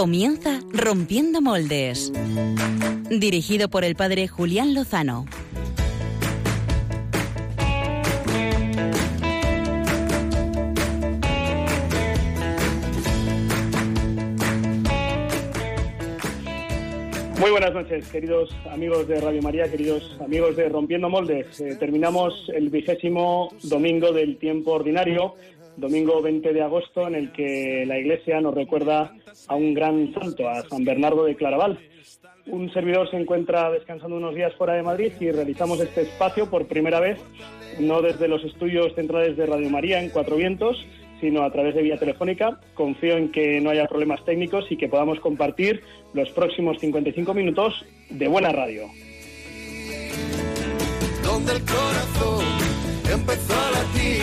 Comienza 0.00 0.60
Rompiendo 0.72 1.42
Moldes. 1.42 2.10
Dirigido 3.10 3.68
por 3.68 3.84
el 3.84 3.96
padre 3.96 4.28
Julián 4.28 4.72
Lozano. 4.72 5.26
Muy 17.40 17.50
buenas 17.50 17.72
noches, 17.72 18.06
queridos 18.08 18.50
amigos 18.70 19.08
de 19.08 19.18
Radio 19.18 19.40
María, 19.40 19.70
queridos 19.70 20.16
amigos 20.22 20.56
de 20.56 20.68
Rompiendo 20.68 21.08
Moldes. 21.08 21.60
Eh, 21.60 21.74
terminamos 21.76 22.50
el 22.54 22.68
vigésimo 22.68 23.52
domingo 23.62 24.12
del 24.12 24.36
tiempo 24.36 24.72
ordinario, 24.72 25.34
domingo 25.76 26.20
20 26.22 26.52
de 26.52 26.62
agosto, 26.62 27.06
en 27.06 27.14
el 27.14 27.32
que 27.32 27.84
la 27.86 27.98
Iglesia 27.98 28.40
nos 28.40 28.54
recuerda 28.54 29.12
a 29.48 29.54
un 29.54 29.74
gran 29.74 30.12
santo, 30.12 30.48
a 30.48 30.62
San 30.62 30.84
Bernardo 30.84 31.24
de 31.24 31.36
Claraval. 31.36 31.78
Un 32.46 32.72
servidor 32.72 33.10
se 33.10 33.16
encuentra 33.16 33.70
descansando 33.70 34.16
unos 34.16 34.34
días 34.34 34.54
fuera 34.56 34.74
de 34.74 34.82
Madrid 34.82 35.12
y 35.20 35.30
realizamos 35.30 35.80
este 35.80 36.02
espacio 36.02 36.50
por 36.50 36.66
primera 36.66 37.00
vez, 37.00 37.18
no 37.78 38.02
desde 38.02 38.28
los 38.28 38.44
estudios 38.44 38.94
centrales 38.94 39.36
de 39.36 39.46
Radio 39.46 39.70
María 39.70 40.02
en 40.02 40.10
Cuatro 40.10 40.36
Vientos, 40.36 40.76
sino 41.20 41.42
a 41.42 41.52
través 41.52 41.74
de 41.74 41.82
vía 41.82 41.98
telefónica. 41.98 42.58
Confío 42.74 43.16
en 43.16 43.30
que 43.30 43.60
no 43.60 43.70
haya 43.70 43.86
problemas 43.86 44.24
técnicos 44.24 44.64
y 44.70 44.76
que 44.76 44.88
podamos 44.88 45.20
compartir 45.20 45.82
los 46.14 46.30
próximos 46.30 46.78
55 46.80 47.34
minutos 47.34 47.84
de 48.08 48.26
buena 48.26 48.50
radio. 48.50 48.86
Empezó 53.12 53.54
a 53.54 53.70
latir, 53.70 54.22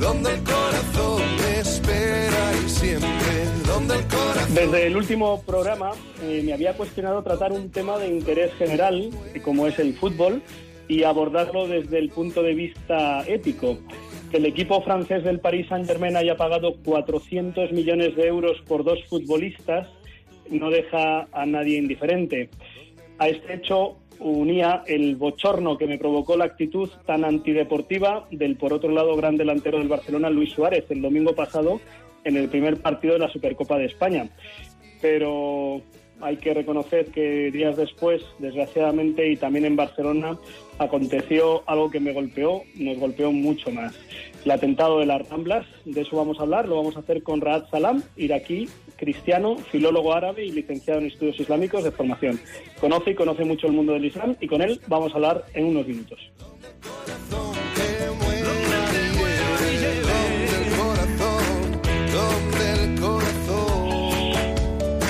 donde 0.00 0.34
el 0.34 0.42
corazón 0.42 1.22
espera 1.58 2.52
y 2.64 2.68
siempre, 2.68 3.44
donde 3.66 3.94
el 3.96 4.06
corazón... 4.06 4.54
Desde 4.54 4.86
el 4.86 4.96
último 4.96 5.42
programa 5.42 5.92
eh, 6.22 6.42
me 6.44 6.52
había 6.52 6.76
cuestionado 6.76 7.22
tratar 7.22 7.52
un 7.52 7.70
tema 7.70 7.98
de 7.98 8.08
interés 8.08 8.52
general, 8.54 9.10
eh, 9.34 9.40
como 9.40 9.66
es 9.66 9.78
el 9.78 9.94
fútbol, 9.94 10.42
y 10.88 11.02
abordarlo 11.02 11.66
desde 11.66 11.98
el 11.98 12.10
punto 12.10 12.42
de 12.42 12.54
vista 12.54 13.24
ético 13.26 13.78
que 14.30 14.36
el 14.38 14.46
equipo 14.46 14.80
francés 14.82 15.24
del 15.24 15.40
Paris 15.40 15.68
Saint-Germain 15.68 16.16
haya 16.16 16.36
pagado 16.36 16.76
400 16.84 17.72
millones 17.72 18.16
de 18.16 18.26
euros 18.26 18.60
por 18.66 18.84
dos 18.84 19.04
futbolistas 19.08 19.88
no 20.50 20.70
deja 20.70 21.26
a 21.32 21.46
nadie 21.46 21.78
indiferente. 21.78 22.50
A 23.18 23.28
este 23.28 23.54
hecho 23.54 23.96
unía 24.20 24.82
el 24.86 25.16
bochorno 25.16 25.78
que 25.78 25.86
me 25.86 25.98
provocó 25.98 26.36
la 26.36 26.44
actitud 26.44 26.88
tan 27.06 27.24
antideportiva 27.24 28.26
del, 28.30 28.56
por 28.56 28.72
otro 28.72 28.90
lado, 28.90 29.16
gran 29.16 29.36
delantero 29.36 29.78
del 29.78 29.88
Barcelona, 29.88 30.30
Luis 30.30 30.52
Suárez, 30.52 30.84
el 30.90 31.02
domingo 31.02 31.34
pasado 31.34 31.80
en 32.24 32.36
el 32.36 32.48
primer 32.48 32.80
partido 32.80 33.14
de 33.14 33.20
la 33.20 33.28
Supercopa 33.28 33.78
de 33.78 33.86
España. 33.86 34.28
Pero 35.00 35.82
hay 36.20 36.36
que 36.36 36.54
reconocer 36.54 37.06
que 37.06 37.50
días 37.50 37.76
después, 37.76 38.22
desgraciadamente, 38.38 39.30
y 39.30 39.36
también 39.36 39.64
en 39.64 39.76
Barcelona, 39.76 40.38
aconteció 40.78 41.62
algo 41.66 41.90
que 41.90 42.00
me 42.00 42.12
golpeó, 42.12 42.62
nos 42.76 42.98
golpeó 42.98 43.32
mucho 43.32 43.70
más. 43.70 43.94
El 44.46 44.52
atentado 44.52 45.00
de 45.00 45.06
las 45.06 45.28
Ramblas, 45.28 45.66
de 45.84 46.02
eso 46.02 46.16
vamos 46.16 46.38
a 46.38 46.42
hablar, 46.42 46.68
lo 46.68 46.76
vamos 46.76 46.96
a 46.96 47.00
hacer 47.00 47.24
con 47.24 47.40
Raad 47.40 47.68
Salam, 47.68 48.04
iraquí, 48.16 48.68
cristiano, 48.94 49.56
filólogo 49.72 50.14
árabe 50.14 50.44
y 50.44 50.52
licenciado 50.52 51.00
en 51.00 51.06
estudios 51.06 51.40
islámicos 51.40 51.82
de 51.82 51.90
formación. 51.90 52.38
Conoce 52.78 53.10
y 53.10 53.14
conoce 53.16 53.44
mucho 53.44 53.66
el 53.66 53.72
mundo 53.72 53.94
del 53.94 54.04
Islam 54.04 54.36
y 54.40 54.46
con 54.46 54.62
él 54.62 54.80
vamos 54.86 55.10
a 55.10 55.16
hablar 55.16 55.46
en 55.52 55.64
unos 55.64 55.88
minutos. 55.88 56.20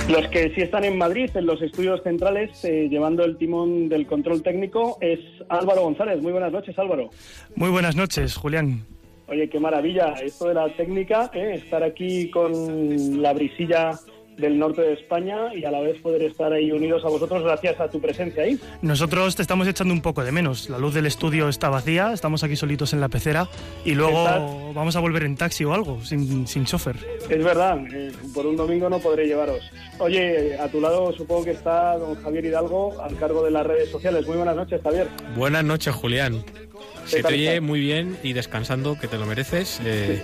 Los 0.09 0.29
que 0.29 0.55
sí 0.55 0.63
están 0.63 0.85
en 0.85 0.97
Madrid, 0.97 1.29
en 1.35 1.45
los 1.45 1.61
estudios 1.61 2.03
centrales, 2.03 2.65
eh, 2.65 2.89
llevando 2.89 3.23
el 3.23 3.37
timón 3.37 3.91
del 3.91 4.07
control 4.07 4.43
técnico, 4.43 4.97
es 5.03 5.21
Álvaro 5.51 5.83
González. 5.83 6.23
Muy 6.23 6.33
buenas 6.33 6.53
noches, 6.53 6.79
Álvaro. 6.79 7.11
Muy 7.55 7.69
buenas 7.69 7.97
noches, 7.97 8.35
Julián. 8.35 8.96
Oye, 9.29 9.49
qué 9.49 9.59
maravilla 9.59 10.15
esto 10.23 10.49
de 10.49 10.55
la 10.55 10.69
técnica, 10.77 11.31
¿eh? 11.35 11.55
estar 11.55 11.83
aquí 11.83 12.31
con 12.31 13.21
la 13.21 13.33
brisilla 13.33 13.99
del 14.37 14.59
norte 14.59 14.83
de 14.83 14.93
España 14.95 15.55
y 15.55 15.65
a 15.65 15.71
la 15.71 15.81
vez 15.81 16.01
poder 16.01 16.23
estar 16.23 16.53
ahí 16.53 16.71
unidos 16.73 17.05
a 17.05 17.09
vosotros 17.09 17.43
gracias 17.43 17.81
a 17.81 17.89
tu 17.91 18.01
presencia 18.01 18.43
ahí. 18.43 18.59
Nosotros 18.83 19.35
te 19.37 19.43
estamos 19.43 19.67
echando 19.67 19.95
un 19.95 20.03
poco 20.03 20.23
de 20.25 20.33
menos. 20.33 20.69
La 20.69 20.79
luz 20.79 20.95
del 20.95 21.07
estudio 21.07 21.49
está 21.49 21.69
vacía, 21.69 22.13
estamos 22.13 22.45
aquí 22.45 22.57
solitos 22.57 22.93
en 22.93 23.01
la 23.01 23.09
pecera 23.09 23.49
y 23.85 23.93
luego 23.95 24.73
vamos 24.75 24.97
a 24.97 25.01
volver 25.01 25.23
en 25.25 25.37
taxi 25.37 25.65
o 25.65 25.73
algo, 25.73 26.05
sin, 26.05 26.47
sin 26.47 26.65
chofer. 26.65 26.97
Es 27.29 27.43
verdad, 27.45 27.79
eh, 27.93 28.13
por 28.35 28.47
un 28.47 28.57
domingo 28.57 28.89
no 28.91 28.99
podré 28.99 29.27
llevaros. 29.27 29.71
Oye, 29.99 30.57
a 30.59 30.69
tu 30.69 30.81
lado 30.81 31.13
supongo 31.13 31.45
que 31.45 31.51
está 31.53 31.97
don 31.97 32.15
Javier 32.17 32.45
Hidalgo 32.47 33.01
al 33.01 33.17
cargo 33.17 33.43
de 33.43 33.51
las 33.51 33.67
redes 33.67 33.91
sociales. 33.91 34.27
Muy 34.27 34.37
buenas 34.37 34.57
noches, 34.57 34.81
Javier. 34.83 35.09
Buenas 35.37 35.65
noches, 35.65 35.95
Julián. 35.95 36.45
Se 37.07 37.23
te 37.23 37.35
oye 37.35 37.61
muy 37.61 37.81
bien 37.81 38.19
y 38.23 38.33
descansando, 38.33 38.99
que 38.99 39.07
te 39.09 39.17
lo 39.17 39.27
mereces. 39.27 39.81
Eh, 39.85 40.23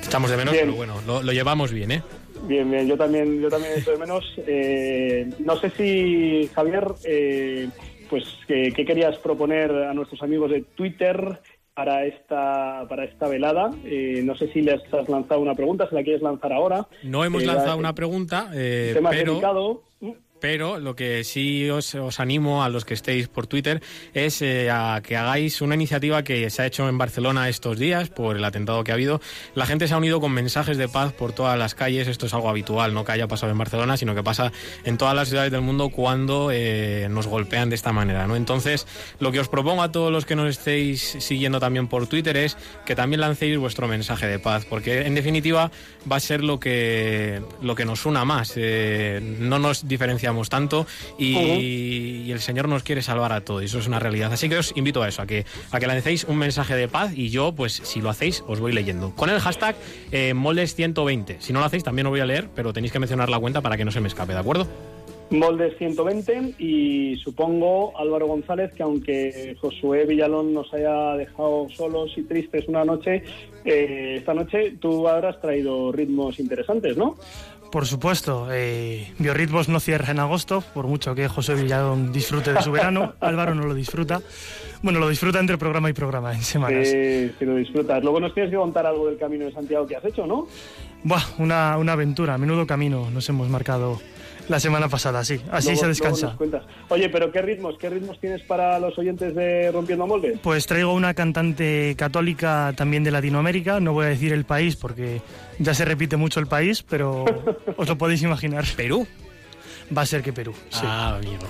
Estamos 0.00 0.30
de 0.30 0.36
menos, 0.38 0.52
Bien. 0.52 0.64
pero 0.64 0.76
bueno, 0.76 0.94
lo, 1.06 1.22
lo 1.22 1.32
llevamos 1.32 1.72
bien, 1.72 1.92
¿eh? 1.92 2.02
Bien, 2.46 2.70
bien, 2.70 2.86
yo 2.88 2.96
también, 2.96 3.40
yo 3.40 3.48
también 3.48 3.74
estoy 3.74 3.94
de 3.94 4.00
menos. 4.00 4.24
Eh, 4.46 5.28
no 5.40 5.56
sé 5.56 5.70
si, 5.70 6.48
Javier, 6.54 6.84
eh, 7.04 7.68
pues, 8.08 8.24
¿qué, 8.48 8.72
qué 8.74 8.84
querías 8.84 9.16
proponer 9.18 9.70
a 9.70 9.94
nuestros 9.94 10.22
amigos 10.22 10.50
de 10.50 10.62
Twitter 10.74 11.38
para 11.74 12.04
esta, 12.06 12.86
para 12.88 13.04
esta 13.04 13.28
velada? 13.28 13.70
Eh, 13.84 14.22
no 14.24 14.34
sé 14.36 14.52
si 14.52 14.62
les 14.62 14.80
has 14.92 15.08
lanzado 15.08 15.40
una 15.40 15.54
pregunta, 15.54 15.88
si 15.88 15.94
la 15.94 16.02
quieres 16.02 16.22
lanzar 16.22 16.52
ahora. 16.52 16.86
No 17.02 17.24
hemos 17.24 17.42
Eh, 17.42 17.46
lanzado 17.46 17.68
la- 17.70 17.76
una 17.76 17.94
pregunta, 17.94 18.50
eh, 18.54 18.92
tema 18.94 19.10
pero, 19.10 19.32
delicado. 19.32 19.82
Pero 20.40 20.78
lo 20.78 20.96
que 20.96 21.24
sí 21.24 21.68
os, 21.70 21.94
os 21.94 22.20
animo 22.20 22.64
a 22.64 22.68
los 22.68 22.84
que 22.84 22.94
estéis 22.94 23.28
por 23.28 23.46
Twitter 23.46 23.82
es 24.14 24.42
eh, 24.42 24.70
a 24.70 25.00
que 25.02 25.16
hagáis 25.16 25.60
una 25.60 25.74
iniciativa 25.74 26.22
que 26.22 26.50
se 26.50 26.62
ha 26.62 26.66
hecho 26.66 26.88
en 26.88 26.98
Barcelona 26.98 27.48
estos 27.48 27.78
días 27.78 28.08
por 28.08 28.36
el 28.36 28.44
atentado 28.44 28.82
que 28.84 28.90
ha 28.90 28.94
habido. 28.94 29.20
La 29.54 29.66
gente 29.66 29.86
se 29.88 29.94
ha 29.94 29.98
unido 29.98 30.20
con 30.20 30.32
mensajes 30.32 30.78
de 30.78 30.88
paz 30.88 31.12
por 31.12 31.32
todas 31.32 31.58
las 31.58 31.74
calles. 31.74 32.08
Esto 32.08 32.26
es 32.26 32.34
algo 32.34 32.48
habitual, 32.48 32.94
no 32.94 33.04
que 33.04 33.12
haya 33.12 33.28
pasado 33.28 33.52
en 33.52 33.58
Barcelona, 33.58 33.96
sino 33.96 34.14
que 34.14 34.22
pasa 34.22 34.52
en 34.84 34.98
todas 34.98 35.14
las 35.14 35.28
ciudades 35.28 35.52
del 35.52 35.60
mundo 35.60 35.90
cuando 35.90 36.50
eh, 36.52 37.08
nos 37.10 37.26
golpean 37.26 37.68
de 37.68 37.76
esta 37.76 37.92
manera. 37.92 38.24
Entonces, 38.34 38.86
lo 39.18 39.32
que 39.32 39.40
os 39.40 39.48
propongo 39.48 39.82
a 39.82 39.92
todos 39.92 40.12
los 40.12 40.24
que 40.24 40.36
nos 40.36 40.48
estéis 40.48 41.16
siguiendo 41.18 41.60
también 41.60 41.88
por 41.88 42.06
Twitter 42.06 42.36
es 42.36 42.56
que 42.86 42.94
también 42.94 43.20
lancéis 43.20 43.58
vuestro 43.58 43.88
mensaje 43.88 44.26
de 44.26 44.38
paz, 44.38 44.64
porque 44.64 45.06
en 45.06 45.14
definitiva 45.14 45.70
va 46.10 46.16
a 46.16 46.20
ser 46.20 46.42
lo 46.42 46.60
que, 46.60 47.42
lo 47.60 47.74
que 47.74 47.84
nos 47.84 48.06
una 48.06 48.24
más. 48.24 48.52
Eh, 48.56 49.20
no 49.38 49.58
nos 49.58 49.86
tanto 50.48 50.86
y, 51.18 51.36
y 51.36 52.32
el 52.32 52.40
Señor 52.40 52.68
nos 52.68 52.82
quiere 52.82 53.02
salvar 53.02 53.32
a 53.32 53.42
todos. 53.42 53.62
Eso 53.62 53.78
es 53.78 53.86
una 53.86 53.98
realidad. 53.98 54.32
Así 54.32 54.48
que 54.48 54.58
os 54.58 54.72
invito 54.76 55.02
a 55.02 55.08
eso, 55.08 55.22
a 55.22 55.26
que, 55.26 55.44
a 55.70 55.80
que 55.80 55.86
lancéis 55.86 56.24
un 56.24 56.38
mensaje 56.38 56.74
de 56.74 56.88
paz 56.88 57.12
y 57.16 57.30
yo, 57.30 57.52
pues 57.52 57.80
si 57.84 58.00
lo 58.00 58.10
hacéis, 58.10 58.44
os 58.46 58.60
voy 58.60 58.72
leyendo. 58.72 59.14
Con 59.14 59.30
el 59.30 59.40
hashtag 59.40 59.76
eh, 60.12 60.34
moldes120. 60.34 61.36
Si 61.40 61.52
no 61.52 61.60
lo 61.60 61.66
hacéis, 61.66 61.84
también 61.84 62.06
os 62.06 62.10
voy 62.10 62.20
a 62.20 62.26
leer, 62.26 62.48
pero 62.54 62.72
tenéis 62.72 62.92
que 62.92 62.98
mencionar 62.98 63.28
la 63.28 63.38
cuenta 63.38 63.60
para 63.60 63.76
que 63.76 63.84
no 63.84 63.90
se 63.90 64.00
me 64.00 64.08
escape, 64.08 64.32
¿de 64.32 64.38
acuerdo? 64.38 64.66
Moldes 65.30 65.78
120 65.78 66.54
y 66.58 67.14
supongo, 67.22 67.96
Álvaro 67.96 68.26
González, 68.26 68.72
que 68.72 68.82
aunque 68.82 69.56
Josué 69.60 70.04
Villalón 70.04 70.52
nos 70.52 70.74
haya 70.74 71.14
dejado 71.14 71.68
solos 71.70 72.10
y 72.16 72.22
tristes 72.22 72.66
una 72.66 72.84
noche, 72.84 73.22
eh, 73.64 74.16
esta 74.18 74.34
noche 74.34 74.72
tú 74.80 75.06
habrás 75.06 75.40
traído 75.40 75.92
ritmos 75.92 76.40
interesantes, 76.40 76.96
¿no? 76.96 77.16
Por 77.70 77.86
supuesto, 77.86 78.48
eh, 78.50 79.12
Biorritmos 79.18 79.68
no 79.68 79.78
cierra 79.78 80.10
en 80.10 80.18
agosto, 80.18 80.62
por 80.74 80.88
mucho 80.88 81.14
que 81.14 81.28
José 81.28 81.54
Villalón 81.54 82.12
disfrute 82.12 82.52
de 82.52 82.62
su 82.62 82.72
verano, 82.72 83.14
Álvaro 83.20 83.54
no 83.54 83.64
lo 83.64 83.74
disfruta. 83.74 84.20
Bueno, 84.82 84.98
lo 84.98 85.08
disfruta 85.08 85.38
entre 85.38 85.56
programa 85.56 85.88
y 85.88 85.92
programa 85.92 86.34
en 86.34 86.42
semanas. 86.42 86.88
Eh, 86.88 87.32
si 87.38 87.44
lo 87.44 87.54
disfrutas. 87.54 88.02
Luego 88.02 88.18
nos 88.18 88.34
tienes 88.34 88.50
que 88.50 88.56
contar 88.56 88.86
algo 88.86 89.06
del 89.06 89.18
Camino 89.18 89.44
de 89.44 89.52
Santiago 89.52 89.86
que 89.86 89.94
has 89.94 90.04
hecho, 90.04 90.26
¿no? 90.26 90.48
Buah, 91.04 91.22
una, 91.38 91.78
una 91.78 91.92
aventura, 91.92 92.36
menudo 92.38 92.66
camino 92.66 93.08
nos 93.10 93.28
hemos 93.28 93.48
marcado 93.48 94.00
la 94.50 94.60
semana 94.60 94.88
pasada, 94.88 95.24
sí. 95.24 95.40
Así 95.50 95.68
Luego- 95.68 95.80
se 95.82 95.88
descansa. 95.88 96.36
Oye, 96.88 97.08
pero 97.08 97.30
¿qué 97.30 97.40
ritmos? 97.40 97.78
¿Qué 97.78 97.88
ritmos 97.88 98.18
tienes 98.20 98.42
para 98.42 98.78
los 98.78 98.98
oyentes 98.98 99.34
de 99.34 99.70
Rompiendo 99.72 100.06
Moldes? 100.06 100.40
Pues 100.42 100.66
traigo 100.66 100.92
una 100.92 101.14
cantante 101.14 101.94
católica 101.96 102.72
también 102.76 103.04
de 103.04 103.10
Latinoamérica, 103.12 103.80
no 103.80 103.92
voy 103.92 104.06
a 104.06 104.08
decir 104.08 104.32
el 104.32 104.44
país 104.44 104.76
porque 104.76 105.22
ya 105.58 105.72
se 105.72 105.84
repite 105.84 106.16
mucho 106.16 106.40
el 106.40 106.46
país, 106.46 106.82
pero 106.82 107.24
os 107.76 107.88
lo 107.88 107.96
podéis 107.96 108.22
imaginar. 108.22 108.64
Perú. 108.76 109.06
Va 109.96 110.02
a 110.02 110.06
ser 110.06 110.22
que 110.22 110.32
Perú, 110.32 110.52
sí. 110.68 110.82
Ah, 110.84 111.16
amigo. 111.16 111.44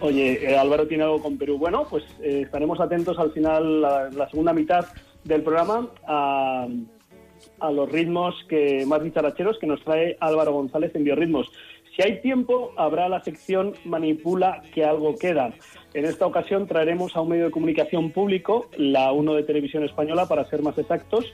Oye, 0.00 0.50
eh, 0.50 0.58
Álvaro 0.58 0.86
tiene 0.88 1.04
algo 1.04 1.22
con 1.22 1.38
Perú. 1.38 1.58
Bueno, 1.58 1.86
pues 1.88 2.02
eh, 2.22 2.42
estaremos 2.44 2.80
atentos 2.80 3.16
al 3.18 3.32
final, 3.32 3.80
la, 3.80 4.10
la 4.10 4.28
segunda 4.30 4.52
mitad 4.52 4.84
del 5.24 5.42
programa, 5.42 5.88
a, 6.08 6.66
a 7.60 7.70
los 7.70 7.90
ritmos 7.90 8.34
que 8.48 8.84
más 8.86 9.02
dicharacheros 9.02 9.58
que 9.60 9.66
nos 9.68 9.80
trae 9.84 10.16
Álvaro 10.20 10.52
González 10.52 10.90
en 10.94 11.04
Biorritmos. 11.04 11.46
Si 11.94 12.02
hay 12.02 12.22
tiempo, 12.22 12.72
habrá 12.76 13.08
la 13.10 13.22
sección 13.22 13.74
Manipula 13.84 14.62
que 14.72 14.82
algo 14.82 15.14
queda. 15.16 15.52
En 15.92 16.06
esta 16.06 16.26
ocasión 16.26 16.66
traeremos 16.66 17.14
a 17.14 17.20
un 17.20 17.28
medio 17.28 17.46
de 17.46 17.50
comunicación 17.50 18.12
público, 18.12 18.70
la 18.78 19.12
1 19.12 19.34
de 19.34 19.42
Televisión 19.42 19.84
Española, 19.84 20.26
para 20.26 20.48
ser 20.48 20.62
más 20.62 20.78
exactos, 20.78 21.26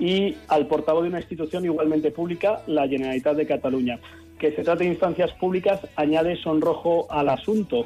y 0.00 0.34
al 0.48 0.66
portavoz 0.66 1.04
de 1.04 1.10
una 1.10 1.20
institución 1.20 1.64
igualmente 1.64 2.10
pública, 2.10 2.62
la 2.66 2.88
Generalitat 2.88 3.36
de 3.36 3.46
Cataluña. 3.46 4.00
que 4.40 4.52
se 4.52 4.64
trate 4.64 4.84
de 4.84 4.90
instancias 4.90 5.30
públicas 5.32 5.86
añade 5.96 6.34
sonrojo 6.36 7.06
al 7.10 7.28
asunto. 7.28 7.84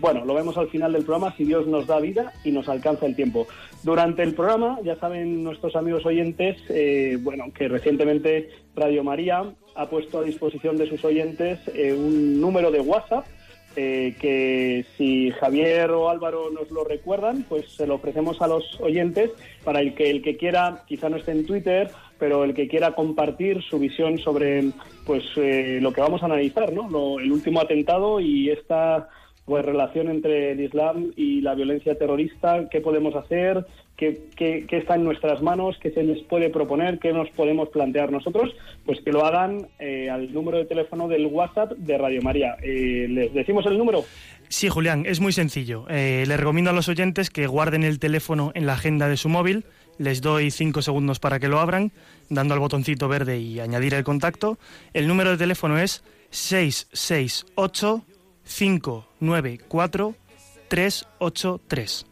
Bueno, 0.00 0.24
lo 0.24 0.34
vemos 0.34 0.58
al 0.58 0.68
final 0.68 0.92
del 0.92 1.04
programa 1.04 1.32
si 1.36 1.44
Dios 1.44 1.68
nos 1.68 1.86
da 1.86 2.00
vida 2.00 2.32
y 2.44 2.50
nos 2.50 2.68
alcanza 2.68 3.06
el 3.06 3.14
tiempo. 3.14 3.46
Durante 3.84 4.24
el 4.24 4.34
programa, 4.34 4.80
ya 4.82 4.96
saben 4.96 5.44
nuestros 5.44 5.76
amigos 5.76 6.04
oyentes, 6.04 6.60
eh, 6.70 7.18
bueno, 7.20 7.44
que 7.54 7.68
recientemente 7.68 8.50
Radio 8.74 9.04
María 9.04 9.44
ha 9.74 9.88
puesto 9.88 10.18
a 10.18 10.22
disposición 10.22 10.76
de 10.76 10.88
sus 10.88 11.04
oyentes 11.04 11.58
eh, 11.74 11.92
un 11.92 12.40
número 12.40 12.70
de 12.70 12.80
WhatsApp 12.80 13.24
eh, 13.74 14.14
que 14.20 14.84
si 14.98 15.30
Javier 15.30 15.90
o 15.92 16.10
Álvaro 16.10 16.50
nos 16.50 16.70
lo 16.70 16.84
recuerdan, 16.84 17.44
pues 17.48 17.66
se 17.70 17.86
lo 17.86 17.94
ofrecemos 17.94 18.42
a 18.42 18.46
los 18.46 18.78
oyentes 18.82 19.30
para 19.64 19.80
el 19.80 19.94
que 19.94 20.10
el 20.10 20.20
que 20.20 20.36
quiera, 20.36 20.82
quizá 20.86 21.08
no 21.08 21.16
esté 21.16 21.32
en 21.32 21.46
Twitter, 21.46 21.90
pero 22.18 22.44
el 22.44 22.52
que 22.52 22.68
quiera 22.68 22.94
compartir 22.94 23.62
su 23.62 23.78
visión 23.78 24.18
sobre 24.18 24.64
pues 25.06 25.24
eh, 25.36 25.78
lo 25.80 25.90
que 25.92 26.02
vamos 26.02 26.22
a 26.22 26.26
analizar, 26.26 26.70
¿no? 26.72 26.90
Lo- 26.90 27.18
el 27.18 27.32
último 27.32 27.60
atentado 27.60 28.20
y 28.20 28.50
esta 28.50 29.08
pues 29.46 29.64
relación 29.64 30.08
entre 30.08 30.52
el 30.52 30.60
Islam 30.60 31.10
y 31.16 31.40
la 31.40 31.54
violencia 31.54 31.96
terrorista, 31.98 32.68
qué 32.70 32.80
podemos 32.82 33.14
hacer, 33.16 33.64
qué, 33.96 34.22
qué- 34.36 34.66
está 34.70 34.94
en 34.96 35.04
nuestras 35.04 35.42
manos, 35.42 35.76
qué 35.80 35.90
se 35.90 36.02
les 36.02 36.22
puede 36.24 36.50
proponer, 36.50 36.98
qué 36.98 37.12
nos 37.12 37.28
podemos 37.30 37.68
plantear 37.68 38.10
nosotros, 38.10 38.50
pues 38.84 39.00
que 39.04 39.12
lo 39.12 39.24
hagan 39.24 39.68
eh, 39.78 40.10
al 40.10 40.32
número 40.32 40.58
de 40.58 40.64
teléfono 40.64 41.08
del 41.08 41.26
WhatsApp 41.26 41.72
de 41.72 41.98
Radio 41.98 42.20
María. 42.22 42.56
Eh, 42.62 43.06
¿Les 43.08 43.32
decimos 43.32 43.64
el 43.66 43.78
número? 43.78 44.04
Sí, 44.48 44.68
Julián, 44.68 45.04
es 45.06 45.20
muy 45.20 45.32
sencillo. 45.32 45.86
Eh, 45.88 46.24
les 46.26 46.38
recomiendo 46.38 46.70
a 46.70 46.74
los 46.74 46.88
oyentes 46.88 47.30
que 47.30 47.46
guarden 47.46 47.84
el 47.84 47.98
teléfono 47.98 48.52
en 48.54 48.66
la 48.66 48.74
agenda 48.74 49.08
de 49.08 49.16
su 49.16 49.28
móvil. 49.28 49.64
Les 49.98 50.20
doy 50.20 50.50
cinco 50.50 50.82
segundos 50.82 51.20
para 51.20 51.38
que 51.38 51.48
lo 51.48 51.58
abran, 51.60 51.92
dando 52.28 52.54
al 52.54 52.60
botoncito 52.60 53.08
verde 53.08 53.38
y 53.38 53.60
añadir 53.60 53.94
el 53.94 54.04
contacto. 54.04 54.58
El 54.94 55.06
número 55.06 55.30
de 55.30 55.36
teléfono 55.38 55.78
es 55.78 56.02
668 56.30 58.04
594 58.44 60.14
383. 60.68 62.06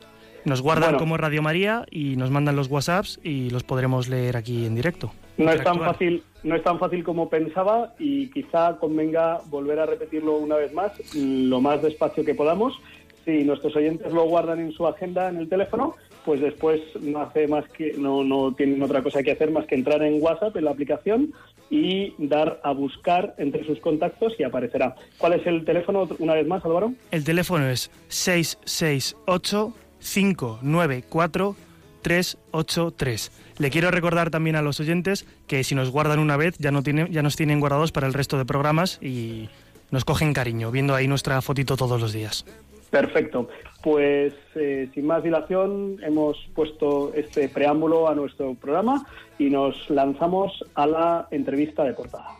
Nos 0.45 0.63
guardan 0.63 0.91
Bueno. 0.91 0.99
como 0.99 1.17
Radio 1.17 1.43
María 1.43 1.85
y 1.91 2.17
nos 2.17 2.31
mandan 2.31 2.57
los 2.57 2.69
WhatsApps 2.69 3.21
y 3.23 3.51
los 3.51 3.63
podremos 3.63 4.09
leer 4.09 4.37
aquí 4.37 4.67
en 4.67 4.75
directo. 4.75 5.13
No 5.37 5.51
es 5.53 5.63
tan 5.63 5.79
fácil, 5.79 6.23
no 6.43 6.55
es 6.55 6.63
tan 6.63 6.79
fácil 6.79 7.03
como 7.05 7.29
pensaba 7.29 7.95
y 7.99 8.29
quizá 8.31 8.77
convenga 8.79 9.41
volver 9.47 9.79
a 9.79 9.87
repetirlo 9.87 10.37
una 10.37 10.57
vez 10.57 10.73
más, 10.73 10.93
lo 11.15 11.61
más 11.61 11.83
despacio 11.83 12.25
que 12.25 12.35
podamos. 12.35 12.79
Si 13.25 13.45
nuestros 13.45 13.77
oyentes 13.77 14.13
lo 14.13 14.25
guardan 14.25 14.61
en 14.61 14.73
su 14.73 14.87
agenda 14.87 15.29
en 15.29 15.37
el 15.37 15.49
teléfono, 15.49 15.95
pues 16.25 16.41
después 16.41 16.81
no 17.01 17.21
hace 17.21 17.47
más 17.49 17.67
que 17.71 17.95
no, 17.95 18.25
no 18.25 18.53
tienen 18.55 18.83
otra 18.83 19.03
cosa 19.03 19.23
que 19.23 19.33
hacer 19.33 19.51
más 19.51 19.67
que 19.67 19.75
entrar 19.75 20.03
en 20.03 20.23
WhatsApp 20.23 20.57
en 20.57 20.65
la 20.65 20.71
aplicación 20.71 21.33
y 21.71 22.15
dar 22.19 22.61
a 22.65 22.73
buscar 22.73 23.35
entre 23.39 23.65
sus 23.65 23.79
contactos 23.81 24.35
y 24.39 24.43
aparecerá. 24.43 24.97
¿Cuál 25.19 25.35
es 25.35 25.47
el 25.47 25.65
teléfono 25.65 26.09
una 26.19 26.35
vez 26.35 26.47
más, 26.47 26.65
Álvaro? 26.65 26.93
El 27.11 27.25
teléfono 27.25 27.69
es 27.69 27.91
668 28.09 29.73
594 30.01 31.57
383. 32.03 33.33
Le 33.59 33.71
quiero 33.71 33.91
recordar 33.91 34.31
también 34.31 34.57
a 34.57 34.63
los 34.63 34.81
oyentes 34.81 35.27
que 35.47 35.65
si 35.65 35.75
nos 35.75 35.91
guardan 35.91 36.19
una 36.19 36.37
vez 36.37 36.57
ya, 36.59 36.71
no 36.71 36.83
tienen, 36.83 37.09
ya 37.13 37.23
nos 37.23 37.37
tienen 37.37 37.61
guardados 37.61 37.93
para 37.93 38.07
el 38.07 38.15
resto 38.15 38.39
de 38.39 38.45
programas 38.45 38.99
y 39.03 39.49
nos 39.91 40.05
cogen 40.05 40.33
cariño 40.33 40.71
viendo 40.71 40.95
ahí 40.95 41.09
nuestra 41.09 41.41
fotito 41.43 41.77
todos 41.77 42.01
los 42.01 42.13
días. 42.13 42.45
Perfecto. 42.91 43.49
Pues 43.83 44.35
eh, 44.57 44.89
sin 44.95 45.07
más 45.07 45.23
dilación 45.23 45.99
hemos 46.03 46.37
puesto 46.55 47.13
este 47.15 47.49
preámbulo 47.49 48.09
a 48.09 48.15
nuestro 48.15 48.55
programa 48.55 49.07
y 49.39 49.49
nos 49.49 49.89
lanzamos 49.89 50.65
a 50.75 50.87
la 50.87 51.29
entrevista 51.31 51.85
de 51.85 51.93
portada. 51.93 52.40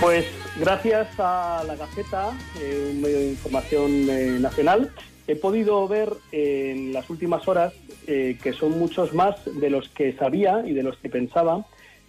Pues 0.00 0.26
gracias 0.60 1.08
a 1.18 1.64
la 1.66 1.74
Gaceta, 1.74 2.30
eh, 2.60 2.92
un 2.92 3.00
medio 3.00 3.18
de 3.18 3.30
información 3.30 4.08
eh, 4.08 4.38
nacional, 4.38 4.92
he 5.26 5.34
podido 5.34 5.88
ver 5.88 6.12
eh, 6.30 6.72
en 6.72 6.92
las 6.92 7.10
últimas 7.10 7.46
horas 7.48 7.74
que 8.06 8.54
son 8.54 8.78
muchos 8.78 9.12
más 9.12 9.34
de 9.44 9.68
los 9.68 9.90
que 9.90 10.14
sabía 10.14 10.62
y 10.66 10.72
de 10.72 10.82
los 10.82 10.96
que 10.96 11.10
pensaba 11.10 11.66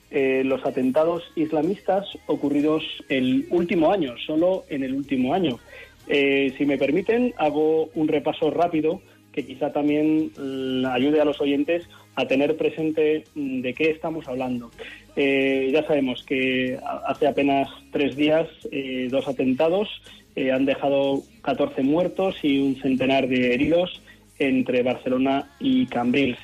los 0.10 0.66
atentados 0.66 1.24
islamistas 1.36 2.08
ocurridos 2.26 2.84
el 3.10 3.48
último 3.50 3.92
año, 3.92 4.16
solo 4.26 4.64
en 4.70 4.84
el 4.84 4.96
último 4.96 5.34
año. 5.34 5.60
Si 6.08 6.66
me 6.66 6.78
permiten, 6.78 7.34
hago 7.38 7.90
un 7.96 8.08
repaso 8.08 8.50
rápido 8.50 9.02
que 9.31 9.46
quizá 9.46 9.72
también 9.72 10.31
mm, 10.38 10.86
ayude 10.86 11.22
a 11.22 11.26
los 11.26 11.40
oyentes 11.40 11.88
a 12.16 12.28
tener 12.28 12.58
presente 12.58 13.24
mm, 13.36 13.62
de 13.62 13.74
qué 13.74 13.92
estamos 13.92 14.28
hablando. 14.28 14.72
Eh, 15.21 15.69
ya 15.73 15.85
sabemos 15.85 16.23
que 16.23 16.80
hace 17.06 17.28
apenas 17.28 17.68
tres 17.92 18.16
días 18.16 18.47
eh, 18.71 19.09
dos 19.11 19.28
atentados 19.28 19.90
eh, 20.38 20.49
han 20.49 20.64
dejado 20.64 21.23
14 21.42 21.83
muertos 21.83 22.38
y 22.42 22.57
un 22.59 22.78
centenar 22.78 23.28
de 23.28 23.54
heridos 23.54 24.02
entre 24.38 24.81
Barcelona 24.81 25.52
y 25.59 25.88
Cambrils. 25.88 26.38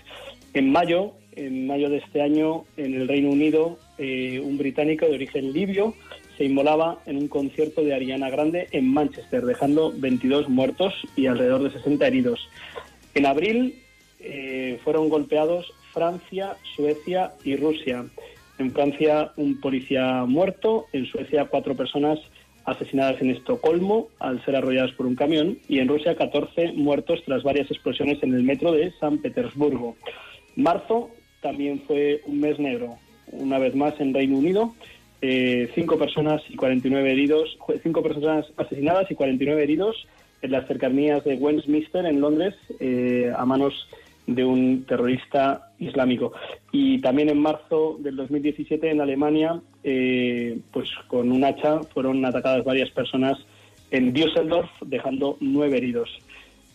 En 0.54 0.74
mayo, 0.74 1.14
en 1.38 1.68
mayo 1.68 1.90
de 1.90 2.00
este 2.00 2.22
año, 2.22 2.66
en 2.76 2.96
el 2.96 3.08
Reino 3.08 3.30
Unido, 3.30 3.80
un 3.98 4.58
británico 4.58 5.06
de 5.06 5.16
origen 5.16 5.54
libio 5.54 5.94
se 6.38 6.44
inmolaba 6.44 7.00
en 7.06 7.16
un 7.16 7.30
concierto 7.30 7.82
de 7.82 7.94
Ariana 7.94 8.30
Grande 8.30 8.68
en 8.72 8.94
Manchester, 8.94 9.46
dejando 9.46 9.94
22 9.96 10.50
muertos 10.50 10.94
y 11.16 11.28
alrededor 11.28 11.64
de 11.64 11.72
60 11.72 12.06
heridos. 12.06 12.50
En 13.14 13.26
abril 13.26 13.76
fueron 14.84 15.08
golpeados 15.08 15.72
Francia, 15.94 16.58
Suecia 16.76 17.32
y 17.46 17.56
Rusia. 17.56 18.06
En 18.58 18.72
Francia 18.72 19.32
un 19.38 19.60
policía 19.60 20.24
muerto, 20.26 20.86
en 20.94 21.06
Suecia 21.06 21.46
cuatro 21.46 21.76
personas 21.76 22.20
asesinadas 22.66 23.22
en 23.22 23.30
Estocolmo 23.30 24.08
al 24.20 24.44
ser 24.44 24.56
arrolladas 24.56 24.92
por 24.94 25.06
un 25.06 25.16
camión 25.16 25.60
y 25.68 25.80
en 25.80 25.88
Rusia 25.88 26.16
14 26.16 26.74
muertos 26.74 27.22
tras 27.26 27.44
varias 27.44 27.70
explosiones 27.70 28.22
en 28.24 28.34
el 28.34 28.44
metro 28.44 28.72
de 28.72 28.92
San 29.00 29.20
Petersburgo. 29.20 29.96
Marzo 30.56 31.12
también 31.42 31.82
fue 31.86 32.22
un 32.26 32.40
mes 32.40 32.58
negro, 32.58 32.98
una 33.32 33.60
vez 33.60 33.76
más 33.76 34.00
en 34.00 34.14
Reino 34.14 34.38
Unido. 34.38 34.74
eh, 35.22 35.72
cinco 35.74 35.98
personas 35.98 36.42
y 36.50 36.56
49 36.56 37.12
heridos, 37.12 37.58
cinco 37.82 38.04
personas 38.04 38.46
asesinadas 38.58 39.10
y 39.10 39.16
49 39.16 39.64
heridos 39.64 40.08
en 40.42 40.52
las 40.52 40.68
cercanías 40.68 41.24
de 41.24 41.36
Westminster 41.36 42.06
en 42.06 42.22
Londres 42.22 42.54
eh, 42.80 43.32
a 43.36 43.46
manos 43.46 43.88
de 44.28 44.44
un 44.44 44.86
terrorista 44.86 45.65
islámico. 45.80 46.34
Y 46.72 47.00
también 47.00 47.30
en 47.30 47.40
marzo 47.40 47.98
del 48.00 48.16
2017 48.16 48.90
en 48.90 49.02
Alemania, 49.02 49.62
eh, 49.84 50.60
pues 50.72 50.90
con 51.08 51.32
un 51.32 51.44
hacha 51.44 51.82
fueron 51.94 52.24
atacadas 52.26 52.64
varias 52.64 52.90
personas 52.92 53.38
en 53.92 54.14
Düsseldorf, 54.14 54.70
dejando 54.86 55.38
nueve 55.40 55.78
heridos. 55.78 56.10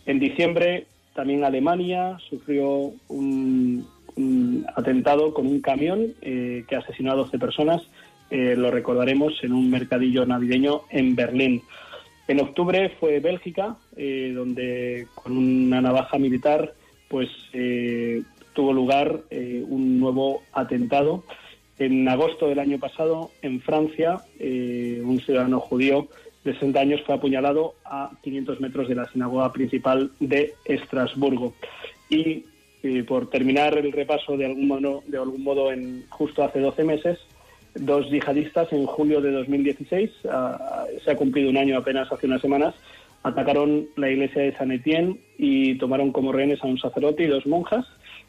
En 0.05 0.19
diciembre 0.19 0.87
también 1.13 1.43
Alemania 1.43 2.17
sufrió 2.29 2.93
un, 3.09 3.85
atentado 4.75 5.33
con 5.33 5.47
un 5.47 5.61
camión 5.61 6.13
eh, 6.21 6.63
que 6.67 6.75
asesinó 6.75 7.11
a 7.11 7.15
12 7.15 7.39
personas. 7.39 7.81
Eh, 8.29 8.55
lo 8.55 8.71
recordaremos 8.71 9.33
en 9.43 9.53
un 9.53 9.69
mercadillo 9.69 10.25
navideño 10.25 10.81
en 10.89 11.15
Berlín. 11.15 11.61
En 12.27 12.39
octubre 12.39 12.89
fue 12.99 13.19
Bélgica, 13.19 13.75
eh, 13.97 14.31
donde 14.33 15.07
con 15.15 15.37
una 15.37 15.81
navaja 15.81 16.17
militar 16.17 16.73
pues 17.09 17.27
tuvo 18.53 18.73
lugar 18.73 19.21
eh, 19.29 19.63
un 19.67 19.99
nuevo 19.99 20.43
atentado. 20.53 21.23
En 21.79 22.07
agosto 22.07 22.47
del 22.47 22.59
año 22.59 22.79
pasado, 22.79 23.31
en 23.41 23.61
Francia, 23.61 24.21
eh, 24.39 25.01
un 25.03 25.19
ciudadano 25.19 25.59
judío 25.59 26.07
de 26.43 26.53
60 26.53 26.79
años, 26.79 27.01
fue 27.05 27.15
apuñalado 27.15 27.75
a 27.85 28.11
500 28.23 28.59
metros 28.61 28.87
de 28.87 28.95
la 28.95 29.05
sinagoga 29.11 29.51
principal 29.51 30.11
de 30.19 30.53
Estrasburgo. 30.65 31.53
Y 32.09 32.45
eh, 32.83 33.03
por 33.03 33.29
terminar 33.29 33.77
el 33.77 33.91
repaso 33.91 34.37
de 34.37 34.45
algún 34.45 34.67
modo, 34.67 35.03
de 35.07 35.17
algún 35.17 35.43
modo 35.43 35.71
en 35.71 36.05
justo 36.09 36.43
hace 36.43 36.59
12 36.59 36.83
meses, 36.83 37.19
dos 37.75 38.09
yihadistas 38.09 38.73
en 38.73 38.85
julio 38.85 39.21
de 39.21 39.31
2016, 39.31 40.09
ah, 40.29 40.85
se 41.03 41.11
ha 41.11 41.15
cumplido 41.15 41.49
un 41.49 41.57
año 41.57 41.77
apenas 41.77 42.11
hace 42.11 42.27
unas 42.27 42.41
semanas, 42.41 42.75
atacaron 43.23 43.87
la 43.95 44.09
iglesia 44.09 44.41
de 44.41 44.55
San 44.55 44.71
Etienne 44.71 45.17
y 45.37 45.75
tomaron 45.75 46.11
como 46.11 46.31
rehenes 46.31 46.63
a 46.63 46.67
un 46.67 46.79
sacerdote 46.79 47.23
y 47.23 47.27
dos 47.27 47.45
monjas. 47.45 47.85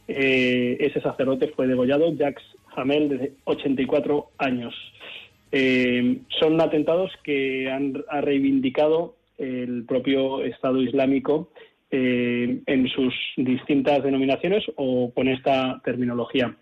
Eh, 0.09 0.77
ese 0.81 1.01
sacerdote 1.01 1.49
fue 1.49 1.67
degollado, 1.67 2.13
Jacques 2.15 2.45
Hamel, 2.75 3.09
de 3.09 3.33
84 3.45 4.31
años. 4.39 4.75
Eh, 5.53 6.19
son 6.41 6.61
atentados 6.61 7.11
que 7.23 7.71
han 7.71 8.03
ha 8.09 8.21
reivindicado 8.21 9.17
el 9.39 9.85
propio 9.85 10.43
Estado 10.43 10.81
Islámico 10.81 11.51
eh, 11.91 12.63
en 12.67 12.89
sus 12.89 13.15
distintas 13.37 14.03
denominaciones 14.03 14.65
o 14.77 15.13
con 15.15 15.29
esta 15.29 15.81
terminología. 15.85 16.57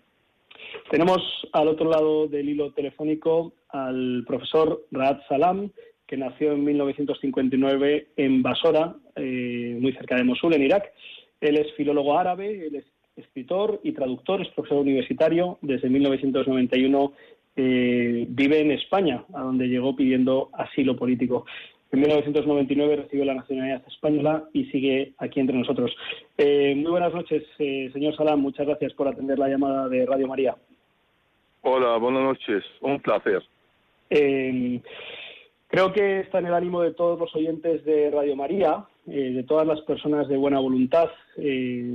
Tenemos 0.89 1.21
al 1.53 1.67
otro 1.69 1.89
lado 1.89 2.27
del 2.27 2.49
hilo 2.49 2.71
telefónico 2.73 3.53
al 3.69 4.23
profesor 4.27 4.85
Raad 4.91 5.21
Salam, 5.27 5.71
que 6.05 6.17
nació 6.17 6.51
en 6.51 6.65
1959 6.65 8.07
en 8.17 8.43
Basora, 8.43 8.95
muy 9.15 9.93
cerca 9.93 10.15
de 10.15 10.25
Mosul, 10.25 10.53
en 10.53 10.63
Irak. 10.63 10.91
Él 11.39 11.57
es 11.57 11.73
filólogo 11.73 12.17
árabe, 12.17 12.67
él 12.67 12.75
es 12.75 12.85
escritor 13.15 13.79
y 13.83 13.91
traductor, 13.91 14.41
es 14.41 14.49
profesor 14.49 14.79
universitario. 14.79 15.57
Desde 15.61 15.89
1991 15.89 17.13
eh, 17.55 18.25
vive 18.29 18.59
en 18.59 18.71
España, 18.71 19.23
a 19.33 19.41
donde 19.41 19.67
llegó 19.67 19.95
pidiendo 19.95 20.49
asilo 20.53 20.95
político. 20.95 21.45
En 21.91 21.99
1999 21.99 22.95
recibió 22.95 23.25
la 23.25 23.33
nacionalidad 23.33 23.83
española 23.85 24.45
y 24.53 24.65
sigue 24.65 25.13
aquí 25.17 25.41
entre 25.41 25.57
nosotros. 25.57 25.91
Eh, 26.37 26.73
muy 26.75 26.91
buenas 26.91 27.13
noches, 27.13 27.43
eh, 27.59 27.89
señor 27.91 28.15
Salam. 28.15 28.39
Muchas 28.39 28.65
gracias 28.65 28.93
por 28.93 29.09
atender 29.09 29.37
la 29.37 29.49
llamada 29.49 29.89
de 29.89 30.05
Radio 30.05 30.27
María. 30.27 30.55
Hola, 31.63 31.97
buenas 31.97 32.23
noches. 32.23 32.63
Un 32.79 32.99
placer. 33.01 33.43
Eh, 34.09 34.79
creo 35.71 35.91
que 35.91 36.19
está 36.19 36.39
en 36.39 36.45
el 36.45 36.53
ánimo 36.53 36.81
de 36.81 36.93
todos 36.93 37.19
los 37.19 37.35
oyentes 37.35 37.83
de 37.85 38.11
Radio 38.11 38.35
María, 38.35 38.85
de 39.05 39.43
todas 39.43 39.65
las 39.65 39.81
personas 39.81 40.27
de 40.27 40.37
buena 40.37 40.59
voluntad 40.59 41.09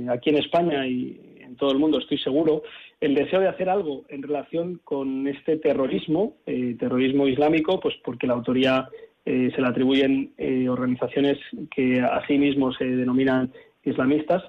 aquí 0.09 0.29
en 0.29 0.37
España 0.37 0.85
y 0.85 1.37
en 1.39 1.55
todo 1.55 1.71
el 1.71 1.79
mundo, 1.79 1.99
estoy 1.99 2.17
seguro, 2.17 2.63
el 2.99 3.15
deseo 3.15 3.39
de 3.39 3.47
hacer 3.47 3.69
algo 3.69 4.03
en 4.09 4.21
relación 4.23 4.81
con 4.83 5.27
este 5.27 5.55
terrorismo, 5.57 6.35
terrorismo 6.45 7.27
islámico, 7.27 7.79
pues 7.79 7.95
porque 8.03 8.27
la 8.27 8.33
autoría 8.33 8.89
eh, 9.29 9.51
se 9.53 9.61
le 9.61 9.67
atribuyen 9.67 10.31
eh, 10.37 10.69
organizaciones 10.69 11.37
que 11.75 11.99
a 11.99 12.25
sí 12.27 12.37
mismos 12.37 12.77
se 12.77 12.85
denominan 12.85 13.51
islamistas. 13.83 14.41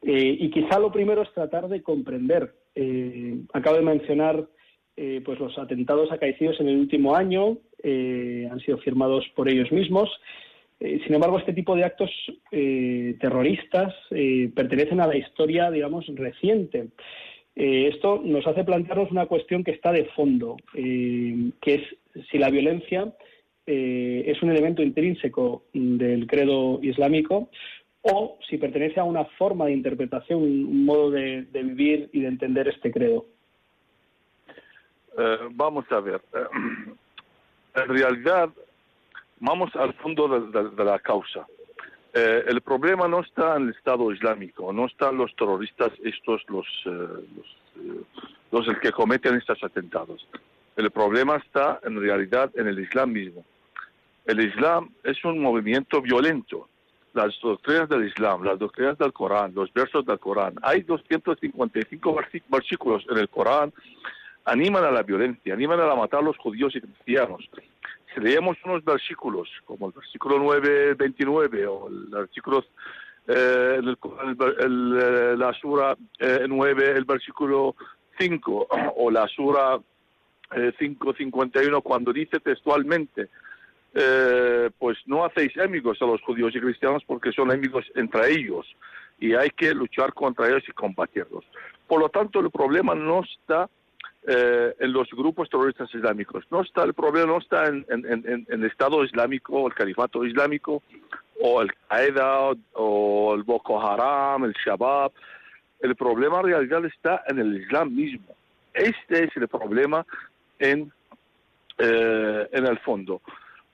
Eh, 0.00 0.38
y 0.40 0.50
quizá 0.50 0.78
lo 0.78 0.90
primero 0.90 1.20
es 1.20 1.30
tratar 1.34 1.68
de 1.68 1.82
comprender. 1.82 2.54
acabo 3.52 3.76
de 3.76 3.82
mencionar 3.82 4.46
pues 4.94 5.40
los 5.40 5.58
atentados 5.58 6.12
acaecidos 6.12 6.60
en 6.60 6.68
el 6.68 6.78
último 6.78 7.16
año, 7.16 7.58
han 7.82 8.60
sido 8.60 8.78
firmados 8.78 9.26
por 9.34 9.48
ellos 9.48 9.72
mismos. 9.72 10.10
sin 10.78 11.14
embargo, 11.14 11.38
este 11.38 11.52
tipo 11.52 11.74
de 11.74 11.84
actos 11.84 12.10
terroristas 12.50 13.94
pertenecen 14.54 15.00
a 15.00 15.06
la 15.06 15.16
historia, 15.16 15.70
digamos, 15.70 16.06
reciente. 16.14 16.88
esto 17.56 18.20
nos 18.24 18.46
hace 18.46 18.64
plantearnos 18.64 19.10
una 19.10 19.26
cuestión 19.26 19.64
que 19.64 19.72
está 19.72 19.92
de 19.92 20.04
fondo, 20.16 20.56
que 20.74 21.74
es 21.74 21.82
si 22.30 22.38
la 22.38 22.50
violencia 22.50 23.12
eh, 23.66 24.24
es 24.26 24.42
un 24.42 24.50
elemento 24.50 24.82
intrínseco 24.82 25.64
del 25.72 26.26
credo 26.26 26.80
islámico 26.82 27.48
o 28.00 28.38
si 28.48 28.58
pertenece 28.58 28.98
a 28.98 29.04
una 29.04 29.24
forma 29.24 29.66
de 29.66 29.72
interpretación, 29.72 30.42
un 30.42 30.84
modo 30.84 31.10
de, 31.12 31.46
vivir 31.52 32.10
y 32.12 32.20
de 32.20 32.28
entender 32.28 32.66
este 32.66 32.90
credo. 32.90 33.26
Eh, 35.18 35.38
vamos 35.52 35.84
a 35.90 36.00
ver. 36.00 36.20
Eh, 36.34 36.46
en 37.74 37.88
realidad, 37.88 38.50
vamos 39.40 39.74
al 39.76 39.94
fondo 39.94 40.28
de, 40.28 40.84
la 40.84 40.98
causa. 40.98 41.46
el 42.12 42.60
problema 42.60 43.08
no 43.08 43.20
está 43.20 43.56
en 43.56 43.64
el 43.64 43.70
Estado 43.70 44.12
Islámico, 44.12 44.72
no 44.72 44.86
están 44.86 45.16
los 45.16 45.34
terroristas, 45.34 45.90
estos, 46.04 46.42
los, 46.48 46.66
los, 46.84 48.66
los 48.66 48.78
que 48.78 48.92
cometen 48.92 49.36
estos 49.36 49.62
atentados. 49.64 50.26
El 50.76 50.90
problema 50.90 51.36
está 51.36 51.80
en 51.82 52.00
realidad 52.00 52.50
en 52.54 52.66
el 52.66 52.78
Islam 52.78 53.12
mismo. 53.12 53.44
El 54.24 54.40
Islam 54.40 54.90
es 55.02 55.22
un 55.24 55.40
movimiento 55.40 56.00
violento. 56.00 56.68
Las 57.12 57.38
doctrinas 57.42 57.88
del 57.88 58.06
Islam, 58.06 58.42
las 58.42 58.58
doctrinas 58.58 58.96
del 58.96 59.12
Corán, 59.12 59.52
los 59.54 59.72
versos 59.74 60.06
del 60.06 60.18
Corán, 60.18 60.54
hay 60.62 60.80
255 60.82 62.16
versículos 62.48 63.04
en 63.10 63.18
el 63.18 63.28
Corán, 63.28 63.72
animan 64.44 64.84
a 64.84 64.90
la 64.90 65.02
violencia, 65.02 65.54
animan 65.54 65.80
a 65.80 65.94
matar 65.94 66.20
a 66.20 66.24
los 66.24 66.36
judíos 66.38 66.74
y 66.76 66.80
cristianos. 66.80 67.48
Si 68.14 68.20
leemos 68.20 68.56
unos 68.64 68.84
versículos, 68.84 69.48
como 69.64 69.88
el 69.88 69.92
versículo 69.92 70.38
9, 70.38 70.94
29, 70.94 71.66
o 71.66 71.88
el 71.88 72.06
versículo, 72.06 72.64
eh, 73.26 73.78
el, 73.78 73.96
eh, 75.00 75.34
la 75.36 75.52
sura 75.54 75.96
9, 76.48 76.84
eh, 76.84 76.94
el 76.96 77.04
versículo 77.04 77.74
5, 78.18 78.68
o 78.96 79.10
la 79.10 79.26
sura 79.28 79.78
5, 80.78 81.14
51, 81.14 81.80
cuando 81.80 82.12
dice 82.12 82.38
textualmente, 82.40 83.30
eh, 83.94 84.70
pues 84.78 84.96
no 85.04 85.24
hacéis 85.24 85.56
amigos 85.58 86.00
a 86.00 86.06
los 86.06 86.22
judíos 86.22 86.54
y 86.56 86.60
cristianos 86.60 87.02
porque 87.06 87.30
son 87.30 87.50
enemigos 87.50 87.84
entre 87.94 88.32
ellos 88.32 88.66
y 89.20 89.34
hay 89.34 89.50
que 89.50 89.74
luchar 89.74 90.14
contra 90.14 90.48
ellos 90.48 90.64
y 90.66 90.72
combatirlos. 90.72 91.44
Por 91.86 92.00
lo 92.00 92.08
tanto, 92.08 92.40
el 92.40 92.50
problema 92.50 92.94
no 92.94 93.20
está 93.22 93.68
eh, 94.26 94.74
en 94.78 94.92
los 94.92 95.08
grupos 95.10 95.50
terroristas 95.50 95.92
islámicos, 95.94 96.44
no 96.50 96.62
está 96.62 96.84
el 96.84 96.94
problema 96.94 97.26
no 97.26 97.38
está 97.38 97.66
en, 97.66 97.84
el 98.48 98.64
Estado 98.64 99.04
Islámico, 99.04 99.66
el 99.66 99.74
Califato 99.74 100.24
Islámico, 100.24 100.82
o 101.40 101.60
el 101.60 101.72
Qaeda, 101.88 102.52
o 102.74 103.34
el 103.34 103.42
Boko 103.42 103.80
Haram, 103.80 104.44
el 104.44 104.54
Shabab. 104.64 105.12
El 105.80 105.96
problema 105.96 106.38
en 106.38 106.46
realidad 106.46 106.84
está 106.84 107.24
en 107.26 107.40
el 107.40 107.60
Islam 107.60 107.94
mismo. 107.94 108.36
Este 108.72 109.24
es 109.24 109.36
el 109.36 109.48
problema 109.48 110.06
en, 110.60 110.92
eh, 111.78 112.48
en 112.52 112.66
el 112.66 112.78
fondo. 112.78 113.20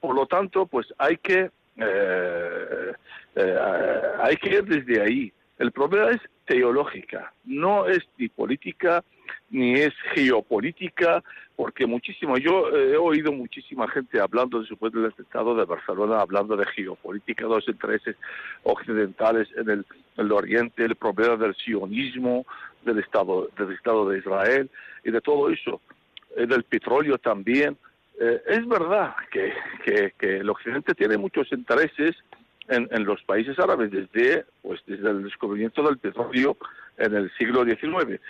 Por 0.00 0.14
lo 0.14 0.26
tanto, 0.26 0.66
pues 0.66 0.86
hay 0.96 1.18
que, 1.18 1.50
eh, 1.76 2.92
eh, 3.34 3.58
hay 4.20 4.36
que 4.36 4.48
ir 4.48 4.64
desde 4.64 5.02
ahí. 5.02 5.32
El 5.58 5.72
problema 5.72 6.10
es 6.10 6.20
teológica, 6.46 7.32
no 7.44 7.86
es 7.86 8.00
ni 8.16 8.28
política 8.28 9.04
ni 9.50 9.74
es 9.74 9.94
geopolítica, 10.14 11.22
porque 11.56 11.86
muchísimo, 11.86 12.38
yo 12.38 12.68
he 12.70 12.96
oído 12.96 13.32
muchísima 13.32 13.88
gente 13.88 14.20
hablando 14.20 14.60
después 14.60 14.92
del 14.92 15.06
Estado 15.06 15.54
de 15.56 15.64
Barcelona, 15.64 16.20
hablando 16.20 16.56
de 16.56 16.66
geopolítica, 16.66 17.44
de 17.44 17.50
los 17.50 17.68
intereses 17.68 18.16
occidentales 18.62 19.48
en 19.56 19.68
el, 19.68 19.86
en 20.16 20.26
el 20.26 20.32
Oriente, 20.32 20.84
el 20.84 20.94
problema 20.96 21.36
del 21.36 21.54
sionismo, 21.56 22.46
del 22.84 22.98
Estado, 22.98 23.48
del 23.58 23.72
Estado 23.72 24.08
de 24.08 24.18
Israel 24.18 24.70
y 25.04 25.10
de 25.10 25.20
todo 25.20 25.50
eso, 25.50 25.80
eh, 26.36 26.46
del 26.46 26.64
petróleo 26.64 27.18
también. 27.18 27.76
Eh, 28.20 28.42
es 28.48 28.66
verdad 28.66 29.14
que, 29.30 29.52
el 30.20 30.50
Occidente 30.50 30.94
tiene 30.94 31.16
muchos 31.16 31.50
intereses 31.52 32.16
en, 32.68 33.04
los 33.04 33.22
países 33.22 33.58
árabes 33.58 33.90
desde, 33.90 34.44
pues, 34.62 34.80
desde 34.86 35.10
el 35.10 35.24
descubrimiento 35.24 35.82
del 35.82 35.98
petróleo 35.98 36.56
en 36.98 37.14
el 37.14 37.30
siglo 37.38 37.64
XIX, 37.64 38.20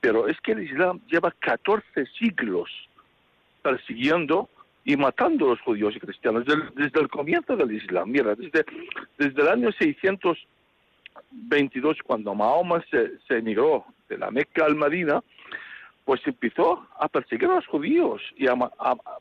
pero 0.00 0.28
es 0.28 0.40
que 0.40 0.52
el 0.52 0.62
Islam 0.62 1.00
lleva 1.08 1.34
14 1.40 2.06
siglos 2.18 2.70
persiguiendo 3.62 4.48
y 4.84 4.96
matando 4.96 5.46
a 5.46 5.48
los 5.50 5.60
judíos 5.60 5.94
y 5.96 6.00
cristianos 6.00 6.44
desde, 6.46 7.00
el 7.00 7.08
comienzo 7.08 7.56
del 7.56 7.72
Islam. 7.72 8.10
Mira, 8.10 8.34
desde, 8.34 8.64
desde 9.18 9.42
el 9.42 9.48
año 9.48 9.70
622, 9.72 11.98
cuando 12.04 12.34
Mahoma 12.34 12.82
se, 12.90 13.18
se 13.26 13.36
emigró 13.38 13.84
de 14.08 14.16
la 14.16 14.30
Meca 14.30 14.64
al 14.64 14.76
Medina, 14.76 15.22
pues 16.08 16.26
empezó 16.26 16.86
a 16.98 17.06
perseguir 17.08 17.50
a 17.50 17.56
los 17.56 17.66
judíos 17.66 18.22
y 18.38 18.46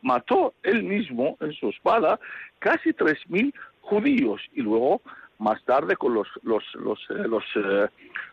mató 0.04 0.54
él 0.64 0.84
mismo 0.84 1.36
en 1.42 1.52
su 1.52 1.68
espada 1.68 2.18
casi 2.60 2.92
3.000 2.92 3.54
judíos 3.82 4.42
y 4.54 4.62
luego 4.62 5.02
más 5.40 5.64
tarde 5.66 5.96
con 5.96 6.14
los 6.14 6.28
los 6.44 6.64
los 6.76 7.00
eh, 7.10 7.28
los, 7.28 7.44
eh, 7.56 7.88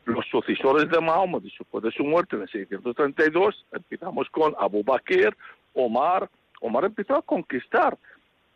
los 0.07 0.25
sucesores 0.31 0.89
de 0.89 1.01
Mahoma 1.01 1.39
después 1.41 1.85
de 1.85 1.91
su 1.91 2.03
muerte 2.03 2.37
en 2.37 2.43
el 2.43 2.49
632 2.49 3.67
empezamos 3.73 4.29
con 4.31 4.55
Abu 4.59 4.83
Bakr, 4.83 5.37
Omar 5.75 6.31
Omar 6.61 6.85
empezó 6.87 7.17
a 7.17 7.23
conquistar 7.23 7.99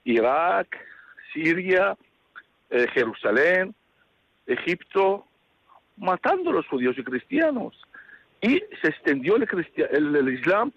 Irak, 0.04 0.78
Siria, 1.32 1.96
eh, 2.70 2.86
Jerusalén, 2.94 3.74
Egipto, 4.46 5.26
matando 5.96 6.50
a 6.50 6.54
los 6.54 6.66
judíos 6.68 6.96
y 6.96 7.04
cristianos 7.04 7.74
y 8.40 8.62
se 8.80 8.88
extendió 8.88 9.36
el, 9.36 9.46
el, 10.16 10.28
Islam 10.32 10.72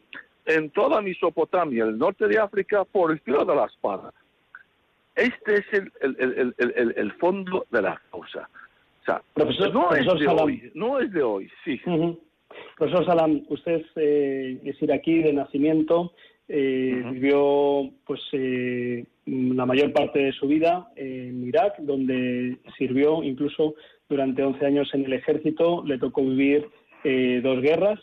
en 0.45 0.71
toda 0.71 1.01
Mesopotamia, 1.01 1.85
el 1.85 1.97
norte 1.97 2.27
de 2.27 2.39
África, 2.39 2.83
por 2.83 3.11
el 3.11 3.19
filo 3.21 3.45
de 3.45 3.55
la 3.55 3.65
espada. 3.65 4.11
Este 5.15 5.55
es 5.55 5.65
el, 5.73 5.91
el, 6.01 6.15
el, 6.19 6.55
el, 6.57 6.73
el- 6.75 6.93
el 6.97 7.11
fondo 7.13 7.65
de 7.71 7.81
la 7.81 8.01
causa. 8.11 8.49
O 9.01 9.05
sea, 9.05 9.21
Profesor- 9.33 9.73
no 9.73 9.89
profesor 9.89 10.13
es 10.15 10.19
de 10.21 10.25
Salam. 10.25 10.45
hoy, 10.45 10.71
no 10.75 10.99
es 10.99 11.11
de 11.11 11.23
hoy, 11.23 11.49
sí. 11.65 11.79
Ujú. 11.85 12.19
Profesor 12.77 13.05
Salam, 13.05 13.41
usted 13.49 13.83
eh, 13.95 14.59
es 14.63 14.81
iraquí 14.81 15.21
de 15.23 15.33
nacimiento, 15.33 16.13
eh, 16.47 17.01
vivió 17.11 17.89
pues 18.05 18.21
eh, 18.33 19.05
la 19.25 19.65
mayor 19.65 19.91
parte 19.93 20.19
de 20.19 20.31
su 20.33 20.47
vida 20.47 20.89
en 20.95 21.47
Irak, 21.47 21.77
donde 21.79 22.57
sirvió 22.77 23.23
incluso 23.23 23.75
durante 24.09 24.43
11 24.43 24.65
años 24.65 24.93
en 24.93 25.05
el 25.05 25.13
ejército, 25.13 25.83
le 25.85 25.97
tocó 25.97 26.21
vivir 26.23 26.67
eh, 27.03 27.39
dos 27.41 27.61
guerras, 27.61 27.99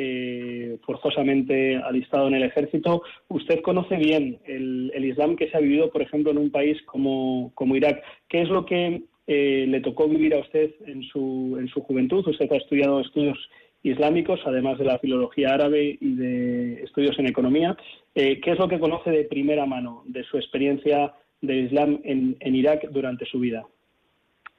eh, 0.00 0.78
forzosamente 0.86 1.76
alistado 1.76 2.28
en 2.28 2.34
el 2.34 2.44
ejército. 2.44 3.02
Usted 3.26 3.62
conoce 3.62 3.96
bien 3.96 4.38
el, 4.44 5.04
Islam 5.04 5.34
que 5.34 5.50
se 5.50 5.56
ha 5.56 5.60
vivido, 5.60 5.90
por 5.90 6.02
ejemplo, 6.02 6.30
en 6.30 6.38
un 6.38 6.52
país 6.52 6.80
como, 6.86 7.50
como 7.56 7.74
Irak. 7.74 8.00
¿Qué 8.28 8.42
es 8.42 8.48
lo 8.48 8.64
que 8.64 9.02
eh, 9.26 9.66
le 9.68 9.80
tocó 9.80 10.06
vivir 10.06 10.34
a 10.34 10.38
usted 10.38 10.70
en 10.86 11.02
su, 11.02 11.56
en 11.58 11.66
su 11.66 11.80
juventud? 11.80 12.24
Usted 12.28 12.50
ha 12.52 12.56
estudiado 12.58 13.00
estudios 13.00 13.36
islámicos, 13.82 14.38
además 14.44 14.78
de 14.78 14.84
la 14.84 15.00
filología 15.00 15.54
árabe 15.54 15.98
y 16.00 16.14
de 16.14 16.82
estudios 16.84 17.18
en 17.18 17.26
economía. 17.26 17.76
Eh, 18.14 18.40
¿Qué 18.40 18.52
es 18.52 18.58
lo 18.58 18.68
que 18.68 18.78
conoce 18.78 19.10
de 19.10 19.24
primera 19.24 19.66
mano 19.66 20.04
de 20.06 20.22
su 20.22 20.36
experiencia 20.36 21.12
del 21.40 21.66
Islam 21.66 22.00
en, 22.04 22.36
en 22.38 22.54
Irak 22.54 22.88
durante 22.90 23.26
su 23.26 23.40
vida? 23.40 23.66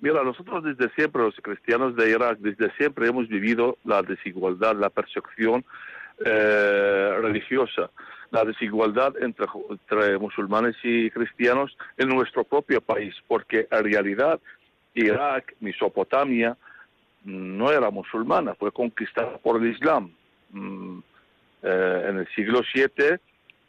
Mira, 0.02 0.24
nosotros 0.24 0.64
desde 0.64 0.90
siempre, 0.94 1.22
los 1.22 1.36
cristianos 1.42 1.96
de 1.96 2.10
Irak, 2.10 2.38
desde 2.40 2.72
siempre 2.78 3.08
hemos 3.08 3.28
vivido 3.28 3.78
la 3.84 4.02
desigualdad, 4.02 4.76
la 4.76 4.90
persecución 4.90 5.66
eh, 6.24 7.18
religiosa, 7.22 7.90
la 8.32 8.46
desigualdad 8.46 9.14
entre, 9.22 10.18
musulmanes 10.18 10.78
y 10.84 11.12
cristianos 11.12 11.78
en 11.98 12.08
nuestro 12.08 12.46
propio 12.46 12.80
país, 12.80 13.14
porque 13.28 13.68
en 13.70 13.84
realidad 13.84 14.40
Irak, 14.94 15.56
Mesopotamia, 15.60 16.56
mm, 17.26 17.58
no 17.58 17.70
era 17.70 17.90
musulmana, 17.90 18.56
fue 18.56 18.72
conquistada 18.72 19.38
por 19.38 19.62
el 19.62 19.70
Islam. 19.70 20.14
Mm, 20.52 21.00
eh, 21.62 22.06
en 22.08 22.18
el 22.20 22.28
siglo 22.36 22.62
VII, 22.74 23.20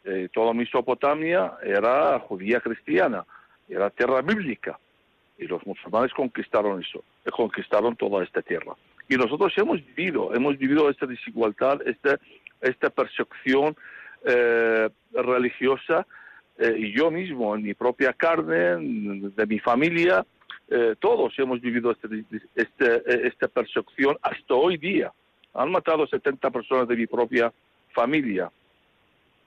eh, 0.05 0.29
toda 0.33 0.53
Mesopotamia 0.53 1.55
era 1.61 2.17
judía 2.19 2.61
cristiana, 2.61 3.25
era 3.67 3.89
tierra 3.89 4.21
bíblica 4.21 4.79
y 5.41 5.47
los 5.47 5.65
musulmanes 5.65 6.13
conquistaron 6.13 6.81
eso, 6.81 7.03
eh, 7.25 7.31
conquistaron 7.31 7.95
toda 7.95 8.23
esta 8.23 8.41
tierra. 8.41 8.73
Y 9.09 9.15
nosotros 9.15 9.51
hemos 9.57 9.83
vivido, 9.87 10.33
hemos 10.33 10.57
vivido 10.57 10.89
esta 10.89 11.07
desigualdad, 11.07 11.81
esta, 11.85 12.19
esta 12.61 12.89
persecución 12.91 13.75
eh, 14.23 14.89
religiosa, 15.11 16.05
eh, 16.59 16.75
y 16.77 16.93
yo 16.93 17.09
mismo, 17.09 17.55
en 17.55 17.63
mi 17.63 17.73
propia 17.73 18.13
carne, 18.13 18.77
de 19.35 19.45
mi 19.47 19.59
familia, 19.59 20.25
todos 20.99 21.37
hemos 21.37 21.59
vivido 21.59 21.91
este, 21.91 22.23
este, 22.55 23.27
esta 23.27 23.49
persecución 23.49 24.17
hasta 24.21 24.53
hoy 24.53 24.77
día. 24.77 25.11
Han 25.53 25.69
matado 25.69 26.07
70 26.07 26.49
personas 26.49 26.87
de 26.87 26.95
mi 26.95 27.07
propia 27.07 27.51
familia 27.93 28.49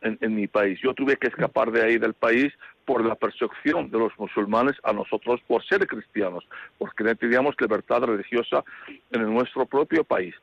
en, 0.05 0.17
en 0.21 0.35
mi 0.35 0.47
país. 0.47 0.79
Yo 0.81 0.95
tuve 0.95 1.17
que 1.17 1.27
escapar 1.27 1.73
de 1.73 1.83
ahí 1.83 1.99
del 1.99 2.15
país 2.15 2.53
por 2.85 3.05
la 3.05 3.15
persecución 3.15 3.91
de 3.91 3.99
los 3.99 4.13
musulmanes 4.19 4.77
a 4.85 4.93
nosotros 4.93 5.41
por 5.47 5.65
ser 5.65 5.87
cristianos, 5.87 6.47
porque 6.79 7.03
no 7.03 7.15
teníamos 7.17 7.55
libertad 7.61 8.03
religiosa 8.03 8.63
en 9.11 9.35
nuestro 9.35 9.67
propio 9.67 10.05
país. 10.05 10.35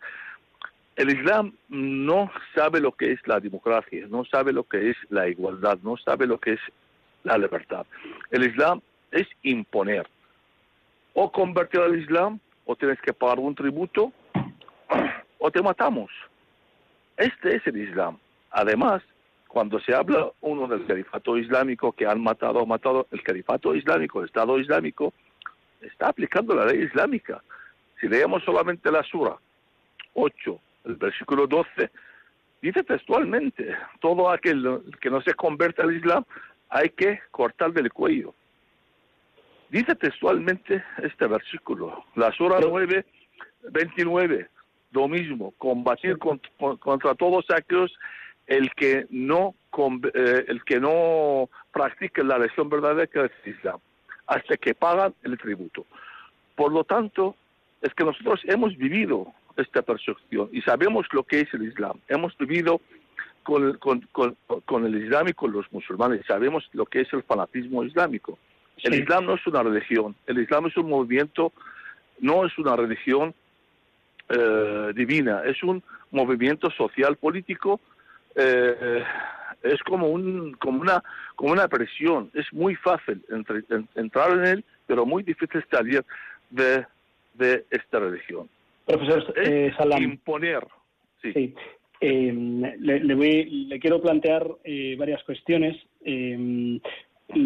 El 0.96 1.10
Islam 1.10 1.54
no 1.70 2.30
sabe 2.54 2.82
lo 2.82 2.92
que 2.92 3.14
es 3.14 3.20
la 3.26 3.40
democracia, 3.40 4.06
no 4.10 4.26
sabe 4.26 4.52
lo 4.52 4.64
que 4.64 4.90
es 4.90 4.98
la 5.10 5.28
igualdad, 5.30 5.80
no 5.84 5.96
sabe 5.98 6.28
lo 6.28 6.38
que 6.38 6.54
es 6.54 6.60
la 7.24 7.38
libertad. 7.38 7.86
El 8.30 8.44
Islam 8.44 8.82
es 9.12 9.28
imponer. 9.44 10.08
O 11.14 11.32
convertir 11.32 11.82
al 11.82 11.98
Islam, 11.98 12.40
o 12.66 12.76
tienes 12.76 13.00
que 13.02 13.14
pagar 13.14 13.40
un 13.40 13.56
tributo, 13.56 14.12
o 15.40 15.52
te 15.52 15.62
matamos. 15.62 16.12
Este 17.18 17.56
es 17.56 17.68
el 17.68 17.78
Islam. 17.78 18.18
Además, 18.52 19.02
cuando 19.52 19.82
se 19.82 19.94
habla 19.94 20.32
uno 20.40 20.66
del 20.66 20.86
califato 20.86 21.38
islámico 21.38 21.92
que 21.92 22.06
han 22.06 22.22
matado, 22.22 22.66
matado, 22.66 23.08
el 23.12 23.22
califato 23.22 23.76
islámico, 23.76 24.22
el 24.22 24.28
Estado 24.28 24.58
islámico, 24.58 25.14
está 25.82 26.08
aplicando 26.08 26.56
la 26.56 26.66
ley 26.68 26.84
islámica. 26.84 27.44
Si 28.00 28.08
leemos 28.08 28.42
solamente 28.46 28.90
la 28.90 29.04
sura 29.04 29.36
8, 30.14 30.60
el 30.86 30.96
versículo 30.96 31.48
12, 31.48 31.92
dice 32.62 32.82
textualmente, 32.84 33.76
todo 34.00 34.30
aquel 34.30 34.84
que 35.02 35.10
no 35.10 35.22
se 35.22 35.34
convierte 35.34 35.82
al 35.82 35.98
Islam 35.98 36.24
hay 36.70 36.90
que 36.92 37.20
cortarle 37.32 37.82
el 37.82 37.92
cuello. 37.92 38.34
Dice 39.68 39.96
textualmente 39.96 40.82
este 41.04 41.28
versículo, 41.28 42.06
la 42.16 42.32
sura 42.32 42.60
9, 42.62 43.06
29, 43.70 44.48
lo 44.94 45.08
mismo, 45.10 45.52
combatir 45.58 46.18
con- 46.18 46.42
con- 46.58 46.78
contra 46.78 47.16
todos 47.16 47.46
aquellos 47.52 47.92
el 48.52 48.70
que 48.72 49.08
no 49.10 49.56
eh, 50.14 50.46
el 50.50 50.64
que 50.66 50.80
no 50.80 51.50
practique 51.72 52.22
la 52.24 52.38
religión 52.38 52.70
verdadera 52.70 53.08
que 53.08 53.24
es 53.24 53.32
el 53.46 53.56
Islam, 53.56 53.80
hasta 54.28 54.58
que 54.58 54.74
pagan 54.74 55.14
el 55.24 55.38
tributo. 55.38 55.86
Por 56.56 56.74
lo 56.74 56.84
tanto, 56.84 57.38
es 57.82 57.94
que 57.94 58.04
nosotros 58.04 58.42
hemos 58.44 58.76
vivido 58.76 59.34
esta 59.56 59.82
persecución 59.82 60.50
y 60.52 60.62
sabemos 60.64 61.08
lo 61.14 61.24
que 61.24 61.40
es 61.40 61.54
el 61.54 61.64
Islam. 61.64 62.00
Hemos 62.10 62.38
vivido 62.38 62.82
con, 63.44 63.78
con, 63.78 64.02
con, 64.12 64.36
con 64.66 64.86
el 64.86 65.02
Islam 65.02 65.30
y 65.30 65.34
con 65.34 65.54
los 65.54 65.72
musulmanes. 65.72 66.26
Sabemos 66.28 66.70
lo 66.74 66.86
que 66.86 67.02
es 67.02 67.14
el 67.14 67.24
fanatismo 67.24 67.86
islámico. 67.86 68.38
El. 68.84 68.96
Islam 68.96 69.28
no 69.28 69.36
es 69.36 69.48
una 69.48 69.64
religión. 69.64 70.16
El 70.28 70.40
Islam 70.40 70.68
es 70.68 70.76
un 70.76 70.90
movimiento, 70.90 71.54
no 72.20 72.46
es 72.46 72.58
una 72.58 72.76
religión 72.76 73.34
eh, 74.28 74.92
divina. 74.94 75.44
Es 75.46 75.64
un 75.64 75.82
movimiento 76.12 76.70
social 76.72 77.16
político. 77.16 77.80
Eh, 78.36 79.04
es 79.64 79.82
como 79.84 80.08
un 80.10 80.54
como 80.54 80.82
una 80.82 81.04
como 81.36 81.52
una 81.54 81.68
presión. 81.68 82.32
Es 82.34 82.52
muy 82.54 82.76
fácil 82.76 83.24
entre- 83.30 83.64
en- 83.70 83.88
entrar 83.96 84.32
en 84.32 84.46
él, 84.46 84.66
pero 84.88 85.06
muy 85.06 85.24
difícil 85.24 85.64
salir 85.72 86.04
de, 86.50 86.86
de 87.36 87.66
esta 87.70 88.00
religión. 88.00 88.50
Profesor 88.86 89.34
Es 89.38 89.48
eh, 89.50 89.74
Salam. 89.78 90.04
imponer. 90.04 90.66
Sí. 91.22 91.32
Sí. 91.34 91.54
Eh, 92.02 92.34
le, 92.80 93.00
le 93.00 93.14
voy- 93.16 93.46
le 93.68 93.80
quiero 93.80 94.02
plantear 94.02 94.48
eh, 94.64 94.96
varias 94.98 95.24
cuestiones. 95.24 95.78
Eh, 96.04 96.80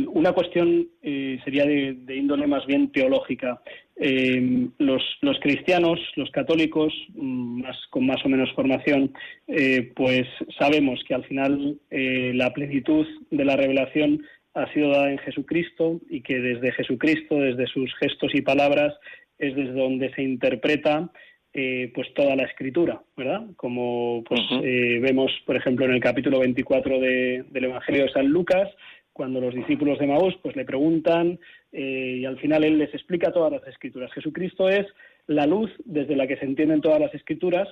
una 0.08 0.32
cuestión 0.32 0.88
eh, 1.04 1.40
sería 1.44 1.66
de, 1.66 1.94
de 1.94 2.16
índole 2.16 2.48
más 2.48 2.66
bien 2.66 2.92
teológica. 2.92 3.62
Eh, 3.98 4.68
los, 4.78 5.02
los 5.22 5.40
cristianos, 5.40 6.00
los 6.18 6.30
católicos, 6.32 6.94
mm, 7.14 7.62
más, 7.62 7.78
con 7.90 8.06
más 8.06 8.24
o 8.26 8.30
menos 8.30 8.52
formación, 8.54 9.14
eh, 9.48 9.92
pues 9.96 10.28
sabemos 10.60 11.02
que 11.08 11.14
al 11.14 11.24
final 11.26 11.78
eh, 11.90 12.32
la 12.36 12.52
plenitud 12.54 13.06
de 13.32 13.46
la 13.46 13.56
revelación 13.56 14.22
ha 14.54 14.72
sido 14.74 14.90
dada 14.90 15.12
en 15.12 15.18
Jesucristo 15.20 16.00
y 16.10 16.22
que 16.22 16.40
desde 16.40 16.72
Jesucristo, 16.74 17.36
desde 17.40 17.68
sus 17.68 17.94
gestos 17.96 18.34
y 18.36 18.42
palabras, 18.42 18.94
es 19.38 19.56
desde 19.56 19.74
donde 19.74 20.14
se 20.14 20.24
interpreta 20.24 21.10
eh, 21.54 21.90
pues 21.96 22.14
toda 22.14 22.36
la 22.36 22.44
escritura, 22.44 23.02
¿verdad? 23.16 23.46
Como 23.56 24.24
pues 24.28 24.42
eh, 24.62 25.00
vemos, 25.02 25.32
por 25.46 25.56
ejemplo, 25.56 25.86
en 25.86 25.92
el 25.94 26.02
capítulo 26.02 26.40
24 26.40 27.00
de- 27.00 27.46
del 27.50 27.64
Evangelio 27.66 28.04
de 28.04 28.12
San 28.12 28.28
Lucas, 28.28 28.68
cuando 29.14 29.40
los 29.40 29.56
discípulos 29.56 29.98
de 30.00 30.08
Maús 30.08 30.36
pues 30.44 30.58
le 30.58 30.66
preguntan 30.66 31.40
eh, 31.78 32.20
y 32.22 32.26
al 32.26 32.40
final 32.40 32.64
él 32.64 32.78
les 32.78 32.94
explica 32.94 33.34
todas 33.34 33.52
las 33.52 33.68
escrituras. 33.68 34.10
Jesucristo 34.14 34.70
es 34.70 34.88
la 35.28 35.46
luz 35.46 35.70
desde 35.84 36.16
la 36.16 36.26
que 36.26 36.38
se 36.38 36.46
entienden 36.46 36.80
todas 36.80 37.02
las 37.02 37.14
escrituras, 37.14 37.68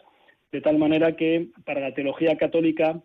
de 0.52 0.60
tal 0.60 0.78
manera 0.78 1.16
que 1.16 1.48
para 1.64 1.80
la 1.80 1.94
teología 1.94 2.36
católica 2.36 3.02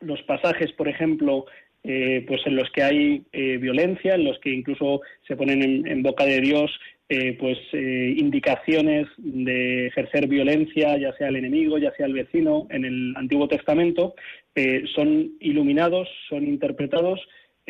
los 0.00 0.22
pasajes, 0.22 0.72
por 0.72 0.88
ejemplo, 0.88 1.44
eh, 1.84 2.24
pues 2.26 2.40
en 2.46 2.56
los 2.56 2.70
que 2.70 2.82
hay 2.82 3.22
eh, 3.32 3.58
violencia, 3.58 4.14
en 4.14 4.24
los 4.24 4.38
que 4.38 4.50
incluso 4.50 5.02
se 5.26 5.36
ponen 5.36 5.86
en, 5.86 6.02
boca 6.02 6.24
de 6.24 6.40
Dios 6.40 6.70
pues 7.38 7.56
indicaciones 7.72 9.06
de 9.16 9.86
ejercer 9.86 10.28
violencia, 10.28 10.98
ya 10.98 11.10
sea 11.14 11.28
el 11.28 11.36
enemigo, 11.36 11.78
ya 11.78 11.90
sea 11.96 12.04
el 12.04 12.12
vecino, 12.12 12.66
en 12.68 12.84
el 12.84 13.14
Antiguo 13.16 13.48
Testamento, 13.48 14.14
son 14.94 15.32
iluminados, 15.40 16.06
son 16.28 16.46
interpretados 16.46 17.18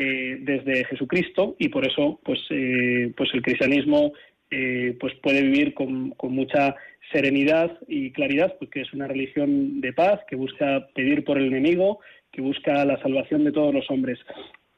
eh, 0.00 0.38
desde 0.42 0.84
Jesucristo 0.84 1.56
y 1.58 1.70
por 1.70 1.84
eso 1.84 2.20
pues 2.24 2.38
eh, 2.50 3.12
pues 3.16 3.30
el 3.34 3.42
cristianismo 3.42 4.12
eh, 4.48 4.96
pues 5.00 5.12
puede 5.20 5.42
vivir 5.42 5.74
con, 5.74 6.10
con 6.10 6.32
mucha 6.32 6.76
serenidad 7.12 7.76
y 7.88 8.12
claridad 8.12 8.54
porque 8.60 8.82
es 8.82 8.92
una 8.92 9.08
religión 9.08 9.80
de 9.80 9.92
paz 9.92 10.20
que 10.28 10.36
busca 10.36 10.86
pedir 10.94 11.24
por 11.24 11.36
el 11.36 11.46
enemigo 11.48 11.98
que 12.30 12.40
busca 12.40 12.84
la 12.84 13.02
salvación 13.02 13.42
de 13.42 13.50
todos 13.50 13.74
los 13.74 13.90
hombres. 13.90 14.20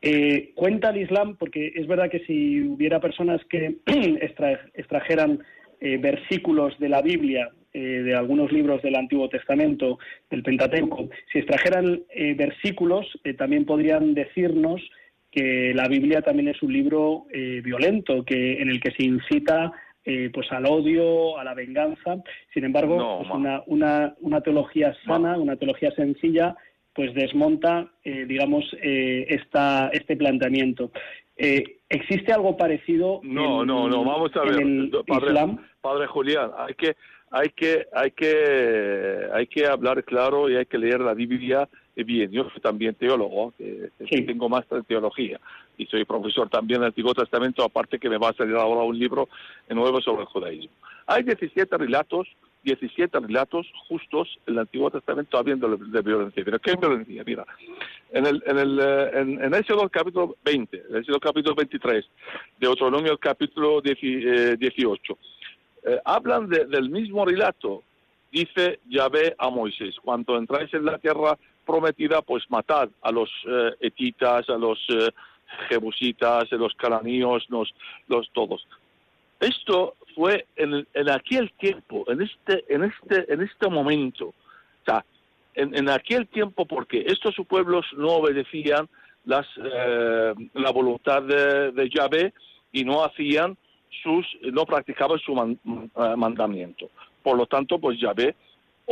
Eh, 0.01 0.53
cuenta 0.55 0.89
el 0.89 1.03
Islam 1.03 1.37
porque 1.37 1.73
es 1.75 1.87
verdad 1.87 2.09
que 2.11 2.21
si 2.21 2.63
hubiera 2.63 2.99
personas 2.99 3.43
que 3.51 3.77
extra- 4.23 4.71
extrajeran 4.73 5.41
eh, 5.83 5.99
versículos 5.99 6.79
de 6.79 6.89
la 6.89 7.03
Biblia 7.03 7.51
eh, 7.75 7.79
de 7.79 8.15
algunos 8.15 8.51
libros 8.53 8.81
del 8.81 8.97
Antiguo 8.97 9.29
Testamento, 9.29 9.99
del 10.31 10.43
Pentateuco, 10.43 11.11
si 11.31 11.41
extrajeran 11.41 12.05
versículos, 12.37 13.07
también 13.37 13.67
podrían 13.67 14.15
decirnos 14.15 14.81
que 15.31 15.73
la 15.75 15.89
Biblia 15.89 16.23
también 16.23 16.49
es 16.49 16.63
un 16.63 16.73
libro 16.73 17.27
eh, 17.33 17.61
violento, 17.65 18.25
que 18.25 18.61
en 18.61 18.69
el 18.69 18.81
que 18.81 18.91
se 18.93 19.05
incita 19.05 19.73
eh, 20.05 20.31
pues 20.33 20.51
al 20.51 20.67
odio, 20.67 21.39
a 21.39 21.45
la 21.45 21.55
venganza. 21.55 22.17
Sin 22.53 22.65
embargo, 22.65 22.97
No, 22.97 23.19
pues 23.19 23.31
una, 23.31 23.63
una, 23.67 24.15
una 24.21 24.41
teología 24.41 24.95
sana, 25.07 25.39
una 25.39 25.57
teología 25.57 25.91
sencilla, 25.93 26.57
pues 26.95 27.15
desmonta, 27.15 27.87
eh, 28.05 28.25
digamos, 28.27 28.65
eh, 28.83 29.27
esta, 29.29 29.89
este 29.93 30.17
planteamiento. 30.17 30.91
Eh, 31.37 31.79
¿Existe 31.89 32.33
algo 32.33 32.57
parecido 32.57 33.21
No, 33.23 33.63
en, 33.63 33.67
no, 33.69 33.89
no, 33.89 34.05
vamos 34.05 34.31
a 34.37 34.43
ver, 34.43 34.61
el 34.61 34.91
padre, 35.07 35.27
Islam? 35.29 35.67
padre 35.81 36.07
Julián, 36.07 36.51
hay 36.59 36.75
que, 36.75 36.97
hay 37.31 37.49
que, 37.51 37.87
hay 37.95 38.11
que, 38.11 39.27
hay 39.33 39.47
que 39.47 39.67
hablar 39.67 40.05
claro 40.05 40.51
y 40.51 40.57
hay 40.57 40.67
que 40.67 40.79
leer 40.79 41.01
la 41.01 41.15
Biblia 41.15 41.69
bien. 42.05 42.31
Yo 42.31 42.49
soy 42.51 42.61
también 42.61 42.95
teólogo, 42.95 43.53
que 43.59 43.91
Sí. 44.11 44.23
tengo 44.23 44.49
máster 44.49 44.79
en 44.79 44.85
teología 44.85 45.41
y 45.79 45.87
soy 45.87 46.05
profesor 46.05 46.49
también 46.49 46.81
del 46.81 46.89
Antiguo 46.89 47.15
Testamento, 47.15 47.65
aparte 47.65 47.99
que 47.99 48.09
me 48.11 48.19
va 48.19 48.31
a 48.31 48.35
salir 48.35 48.55
ahora 48.57 48.83
un 48.83 48.99
libro 48.99 49.29
nuevo 49.69 50.01
sobre 50.01 50.23
el 50.23 50.29
judaísmo. 50.29 50.71
Hay 51.07 51.23
17 51.23 51.77
relatos, 51.79 52.29
17 52.63 53.19
relatos 53.21 53.67
justos 53.89 54.29
en 54.47 54.55
el 54.55 54.61
Antiguo 54.61 54.91
Testamento 54.91 55.39
hablando 55.39 55.77
de, 55.77 56.03
violencia. 56.03 56.43
Pero 56.45 56.59
¿qué 56.59 56.75
violencia? 56.77 57.23
Mira, 57.25 57.47
en 58.13 58.27
el, 58.27 58.43
en 58.47 58.59
el, 58.59 58.79
eh, 58.81 59.11
en, 59.15 59.43
en 59.45 59.55
Éxodo 59.55 59.89
capítulo 59.89 60.37
20, 60.45 60.83
en 60.91 60.97
Éxodo 60.97 61.19
capítulo 61.21 61.55
23, 61.55 62.05
de 62.59 62.67
Deuteronomio 62.67 63.17
capítulo 63.19 63.81
10, 63.81 63.99
eh, 64.03 64.57
18, 64.59 65.19
eh, 65.85 65.99
hablan 66.05 66.49
de- 66.49 66.67
del 66.67 66.91
mismo 66.91 67.25
relato. 67.25 67.83
Dice 68.31 68.79
Yahvé 68.89 69.35
a 69.39 69.51
Moisés, 69.51 69.97
cuando 70.05 70.37
entráis 70.37 70.73
en 70.75 70.85
la 70.85 70.99
tierra 70.99 71.37
prometida, 71.71 72.23
pues 72.23 72.43
matad 72.51 72.89
a 73.03 73.11
los 73.13 73.31
eh, 73.47 73.71
etitas, 73.81 74.49
a 74.49 74.59
los 74.59 74.79
eh, 74.89 75.11
jebusitas, 75.69 76.53
a 76.53 76.57
los 76.57 76.75
cananíos, 76.75 77.47
los, 77.49 77.73
los 78.09 78.29
todos. 78.33 78.67
Esto 79.39 79.95
fue 80.15 80.47
en, 80.57 80.87
en 80.93 81.11
aquel 81.11 81.53
tiempo, 81.53 82.05
en 82.09 82.23
este, 82.23 82.65
en 82.69 82.85
este, 82.85 83.33
en 83.33 83.41
este 83.43 83.69
momento. 83.69 84.27
O 84.27 84.85
sea, 84.85 85.05
en, 85.55 85.75
en 85.75 85.89
aquel 85.89 86.27
tiempo, 86.27 86.67
porque 86.67 87.05
estos 87.07 87.35
pueblos 87.49 87.87
no 87.97 88.09
obedecían 88.21 88.89
las, 89.25 89.47
eh, 89.57 90.35
la 90.55 90.71
voluntad 90.73 91.23
de, 91.23 91.73
de 91.73 91.89
Yahvé 91.89 92.33
y 92.73 92.85
no 92.85 93.05
hacían 93.05 93.57
sus, 94.03 94.27
no 94.53 94.65
practicaban 94.65 95.19
su 95.21 95.33
eh, 95.33 96.17
mandamiento. 96.17 96.91
Por 97.23 97.37
lo 97.37 97.47
tanto, 97.47 97.79
pues 97.79 97.99
Yahvé 98.01 98.35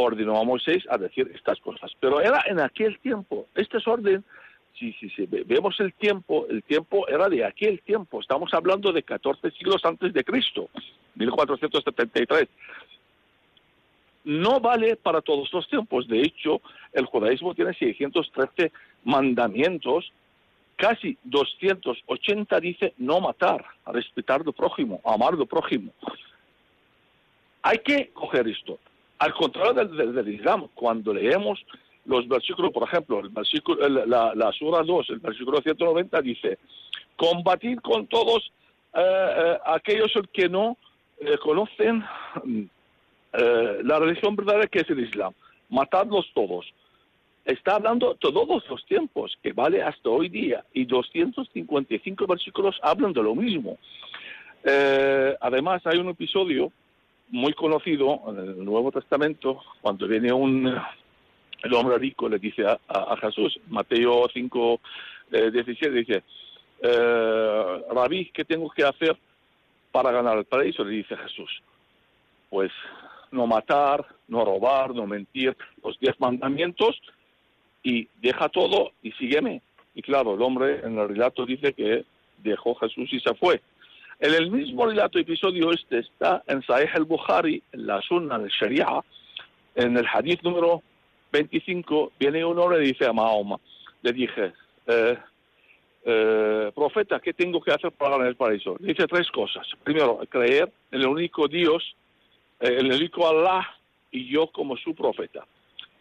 ordenó 0.03 0.39
a 0.39 0.45
Moisés 0.45 0.85
a 0.89 0.97
decir 0.97 1.31
estas 1.35 1.59
cosas. 1.61 1.91
Pero 2.01 2.21
era 2.21 2.43
en 2.47 2.61
aquel 2.61 2.99
tiempo. 3.01 3.47
Este 3.55 3.79
es 3.79 3.87
orden, 3.89 4.25
si, 4.79 4.93
si, 4.95 5.11
si 5.11 5.27
ve- 5.27 5.43
vemos 5.45 5.79
el 5.81 5.93
tiempo, 5.95 6.47
el 6.49 6.63
tiempo 6.63 7.09
era 7.09 7.29
de 7.29 7.45
aquel 7.45 7.81
tiempo. 7.83 8.21
Estamos 8.21 8.55
hablando 8.55 8.93
de 8.93 9.03
14 9.03 9.51
siglos 9.53 9.85
antes 9.85 10.13
de 10.13 10.25
Cristo, 10.25 10.69
1473 11.17 12.49
no 14.25 14.61
vale 14.61 14.97
para 14.97 15.23
todos 15.23 15.51
los 15.53 15.67
tiempos. 15.69 16.07
De 16.07 16.21
hecho, 16.21 16.61
el 16.93 17.07
judaísmo 17.07 17.55
tiene 17.55 17.73
613 17.73 18.73
mandamientos, 19.05 20.13
casi 20.77 21.17
280 21.25 22.61
dice 22.61 22.93
no 22.99 23.21
matar, 23.21 23.65
respetar 23.87 24.43
al 24.45 24.53
prójimo, 24.53 25.01
amar 25.05 25.33
al 25.33 25.47
prójimo. 25.47 25.93
Hay 27.63 27.79
que 27.79 28.11
coger 28.13 28.47
esto. 28.49 28.79
Al 29.19 29.35
contrario 29.35 29.73
del, 29.75 30.29
Islam, 30.29 30.69
cuando 30.75 31.13
leemos 31.13 31.65
los 32.05 32.27
versículos, 32.29 32.73
por 32.73 32.85
ejemplo, 32.89 33.21
el 33.21 33.31
versículo, 33.31 33.85
el- 33.85 34.09
la, 34.09 34.53
Sura 34.53 34.83
2, 34.83 35.11
el 35.11 35.19
versículo 35.19 35.61
190 35.61 36.23
dice, 36.23 36.59
combatir 37.17 37.81
con 37.81 38.07
todos 38.07 38.53
eh, 38.95 39.01
eh, 39.01 39.59
aquellos 39.67 40.13
que 40.33 40.49
no 40.49 40.77
eh, 41.21 41.37
conocen 41.43 42.05
eh, 43.33 43.79
la 43.83 43.99
religión 43.99 44.37
verdadera 44.37 44.67
que 44.69 44.81
es 44.81 44.91
el 44.91 45.01
Islam. 45.01 45.33
Matadlos 45.69 46.27
todos. 46.33 46.65
Está 47.45 47.75
hablando 47.77 48.15
todos 48.15 48.63
los 48.69 48.87
tiempos, 48.87 49.37
que 49.43 49.53
vale 49.53 49.83
hasta 49.83 50.09
hoy 50.11 50.29
día, 50.29 50.65
y 50.73 50.85
255 50.85 52.27
versículos 52.27 52.79
hablan 52.83 53.13
de 53.13 53.23
lo 53.23 53.35
mismo. 53.35 53.79
Además, 55.41 55.81
hay 55.87 55.99
un 55.99 56.09
episodio 56.11 56.71
muy 57.31 57.53
conocido 57.53 58.23
en 58.29 58.39
el 58.39 58.65
Nuevo 58.65 58.91
Testamento, 58.91 59.61
cuando 59.81 60.07
viene 60.07 60.33
un 60.33 60.67
hombre 61.73 61.99
rico 61.99 62.29
le 62.29 62.39
dice 62.39 62.65
a 62.67 63.17
Jesús, 63.21 63.59
Mateo 63.69 64.29
5, 64.33 64.81
eh, 65.33 65.51
17, 65.51 65.91
dice, 65.91 66.23
eh, 66.81 67.83
Rabí, 67.91 68.31
¿qué 68.33 68.45
tengo 68.45 68.71
que 68.71 68.85
hacer 68.85 69.17
para 69.91 70.11
ganar 70.11 70.39
el 70.39 70.45
paraíso? 70.45 70.85
Le 70.85 70.97
dice 70.97 71.17
Jesús, 71.17 71.51
pues 72.49 72.71
no 73.31 73.47
matar, 73.47 74.07
no 74.29 74.45
robar, 74.45 74.95
no 74.95 75.07
mentir, 75.07 75.57
los 75.85 75.99
diez 75.99 76.19
mandamientos 76.21 77.01
y 77.83 78.09
deja 78.21 78.49
todo 78.49 78.93
y 79.03 79.13
sígueme. 79.13 79.63
Y 79.95 80.03
claro, 80.03 80.35
el 80.35 80.43
hombre 80.43 80.81
en 80.85 80.99
el 80.99 81.09
relato 81.09 81.45
dice 81.45 81.73
que 81.73 82.05
dejó 82.39 82.75
Jesús 82.77 83.13
y 83.13 83.21
se 83.21 83.35
fue. 83.35 83.61
En 84.21 84.35
el 84.35 84.51
mismo 84.51 84.85
relato, 84.87 85.19
episodio 85.19 85.71
este, 85.71 86.01
está 86.01 86.43
en 86.49 86.61
Sahih 86.63 86.89
al-Bukhari, 86.93 87.63
en 87.71 87.87
la 87.87 88.03
Sunna 88.03 88.37
del 88.39 88.51
Sharia, 88.51 89.01
en 89.77 89.97
el 89.97 90.07
hadith 90.13 90.43
número 90.43 90.83
25, 91.31 92.13
viene 92.19 92.45
un 92.45 92.59
hombre 92.59 92.83
y 92.83 92.89
dice 92.89 93.07
a 93.07 93.13
Mahoma, 93.13 93.61
le 94.03 94.13
dije, 94.13 94.53
eh, 94.89 95.17
eh, 96.05 96.73
profeta, 96.75 97.21
¿qué 97.21 97.33
tengo 97.33 97.61
que 97.61 97.71
hacer 97.71 97.93
para 97.93 98.13
ganar 98.13 98.27
el 98.27 98.35
paraíso? 98.35 98.77
Le 98.81 98.89
dice 98.89 99.07
tres 99.07 99.31
cosas. 99.31 99.69
Primero, 99.85 100.19
creer 100.29 100.73
en 100.91 101.01
el 101.01 101.07
único 101.07 101.47
Dios, 101.47 101.95
eh, 102.59 102.77
en 102.81 102.87
el 102.87 102.99
único 102.99 103.29
Allah 103.29 103.69
y 104.11 104.29
yo 104.29 104.49
como 104.49 104.77
su 104.77 104.97
profeta. 104.97 105.47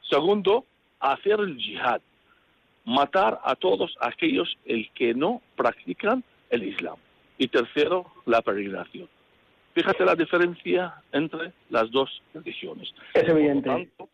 Segundo, 0.09 0.65
hacer 0.99 1.39
el 1.39 1.55
jihad, 1.57 2.01
matar 2.83 3.39
a 3.43 3.55
todos 3.55 3.95
aquellos 3.99 4.57
el 4.65 4.89
que 4.95 5.13
no 5.13 5.43
practican 5.55 6.23
el 6.49 6.63
Islam. 6.63 6.97
Y 7.37 7.47
tercero, 7.47 8.05
la 8.25 8.41
peregrinación. 8.41 9.07
Fíjate 9.73 10.03
la 10.05 10.15
diferencia 10.15 10.95
entre 11.11 11.51
las 11.69 11.91
dos 11.91 12.21
religiones. 12.33 12.91
Es 13.13 13.27
evidente. 13.29 13.69
Por 13.69 13.73
lo 13.73 13.85
tanto, 13.85 14.09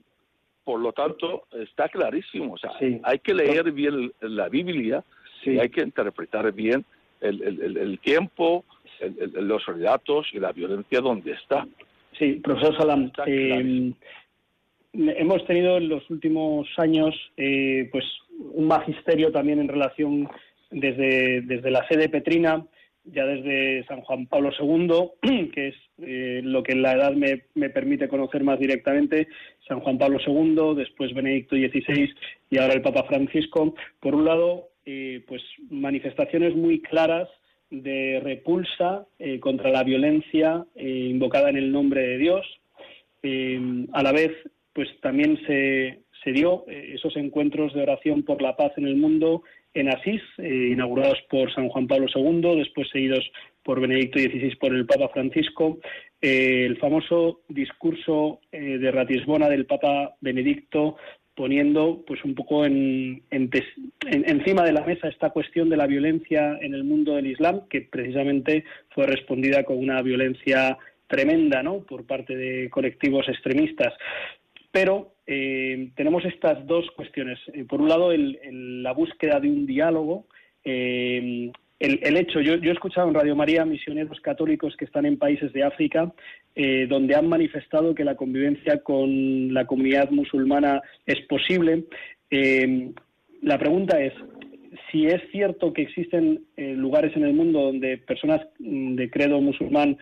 por 0.65 0.79
lo 0.79 0.91
tanto, 0.93 1.43
está 1.53 1.87
clarísimo. 1.89 2.53
O 2.53 2.57
sea, 2.57 2.71
Sí. 2.79 2.99
hay 3.03 3.19
que 3.19 3.33
leer 3.33 3.71
bien 3.71 4.11
la 4.21 4.49
Biblia 4.49 5.03
Sí. 5.43 5.51
y 5.51 5.59
hay 5.59 5.69
que 5.69 5.81
interpretar 5.81 6.51
bien 6.51 6.83
el, 7.21 7.41
el- 7.43 7.77
el- 7.77 7.99
tiempo, 7.99 8.65
el- 8.99 9.31
los 9.47 9.65
relatos 9.65 10.27
y 10.33 10.39
la 10.39 10.51
violencia 10.51 10.99
donde 10.99 11.31
está. 11.31 11.65
Sí, 12.19 12.33
profesor 12.43 12.77
Salam, 12.77 13.11
eh, 13.25 13.93
hemos 14.93 15.45
tenido 15.45 15.77
en 15.77 15.89
los 15.89 16.07
últimos 16.09 16.67
años 16.77 17.15
eh, 17.37 17.87
pues 17.91 18.03
un 18.53 18.67
magisterio 18.67 19.31
también 19.31 19.59
en 19.59 19.67
relación 19.69 20.29
desde, 20.71 21.41
desde 21.41 21.71
la 21.71 21.87
sede 21.87 22.09
petrina, 22.09 22.65
ya 23.05 23.25
desde 23.25 23.85
San 23.85 24.01
Juan 24.01 24.27
Pablo 24.27 24.51
II, 24.57 25.49
que 25.53 25.69
es 25.69 25.75
eh, 26.01 26.41
lo 26.43 26.63
que 26.63 26.75
la 26.75 26.93
edad 26.93 27.13
me, 27.13 27.43
me 27.55 27.69
permite 27.69 28.07
conocer 28.07 28.43
más 28.43 28.59
directamente, 28.59 29.27
San 29.67 29.81
Juan 29.81 29.97
Pablo 29.97 30.19
II, 30.25 30.75
después 30.75 31.13
Benedicto 31.13 31.55
XVI 31.55 32.13
y 32.49 32.57
ahora 32.57 32.73
el 32.73 32.81
Papa 32.81 33.03
Francisco. 33.03 33.75
Por 33.99 34.15
un 34.15 34.25
lado, 34.25 34.69
eh, 34.85 35.23
pues 35.27 35.41
manifestaciones 35.69 36.55
muy 36.55 36.81
claras 36.81 37.29
de 37.69 38.21
repulsa 38.23 39.05
eh, 39.19 39.39
contra 39.39 39.71
la 39.71 39.83
violencia 39.83 40.65
invocada 40.75 41.49
en 41.49 41.57
el 41.57 41.71
nombre 41.71 42.01
de 42.01 42.17
Dios. 42.17 42.45
A 43.93 44.03
la 44.03 44.11
vez, 44.11 44.31
pues 44.73 44.89
también 45.01 45.39
se, 45.47 46.01
se 46.23 46.31
dio 46.33 46.65
esos 46.67 47.15
encuentros 47.15 47.73
de 47.73 47.81
oración 47.81 48.23
por 48.23 48.41
la 48.41 48.57
paz 48.57 48.73
en 48.75 48.85
el 48.85 48.97
mundo 48.97 49.43
en 49.73 49.89
Asís, 49.89 50.21
eh, 50.37 50.69
inaugurados 50.71 51.19
por 51.29 51.53
San 51.53 51.69
Juan 51.69 51.87
Pablo 51.87 52.07
II, 52.13 52.57
después 52.57 52.87
seguidos 52.91 53.29
por 53.63 53.79
Benedicto 53.79 54.19
XVI 54.19 54.55
por 54.57 54.73
el 54.73 54.85
Papa 54.85 55.09
Francisco. 55.09 55.79
Eh, 56.21 56.65
el 56.65 56.77
famoso 56.77 57.41
discurso 57.47 58.39
eh, 58.51 58.77
de 58.77 58.91
Ratisbona 58.91 59.49
del 59.49 59.65
Papa 59.65 60.15
Benedicto 60.21 60.97
poniendo 61.35 62.03
pues 62.05 62.23
un 62.23 62.35
poco 62.35 62.63
encima 62.63 63.13
de 64.63 64.71
la 64.71 64.85
mesa 64.85 65.07
esta 65.07 65.31
cuestión 65.31 65.67
de 65.67 65.77
la 65.77 65.87
violencia 65.87 66.59
en 66.61 66.75
el 66.75 66.83
mundo 66.83 67.15
del 67.15 67.25
Islam, 67.25 67.61
que 67.69 67.81
precisamente 67.81 68.65
fue 68.89 69.07
respondida 69.07 69.63
con 69.63 69.79
una 69.79 70.01
violencia 70.03 70.77
tremenda 71.07 71.63
¿no? 71.63 71.79
por 71.79 72.05
parte 72.05 72.35
de 72.35 72.69
colectivos 72.69 73.27
extremistas. 73.27 73.93
Pero 74.73 75.13
eh, 75.27 75.91
tenemos 75.95 76.25
estas 76.25 76.65
dos 76.65 76.89
cuestiones. 76.95 77.37
Eh, 77.53 77.63
por 77.63 77.79
un 77.79 77.87
lado, 77.89 78.11
el- 78.11 78.81
la 78.81 78.91
búsqueda 78.91 79.39
de 79.39 79.47
un 79.47 79.65
diálogo. 79.65 80.25
eh, 80.65 81.51
el, 81.79 82.15
hecho, 82.15 82.39
yo, 82.39 82.53
he 82.53 82.71
escuchado 82.71 83.09
en 83.09 83.13
Radio 83.13 83.35
María 83.35 83.65
misioneros 83.65 84.17
católicos 84.21 84.73
que 84.77 84.85
están 84.85 85.05
en 85.05 85.17
países 85.17 85.51
de 85.51 85.63
África, 85.63 86.13
donde 86.87 87.13
han 87.15 87.27
manifestado 87.27 87.93
que 87.93 88.05
la 88.05 88.15
convivencia 88.15 88.77
con 88.81 89.53
la 89.53 89.65
comunidad 89.65 90.09
musulmana 90.11 90.81
es 91.05 91.19
posible. 91.27 91.83
La 93.41 93.57
pregunta 93.57 94.01
es, 94.01 94.13
si 94.89 95.07
es 95.07 95.21
cierto 95.33 95.73
que 95.73 95.81
existen 95.81 96.45
lugares 96.55 97.11
en 97.17 97.25
el 97.25 97.33
mundo 97.33 97.59
donde 97.63 97.97
personas 97.97 98.39
de 98.59 99.09
credo 99.09 99.41
musulmán 99.41 99.97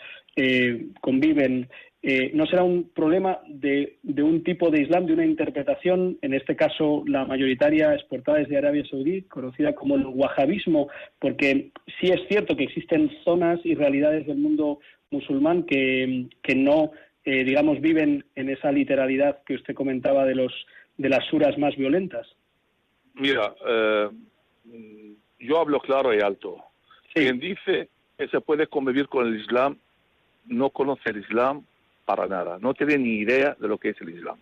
conviven, 1.00 1.68
eh, 2.04 2.32
¿no 2.34 2.46
será 2.48 2.64
un 2.64 2.90
problema 2.90 3.40
de, 3.48 3.98
de, 4.02 4.24
un 4.24 4.44
tipo 4.44 4.70
de 4.70 4.82
Islam, 4.82 5.06
de 5.06 5.14
una 5.14 5.26
interpretación, 5.26 6.18
en 6.22 6.34
este 6.34 6.56
caso 6.56 7.04
la 7.06 7.26
mayoritaria 7.26 7.94
exportada 7.94 8.40
desde 8.40 8.58
Arabia 8.58 8.84
Saudí, 8.90 9.24
conocida 9.24 9.74
como 9.74 9.96
el 9.96 10.06
wahabismo? 10.06 10.90
Porque 11.20 11.72
sí 12.00 12.08
es 12.08 12.22
cierto 12.28 12.56
que 12.56 12.64
existen 12.64 13.12
zonas 13.24 13.60
y 13.64 13.76
realidades 13.76 14.26
del 14.26 14.38
mundo 14.38 14.80
musulmán 15.12 15.64
que, 15.64 16.28
que 16.42 16.56
no, 16.56 16.92
digamos, 17.24 17.82
viven 17.82 18.26
en 18.36 18.50
esa 18.50 18.72
literalidad 18.72 19.44
que 19.46 19.56
usted 19.56 19.76
comentaba 19.76 20.26
de, 20.26 20.36
los, 20.36 20.54
de 20.98 21.10
las 21.10 21.26
suras 21.26 21.58
más 21.58 21.76
violentas. 21.76 22.28
Mira, 23.14 23.54
eh, 23.68 24.10
yo 25.40 25.60
hablo 25.60 25.80
claro 25.80 26.14
y 26.14 26.22
alto. 26.22 26.58
Quien 27.14 27.40
dice 27.40 27.90
que 28.18 28.28
se 28.28 28.42
puede 28.42 28.68
convivir 28.68 29.08
con 29.08 29.28
el 29.28 29.40
Islam 29.40 29.78
no 30.46 30.70
conoce 30.70 31.10
el 31.10 31.18
Islam 31.18 31.66
para 32.06 32.28
nada, 32.28 32.58
no 32.60 32.74
tiene 32.74 32.98
ni 32.98 33.20
idea 33.20 33.56
de 33.60 33.68
lo 33.68 33.78
que 33.78 33.90
es 33.90 34.02
el 34.02 34.10
Islam. 34.10 34.38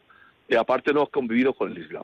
Y 0.47 0.55
aparte 0.55 0.93
no 0.93 1.03
ha 1.03 1.07
convivido 1.07 1.53
con 1.53 1.71
el 1.71 1.77
Islam. 1.77 2.03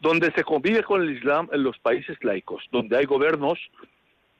Donde 0.00 0.32
se 0.32 0.44
convive 0.44 0.82
con 0.82 1.02
el 1.02 1.10
Islam 1.16 1.48
en 1.52 1.62
los 1.62 1.78
países 1.78 2.16
laicos, 2.22 2.62
donde 2.72 2.96
hay 2.96 3.04
gobiernos, 3.04 3.58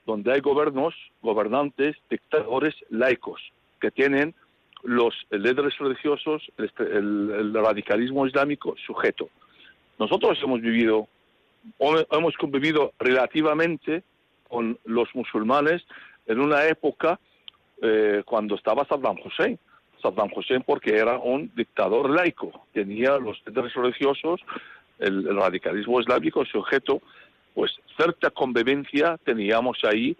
donde 0.06 0.32
hay 0.32 0.40
gobiernos, 0.40 0.94
gobernantes, 1.22 1.96
dictadores 2.08 2.74
laicos, 2.88 3.40
que 3.80 3.90
tienen 3.90 4.34
los 4.82 5.14
líderes 5.30 5.76
religiosos, 5.78 6.42
el 6.56 7.52
radicalismo 7.54 8.26
islámico 8.26 8.74
sujeto. 8.86 9.28
Nosotros 9.98 10.38
hemos 10.42 10.62
vivido 10.62 11.08
hemos 12.10 12.36
convivido 12.36 12.92
relativamente 12.98 14.02
con 14.48 14.78
los 14.84 15.08
musulmanes 15.14 15.82
en 16.26 16.40
una 16.40 16.64
época 16.66 17.18
eh, 17.82 18.22
cuando 18.24 18.56
estaba 18.56 18.84
Saddam 18.86 19.16
Hussein. 19.24 19.58
Saddam 20.00 20.30
Hussein 20.34 20.62
porque 20.62 20.96
era 20.96 21.18
un 21.18 21.50
dictador 21.54 22.10
laico, 22.10 22.66
tenía 22.72 23.18
los 23.18 23.40
líderes 23.46 23.74
religiosos, 23.74 24.40
el, 24.98 25.36
radicalismo 25.36 26.00
islámico 26.00 26.44
sujeto, 26.44 27.00
pues 27.54 27.72
cierta 27.96 28.30
convivencia 28.30 29.18
teníamos 29.24 29.78
ahí, 29.84 30.16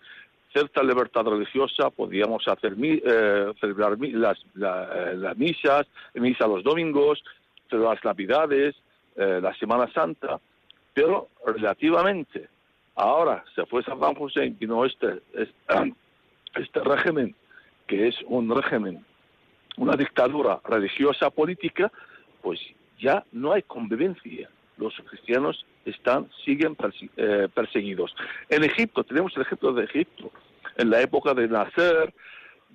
cierta 0.53 0.83
libertad 0.83 1.25
religiosa, 1.25 1.91
podíamos 1.91 2.47
hacer 2.49 2.75
eh, 2.81 3.53
celebrar 3.61 3.97
las, 3.99 4.39
eh, 4.39 5.15
las 5.17 5.37
misas, 5.37 5.87
misa 6.15 6.47
los 6.47 6.65
domingos, 6.65 7.23
las 7.71 8.03
navidades, 8.05 8.75
la 9.17 9.53
Semana 9.55 9.93
Santa, 9.93 10.41
pero 10.95 11.29
relativamente 11.47 12.49
ahora 12.95 13.45
se 13.55 13.65
fue 13.67 13.83
Saddam 13.83 14.15
Hussein 14.19 14.57
y 14.61 14.67
no 14.67 14.85
este, 14.85 15.21
este, 16.55 16.81
régimen, 16.81 17.35
que 17.87 18.09
es 18.09 18.17
un 18.27 18.55
régimen, 18.55 19.05
una 19.77 19.97
dictadura 19.97 20.61
religiosa 20.65 21.31
política, 21.31 21.91
pues 22.43 22.61
ya 22.99 23.25
no 23.33 23.53
hay 23.53 23.63
convivencia. 23.63 24.49
Los 24.77 24.95
cristianos 25.09 25.65
están, 25.85 26.29
siguen 26.45 26.77
eh, 27.17 27.49
perseguidos. 27.53 28.15
En 28.49 28.65
Egipto, 28.65 29.05
tenemos 29.05 29.37
el 29.37 29.43
ejemplo 29.43 29.73
de 29.73 29.85
Egipto, 29.85 30.31
en 30.77 30.91
la 30.91 31.01
época 31.01 31.35
de 31.35 31.49
Nasser, 31.49 32.13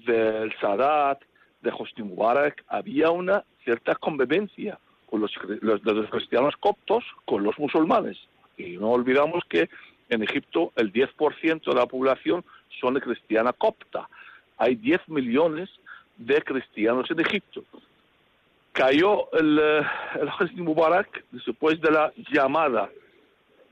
del 0.06 0.54
Sadat, 0.60 1.22
de 1.62 1.72
Hosni 1.72 2.04
Mubarak, 2.04 2.64
había 2.68 3.10
una 3.10 3.44
cierta 3.64 3.96
convivencia 3.96 4.80
con 5.08 5.22
los, 5.22 5.32
los, 5.62 6.10
cristianos 6.10 6.56
coptos 6.58 7.04
con 7.26 7.44
los 7.44 7.58
musulmanes. 7.58 8.18
Y 8.58 8.78
no 8.78 8.92
olvidamos 8.92 9.44
que 9.50 9.70
en 10.10 10.24
Egipto 10.24 10.72
el 10.76 10.94
10% 10.94 11.64
de 11.64 11.74
la 11.74 11.88
población 11.88 12.46
son 12.80 12.94
de 12.94 13.02
cristiana 13.02 13.54
copta. 13.54 14.08
Hay 14.58 14.76
10 14.76 15.10
millones 15.10 15.70
de 16.18 16.42
cristianos 16.42 17.10
en 17.12 17.20
Egipto. 17.20 17.64
Cayó 18.72 19.32
el, 19.34 19.60
eh, 19.62 19.82
el 20.40 20.64
Mubarak 20.64 21.24
después 21.32 21.80
de 21.80 21.92
la 21.92 22.12
llamada 22.32 22.90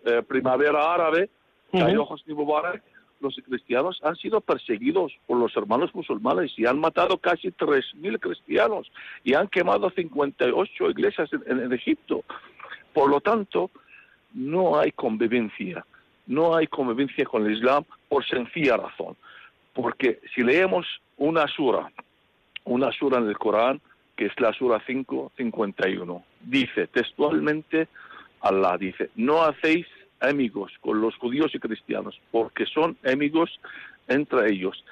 eh, 0.05 0.21
primavera 0.27 0.93
árabe, 0.93 1.29
cayó 1.71 2.03
Hosni 2.03 2.33
Mubarak 2.33 2.81
los 3.23 3.35
cristianos 3.47 3.99
han 4.03 4.15
sido 4.17 4.41
perseguidos 4.41 5.13
por 5.25 5.37
los 5.37 5.55
hermanos 5.55 5.95
musulmanes 5.95 6.51
y 6.57 6.65
han 6.65 6.79
matado 6.79 7.17
casi 7.17 7.47
3.000 7.47 8.19
cristianos 8.19 8.91
y 9.23 9.33
han 9.33 9.47
quemado 9.47 9.89
58 9.89 10.89
iglesias 10.89 11.29
en, 11.47 11.71
Egipto. 11.73 12.23
Por 12.93 13.09
lo 13.09 13.21
tanto, 13.21 13.71
no 14.33 14.77
hay 14.77 14.91
convivencia, 14.91 15.85
no 16.27 16.55
hay 16.55 16.67
convivencia 16.67 17.25
con 17.25 17.45
el 17.45 17.53
Islam 17.53 17.85
por 18.09 18.25
sencilla 18.25 18.77
razón. 18.77 19.15
Porque 19.73 20.19
si 20.35 20.43
leemos 20.43 20.85
una 21.17 21.47
sura, 21.47 21.91
una 22.65 22.91
sura 22.91 23.19
en 23.19 23.27
el 23.27 23.37
Corán, 23.37 23.81
que 24.15 24.25
es 24.25 24.39
la 24.39 24.53
sura 24.53 24.81
551, 24.85 26.23
dice 26.41 26.87
textualmente, 26.87 27.87
Allah 28.41 28.77
dice, 28.77 29.09
no 29.15 29.43
hacéis 29.43 29.87
amigos 30.19 30.71
con 30.81 31.01
los 31.01 31.15
judíos 31.17 31.53
y 31.53 31.59
cristianos, 31.59 32.19
porque 32.31 32.65
son 32.65 32.97
amigos 33.05 33.59
entre 34.07 34.51
ellos. 34.51 34.83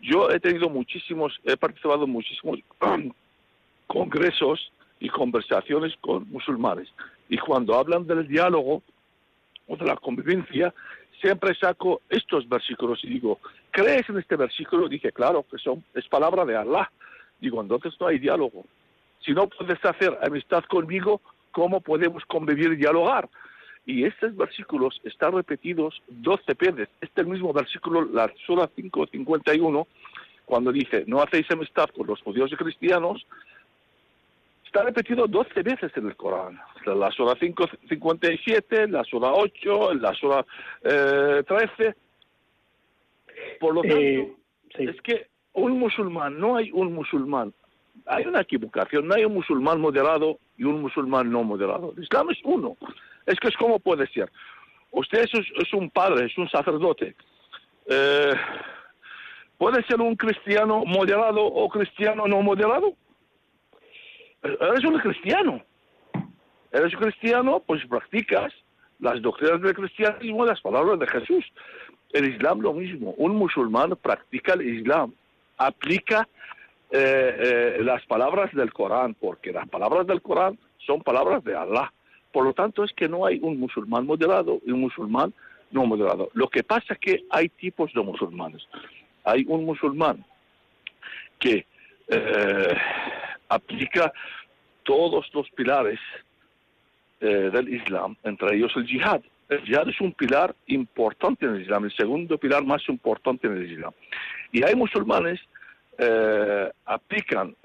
Yo 0.00 0.30
he 0.30 0.40
tenido 0.40 0.68
muchísimos, 0.68 1.38
he 1.44 1.56
participado 1.56 2.04
en 2.04 2.10
muchísimos 2.10 2.58
congresos 3.86 4.72
y 5.00 5.08
conversaciones 5.08 5.94
con 6.00 6.28
musulmanes. 6.30 6.88
Y 7.28 7.38
cuando 7.38 7.74
hablan 7.74 8.06
del 8.06 8.26
diálogo 8.26 8.82
o 9.66 9.76
de 9.76 9.84
la 9.84 9.96
convivencia, 9.96 10.72
siempre 11.20 11.54
saco 11.54 12.02
estos 12.08 12.48
versículos 12.48 13.02
y 13.04 13.08
digo, 13.08 13.40
¿crees 13.76 14.08
en 14.08 14.16
este 14.16 14.36
versículo? 14.36 14.88
Dije, 14.88 15.12
claro, 15.12 15.44
que 15.50 15.58
son, 15.58 15.84
es 15.94 16.08
palabra 16.08 16.46
de 16.46 16.56
Allah. 16.56 16.90
Digo, 17.38 17.60
entonces 17.60 17.92
no 18.00 18.06
hay 18.06 18.18
diálogo. 18.18 18.64
Si 19.20 19.32
no 19.32 19.48
puedes 19.48 19.84
hacer 19.84 20.18
amistad 20.22 20.64
conmigo, 20.64 21.20
¿cómo 21.52 21.82
podemos 21.82 22.24
convivir 22.24 22.72
y 22.72 22.76
dialogar? 22.76 23.28
Y 23.84 24.04
estos 24.04 24.34
versículos 24.34 24.98
están 25.04 25.34
repetidos 25.34 26.02
12 26.08 26.54
veces. 26.54 26.88
Este 27.02 27.22
mismo 27.22 27.52
versículo, 27.52 28.02
la 28.06 28.32
Sura 28.46 28.66
551, 28.74 29.86
cuando 30.46 30.72
dice, 30.72 31.04
no 31.06 31.20
hacéis 31.20 31.50
amistad 31.50 31.90
con 31.94 32.06
los 32.06 32.22
judíos 32.22 32.50
y 32.50 32.56
cristianos, 32.56 33.26
está 34.64 34.84
repetido 34.84 35.26
12 35.26 35.62
veces 35.62 35.92
en 35.96 36.06
el 36.06 36.16
Corán. 36.16 36.58
La 36.86 37.10
Sura 37.10 37.34
557, 37.34 38.88
la 38.88 39.04
Sura 39.04 39.32
8, 39.32 39.94
la 39.94 40.14
Sura 40.14 40.46
13. 40.82 41.94
Por 43.60 43.74
lo 43.74 43.84
eh, 43.84 44.34
tanto, 44.72 44.90
es 44.90 45.00
que 45.02 45.26
un 45.52 45.78
musulmán, 45.78 46.38
no 46.38 46.56
hay 46.56 46.70
un 46.72 46.92
musulmán. 46.92 47.52
Hay 48.06 48.26
una 48.26 48.42
equivocación, 48.42 49.08
no 49.08 49.14
hay 49.14 49.24
un 49.24 49.34
musulmán 49.34 49.80
moderado 49.80 50.38
y 50.56 50.64
un 50.64 50.82
musulmán 50.82 51.30
no 51.30 51.42
moderado. 51.42 51.94
El 51.96 52.02
Islam 52.02 52.30
es 52.30 52.38
uno. 52.44 52.76
Es 53.24 53.40
que 53.40 53.48
es 53.48 53.56
como 53.56 53.78
puede 53.78 54.06
ser. 54.08 54.30
Usted 54.90 55.24
es, 55.24 55.72
un 55.72 55.90
padre, 55.90 56.26
es 56.26 56.38
un 56.38 56.48
sacerdote. 56.48 57.16
Eh, 57.86 58.32
¿Puede 59.58 59.82
ser 59.84 60.00
un 60.00 60.14
cristiano 60.14 60.84
moderado 60.84 61.44
o 61.44 61.68
cristiano 61.68 62.26
no 62.26 62.42
moderado? 62.42 62.94
Eres 64.42 64.84
un 64.84 64.98
cristiano. 64.98 65.62
Eres 66.70 66.94
un 66.94 67.00
cristiano, 67.00 67.62
pues 67.66 67.84
practicas 67.86 68.52
las 69.00 69.20
doctrinas 69.20 69.60
del 69.60 69.74
cristianismo, 69.74 70.46
las 70.46 70.60
palabras 70.60 70.98
de 70.98 71.06
Jesús. 71.06 71.44
El 72.12 72.28
Islam 72.28 72.60
lo 72.60 72.72
mismo. 72.72 73.14
Un 73.18 73.36
musulmán 73.36 73.96
practica 74.00 74.54
el 74.54 74.62
Islam, 74.62 75.12
aplica 75.58 76.28
eh, 76.90 77.76
eh, 77.78 77.82
las 77.82 78.04
palabras 78.06 78.52
del 78.54 78.72
Corán, 78.72 79.14
porque 79.14 79.52
las 79.52 79.68
palabras 79.68 80.06
del 80.06 80.22
Corán 80.22 80.58
son 80.78 81.02
palabras 81.02 81.42
de 81.44 81.56
Allah. 81.56 81.92
Por 82.32 82.44
lo 82.44 82.52
tanto, 82.52 82.84
es 82.84 82.92
que 82.92 83.08
no 83.08 83.26
hay 83.26 83.38
un 83.42 83.58
musulmán 83.58 84.06
moderado 84.06 84.60
y 84.64 84.70
un 84.70 84.80
musulmán 84.80 85.32
no 85.70 85.84
moderado. 85.84 86.30
Lo 86.34 86.48
que 86.48 86.62
pasa 86.62 86.94
es 86.94 86.98
que 86.98 87.24
hay 87.30 87.48
tipos 87.48 87.92
de 87.92 88.02
musulmanes. 88.02 88.66
Hay 89.24 89.44
un 89.48 89.64
musulmán 89.64 90.24
que 91.38 91.66
eh, 92.08 92.76
aplica 93.48 94.12
todos 94.84 95.28
los 95.34 95.50
pilares 95.50 95.98
eh, 97.20 97.50
del 97.52 97.68
Islam, 97.68 98.16
entre 98.24 98.56
ellos 98.56 98.72
el 98.76 98.86
yihad. 98.86 99.20
El 99.48 99.62
yihad 99.64 99.88
es 99.88 100.00
un 100.00 100.12
pilar 100.12 100.54
importante 100.66 101.46
en 101.46 101.54
el 101.54 101.62
Islam, 101.62 101.84
el 101.84 101.96
segundo 101.96 102.38
pilar 102.38 102.64
más 102.64 102.82
importante 102.88 103.46
en 103.46 103.56
el 103.56 103.72
Islam. 103.72 103.92
Y 104.52 104.64
hay 104.64 104.74
musulmanes 104.74 105.40
eh, 105.98 106.70
aplican 106.84 107.56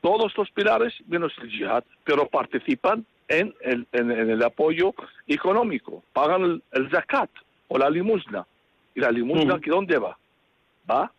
todos 0.00 0.32
los 0.36 0.50
pilares 0.50 0.94
menos 1.06 1.32
el 1.42 1.50
yihad, 1.50 1.84
pero 2.04 2.26
participan 2.26 3.04
en 3.30 3.54
el, 3.60 3.86
en, 3.92 4.10
el 4.10 4.42
apoyo 4.42 4.92
económico, 5.26 6.02
pagan 6.12 6.60
el, 6.72 6.90
zakat 6.90 7.30
o 7.68 7.78
la 7.78 7.88
limosna. 7.88 8.46
¿Y 8.94 9.00
la 9.00 9.10
limosna 9.10 9.56
mm. 9.56 9.60
que 9.60 9.70
dónde 9.70 9.98
va? 9.98 10.18
Va 10.90 11.12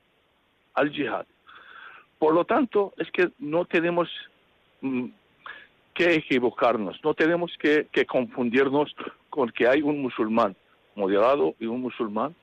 al 0.74 0.92
jihad. 0.92 1.26
Por 2.20 2.34
lo 2.34 2.46
tanto, 2.46 2.94
es 2.98 3.10
que 3.12 3.30
no 3.40 3.66
tenemos 3.66 4.10
mm, 4.82 5.06
que 5.94 6.16
equivocarnos, 6.16 7.00
no 7.04 7.14
tenemos 7.14 7.52
que, 7.58 7.88
confundirnos 8.08 8.96
con 9.30 9.50
que 9.50 9.68
hay 9.68 9.82
un 9.82 10.02
musulmán 10.02 10.56
moderado 10.96 11.56
y 11.60 11.66
un 11.66 11.82
musulmán 11.82 12.36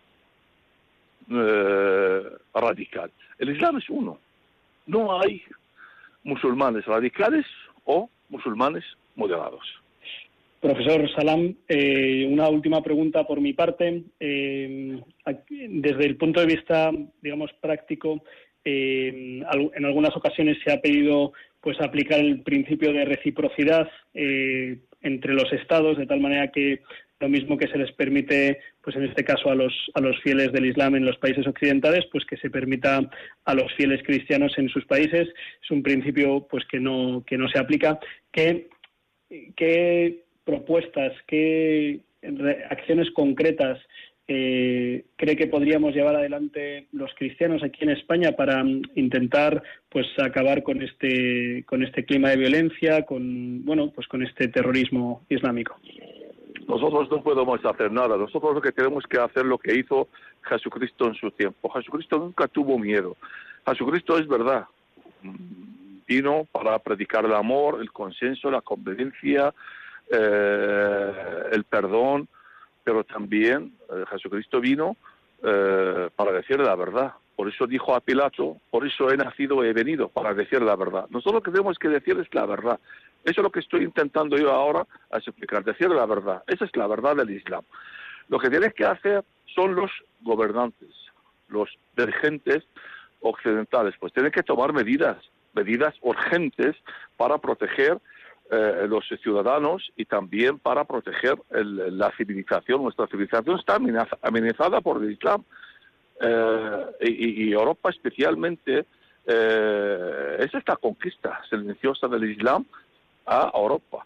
eh, 1.30 2.22
radical. 2.54 3.10
El 3.38 3.50
Islam 3.50 3.78
es 3.78 3.88
uno. 3.90 4.18
No 4.86 5.20
hay 5.20 5.42
musulmanes 6.24 6.84
radicales 6.86 7.46
o 7.84 8.08
musulmanes 8.28 8.84
moderados. 9.16 9.62
Profesor 10.60 11.08
Salam, 11.14 11.54
eh, 11.68 12.26
una 12.28 12.48
última 12.48 12.82
pregunta 12.82 13.24
por 13.24 13.40
mi 13.40 13.52
parte. 13.52 14.02
Eh, 14.18 15.00
desde 15.50 16.06
el 16.06 16.16
punto 16.16 16.40
de 16.40 16.46
vista, 16.46 16.90
digamos, 17.22 17.52
práctico, 17.60 18.22
eh, 18.64 19.40
en 19.74 19.84
algunas 19.84 20.16
ocasiones 20.16 20.58
se 20.64 20.72
ha 20.72 20.80
pedido 20.80 21.32
pues 21.60 21.80
aplicar 21.80 22.20
el 22.20 22.42
principio 22.42 22.92
de 22.92 23.04
reciprocidad 23.04 23.88
eh, 24.14 24.78
entre 25.02 25.34
los 25.34 25.52
estados, 25.52 25.98
de 25.98 26.06
tal 26.06 26.20
manera 26.20 26.50
que 26.50 26.80
lo 27.20 27.28
mismo 27.28 27.56
que 27.56 27.66
se 27.66 27.78
les 27.78 27.90
permite, 27.92 28.60
pues 28.82 28.94
en 28.94 29.04
este 29.04 29.24
caso 29.24 29.50
a 29.50 29.54
los 29.54 29.72
a 29.94 30.00
los 30.00 30.20
fieles 30.22 30.52
del 30.52 30.66
Islam 30.66 30.94
en 30.94 31.04
los 31.04 31.18
países 31.18 31.46
occidentales, 31.46 32.04
pues 32.12 32.24
que 32.24 32.36
se 32.36 32.50
permita 32.50 33.00
a 33.44 33.54
los 33.54 33.72
fieles 33.74 34.02
cristianos 34.04 34.56
en 34.56 34.68
sus 34.68 34.84
países. 34.86 35.28
Es 35.62 35.70
un 35.70 35.82
principio 35.82 36.46
pues 36.48 36.64
que 36.70 36.78
no 36.78 37.24
que 37.26 37.36
no 37.36 37.48
se 37.48 37.58
aplica. 37.58 37.98
¿Qué, 38.30 38.68
qué 39.56 40.24
propuestas, 40.44 41.12
qué 41.26 42.00
acciones 42.70 43.10
concretas 43.12 43.78
eh, 44.30 45.06
cree 45.16 45.36
que 45.36 45.46
podríamos 45.46 45.94
llevar 45.94 46.14
adelante 46.14 46.86
los 46.92 47.10
cristianos 47.14 47.62
aquí 47.62 47.82
en 47.84 47.90
España 47.90 48.32
para 48.32 48.62
mm, 48.62 48.82
intentar 48.96 49.62
pues 49.88 50.06
acabar 50.22 50.62
con 50.62 50.82
este 50.82 51.64
con 51.66 51.82
este 51.82 52.04
clima 52.04 52.28
de 52.28 52.36
violencia, 52.36 53.06
con 53.06 53.64
bueno 53.64 53.90
pues 53.90 54.06
con 54.06 54.22
este 54.22 54.48
terrorismo 54.48 55.22
islámico? 55.30 55.76
Nosotros 56.68 57.10
no 57.10 57.22
podemos 57.22 57.64
hacer 57.64 57.90
nada. 57.90 58.18
Nosotros 58.18 58.54
lo 58.54 58.60
que 58.60 58.72
tenemos 58.72 59.04
que 59.04 59.18
hacer 59.18 59.46
lo 59.46 59.56
que 59.56 59.74
hizo 59.74 60.08
Jesucristo 60.42 61.06
en 61.06 61.14
su 61.14 61.30
tiempo. 61.30 61.70
Jesucristo 61.70 62.18
nunca 62.18 62.46
tuvo 62.46 62.78
miedo. 62.78 63.16
Jesucristo 63.66 64.18
es 64.18 64.28
verdad. 64.28 64.66
Vino 66.06 66.46
para 66.52 66.78
predicar 66.78 67.24
el 67.24 67.32
amor, 67.32 67.80
el 67.80 67.90
consenso, 67.90 68.50
la 68.50 68.60
convivencia, 68.60 69.54
eh, 70.12 71.12
el 71.52 71.64
perdón, 71.64 72.28
pero 72.88 73.04
también 73.04 73.74
eh, 73.90 74.04
Jesucristo 74.10 74.62
vino 74.62 74.96
eh, 75.42 76.08
para 76.16 76.32
decir 76.32 76.58
la 76.58 76.74
verdad. 76.74 77.12
Por 77.36 77.46
eso 77.46 77.66
dijo 77.66 77.94
a 77.94 78.00
Pilato, 78.00 78.56
por 78.70 78.86
eso 78.86 79.12
he 79.12 79.16
nacido 79.18 79.62
he 79.62 79.74
venido, 79.74 80.08
para 80.08 80.32
decir 80.32 80.62
la 80.62 80.74
verdad. 80.74 81.04
Nosotros 81.10 81.34
lo 81.34 81.42
que 81.42 81.50
tenemos 81.50 81.78
que 81.78 81.90
decir 81.90 82.18
es 82.18 82.34
la 82.34 82.46
verdad. 82.46 82.80
Eso 83.24 83.42
es 83.42 83.44
lo 83.44 83.50
que 83.50 83.60
estoy 83.60 83.84
intentando 83.84 84.38
yo 84.38 84.50
ahora 84.50 84.86
explicar, 85.10 85.64
decir 85.64 85.90
la 85.90 86.06
verdad. 86.06 86.42
Esa 86.46 86.64
es 86.64 86.74
la 86.76 86.86
verdad 86.86 87.14
del 87.14 87.28
Islam. 87.28 87.62
Lo 88.30 88.38
que 88.38 88.48
tienes 88.48 88.72
que 88.72 88.86
hacer 88.86 89.22
son 89.54 89.74
los 89.74 89.90
gobernantes, 90.22 90.88
los 91.48 91.68
dirigentes 91.94 92.64
occidentales, 93.20 93.96
pues 94.00 94.14
tienen 94.14 94.32
que 94.32 94.42
tomar 94.42 94.72
medidas, 94.72 95.18
medidas 95.52 95.94
urgentes 96.00 96.74
para 97.18 97.36
proteger 97.36 97.98
eh, 98.50 98.86
los 98.88 99.04
ciudadanos 99.22 99.90
y 99.96 100.04
también 100.06 100.58
para 100.58 100.84
proteger 100.84 101.36
el- 101.50 101.98
la 101.98 102.10
civilización. 102.16 102.82
Nuestra 102.82 103.06
civilización 103.06 103.58
está 103.58 103.76
amenaza- 103.76 104.18
amenazada 104.22 104.80
por 104.80 105.02
el 105.02 105.12
Islam. 105.12 105.42
Eh, 106.20 106.86
y, 107.02 107.52
Europa 107.52 107.90
especialmente 107.90 108.84
eh, 109.26 110.36
es 110.40 110.52
esta 110.54 110.76
conquista 110.76 111.40
silenciosa 111.48 112.08
del 112.08 112.24
Islam 112.30 112.64
a 113.26 113.50
Europa. 113.54 114.04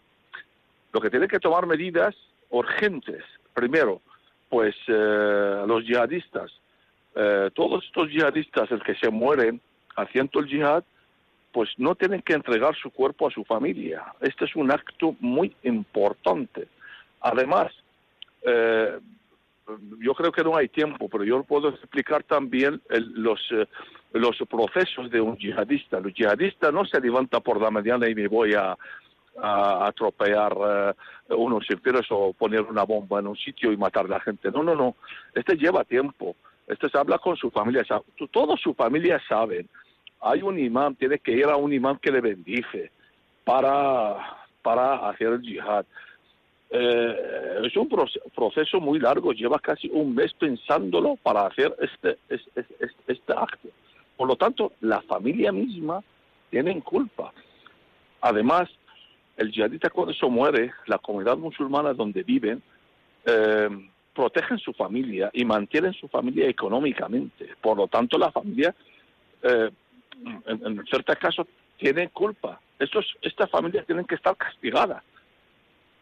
Lo 0.91 0.99
que 1.01 1.09
tiene 1.09 1.27
que 1.27 1.39
tomar 1.39 1.65
medidas 1.65 2.13
urgentes. 2.49 3.23
Primero, 3.53 4.01
pues 4.49 4.75
eh, 4.87 5.63
los 5.65 5.83
yihadistas, 5.85 6.51
todos 7.53 7.83
estos 7.85 8.09
yihadistas, 8.09 8.69
el 8.71 8.81
que 8.83 8.95
se 8.95 9.09
mueren 9.09 9.61
haciendo 9.95 10.39
el 10.39 10.47
yihad, 10.47 10.83
pues 11.53 11.69
no 11.77 11.93
tienen 11.95 12.23
que 12.23 12.33
entregar 12.33 12.75
su 12.75 12.89
cuerpo 12.89 13.27
a 13.27 13.31
su 13.31 13.45
familia. 13.45 14.03
Este 14.19 14.45
es 14.45 14.55
un 14.55 14.71
acto 14.71 15.15
muy 15.19 15.55
importante. 15.61 16.67
Además, 17.21 17.71
eh, 18.41 18.97
yo 19.99 20.13
creo 20.15 20.31
que 20.31 20.43
no 20.43 20.57
hay 20.57 20.67
tiempo, 20.67 21.07
pero 21.07 21.23
yo 21.23 21.43
puedo 21.43 21.69
explicar 21.69 22.23
también 22.23 22.81
los, 22.89 23.39
eh, 23.51 23.67
los 24.13 24.35
procesos 24.49 25.11
de 25.11 25.21
un 25.21 25.37
yihadista. 25.37 25.99
Los 25.99 26.13
yihadistas 26.15 26.73
no 26.73 26.85
se 26.85 26.99
levanta 26.99 27.39
por 27.39 27.61
la 27.61 27.69
mañana 27.69 28.09
y 28.09 28.15
me 28.15 28.27
voy 28.27 28.53
a, 28.55 28.75
atropellar 29.35 30.53
eh, 30.53 31.33
unos 31.33 31.65
civiles 31.65 32.05
o 32.11 32.33
poner 32.33 32.61
una 32.61 32.83
bomba 32.83 33.19
en 33.19 33.25
un 33.25 33.35
sitio 33.35 33.71
y 33.71 33.77
matar 33.77 34.05
a 34.05 34.09
la 34.09 34.19
gente. 34.19 34.51
No, 34.51 34.61
no, 34.61 34.75
no. 34.75 34.95
Este 35.33 35.55
lleva 35.55 35.83
tiempo. 35.83 36.35
Este 36.67 36.87
se 36.87 36.97
habla 36.99 37.17
con 37.17 37.35
su 37.35 37.49
familia. 37.49 37.83
Toda 38.31 38.55
su 38.57 38.75
familia 38.75 39.19
saben. 39.27 39.67
Hay 40.23 40.41
un 40.41 40.57
imán, 40.57 40.95
tiene 40.95 41.19
que 41.19 41.33
ir 41.33 41.45
a 41.45 41.57
un 41.57 41.73
imán 41.73 41.97
que 41.97 42.11
le 42.11 42.21
bendice 42.21 42.91
para, 43.43 44.37
para 44.61 45.09
hacer 45.09 45.27
el 45.27 45.41
yihad. 45.41 45.85
Eh, 46.69 47.59
es 47.65 47.75
un 47.77 47.89
proce- 47.89 48.21
proceso 48.33 48.79
muy 48.79 48.99
largo, 48.99 49.31
lleva 49.33 49.59
casi 49.59 49.89
un 49.91 50.15
mes 50.15 50.33
pensándolo 50.33 51.17
para 51.21 51.45
hacer 51.45 51.75
este, 51.79 52.17
es- 52.29 52.47
es- 52.55 52.71
es- 52.79 52.95
este 53.07 53.33
acto. 53.33 53.67
Por 54.17 54.27
lo 54.27 54.35
tanto, 54.35 54.71
la 54.81 55.01
familia 55.01 55.51
misma 55.51 56.01
tiene 56.49 56.79
culpa. 56.81 57.31
Además, 58.21 58.69
el 59.37 59.51
yihadista 59.51 59.89
cuando 59.89 60.13
se 60.13 60.25
muere, 60.27 60.71
la 60.87 60.97
comunidad 60.99 61.37
musulmana 61.37 61.93
donde 61.93 62.23
viven, 62.23 62.61
eh, 63.25 63.69
protegen 64.15 64.57
su 64.59 64.71
familia 64.73 65.29
y 65.33 65.43
mantienen 65.43 65.93
su 65.93 66.07
familia 66.07 66.47
económicamente. 66.47 67.49
Por 67.61 67.77
lo 67.77 67.87
tanto, 67.87 68.17
la 68.17 68.31
familia, 68.31 68.73
eh, 69.41 69.69
en, 70.45 70.65
en 70.65 70.85
ciertos 70.85 71.17
casos, 71.17 71.47
tiene 71.77 72.09
culpa. 72.09 72.59
Estos, 72.79 73.05
estas 73.21 73.49
familias 73.49 73.85
tienen 73.85 74.05
que 74.05 74.15
estar 74.15 74.35
castigadas 74.35 75.03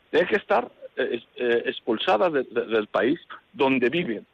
tienen 0.10 0.28
que 0.28 0.36
estar 0.36 0.70
eh, 0.98 1.24
eh, 1.38 1.64
expulsadas 1.68 2.34
de- 2.34 2.44
de- 2.44 2.66
del 2.66 2.88
país 2.88 3.18
donde 3.54 3.88
viven. 3.90 4.26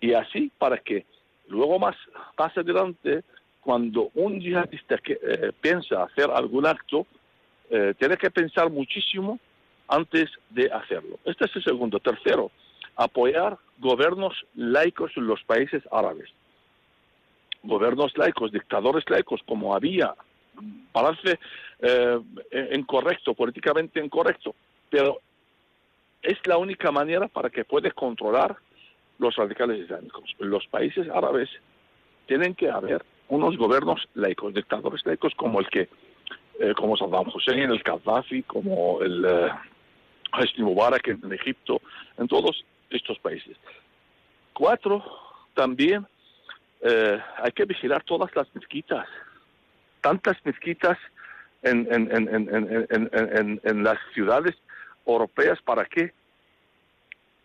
Y 0.00 0.12
así 0.12 0.48
para 0.58 0.78
que 0.78 1.04
luego 1.48 1.76
más, 1.80 1.96
más 2.38 2.56
adelante, 2.56 3.24
cuando 3.60 4.10
un 4.14 4.38
yihadista 4.40 4.96
que, 4.98 5.18
eh, 5.20 5.50
piensa 5.60 6.04
hacer 6.04 6.30
algún 6.30 6.66
acto, 6.66 7.04
eh, 7.68 7.94
tiene 7.98 8.16
que 8.16 8.30
pensar 8.30 8.70
muchísimo 8.70 9.40
antes 9.88 10.30
de 10.50 10.70
hacerlo. 10.70 11.18
Este 11.24 11.46
es 11.46 11.56
el 11.56 11.64
segundo. 11.64 11.98
Tercero, 11.98 12.52
apoyar 12.94 13.58
gobiernos 13.78 14.34
laicos 14.54 15.10
en 15.16 15.26
los 15.26 15.42
países 15.42 15.82
árabes. 15.90 16.30
Gobiernos 17.64 18.16
laicos, 18.16 18.52
dictadores 18.52 19.04
laicos, 19.08 19.40
como 19.46 19.74
había, 19.74 20.14
parece 20.92 21.38
eh, 21.80 22.20
incorrecto, 22.72 23.34
políticamente 23.34 24.04
incorrecto, 24.04 24.54
pero 24.90 25.18
es 26.22 26.38
la 26.46 26.56
única 26.56 26.90
manera 26.90 27.28
para 27.28 27.50
que 27.50 27.64
puedas 27.64 27.92
controlar 27.94 28.56
los 29.18 29.36
radicales 29.36 29.80
islámicos. 29.80 30.34
Los 30.38 30.66
países 30.66 31.08
árabes 31.08 31.48
tienen 32.26 32.54
que 32.54 32.70
haber 32.70 33.04
unos 33.28 33.56
gobiernos 33.56 34.08
laicos, 34.14 34.54
dictadores 34.54 35.04
laicos 35.04 35.34
como 35.34 35.60
el 35.60 35.68
que, 35.68 35.88
eh, 36.60 36.74
como 36.76 36.96
Saddam 36.96 37.28
Hussein, 37.34 37.70
el 37.70 37.82
Gaddafi, 37.82 38.42
como 38.44 39.00
el 39.02 39.24
eh, 39.24 39.50
Mubarak 40.58 41.08
en 41.08 41.32
Egipto, 41.32 41.80
en 42.18 42.28
todos 42.28 42.64
estos 42.90 43.18
países. 43.18 43.56
Cuatro, 44.52 45.02
también 45.54 46.06
eh, 46.84 47.18
hay 47.42 47.52
que 47.52 47.64
vigilar 47.64 48.02
todas 48.04 48.34
las 48.36 48.46
mezquitas, 48.54 49.08
tantas 50.02 50.36
mezquitas 50.44 50.98
en, 51.62 51.88
en, 51.90 52.10
en, 52.12 53.60
en, 53.64 53.82
las 53.82 53.98
ciudades 54.12 54.54
europeas, 55.06 55.62
¿para 55.62 55.86
qué? 55.86 56.12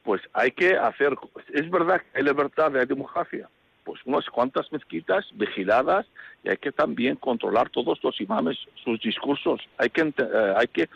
Pues 0.03 0.21
hay 0.33 0.51
que 0.51 0.75
hacer, 0.75 1.15
es 1.53 1.69
verdad 1.71 2.01
que 2.01 2.19
hay 2.19 2.23
libertad 2.25 2.71
de 2.71 2.85
democracia, 2.85 3.47
pues 3.85 4.01
unas 4.03 4.25
cuantas 4.29 4.69
mezquitas 4.73 5.25
vigiladas 5.31 6.05
y 6.43 6.49
hay 6.49 6.57
que 6.57 6.73
también 6.73 7.15
controlar 7.15 7.69
todos 7.69 7.97
los 8.03 8.19
imames, 8.19 8.57
sus 8.83 8.99
discursos, 8.99 9.61
hay 9.77 9.89
que, 9.89 10.01
eh, 10.01 10.53
hay 10.57 10.67
que, 10.67 10.89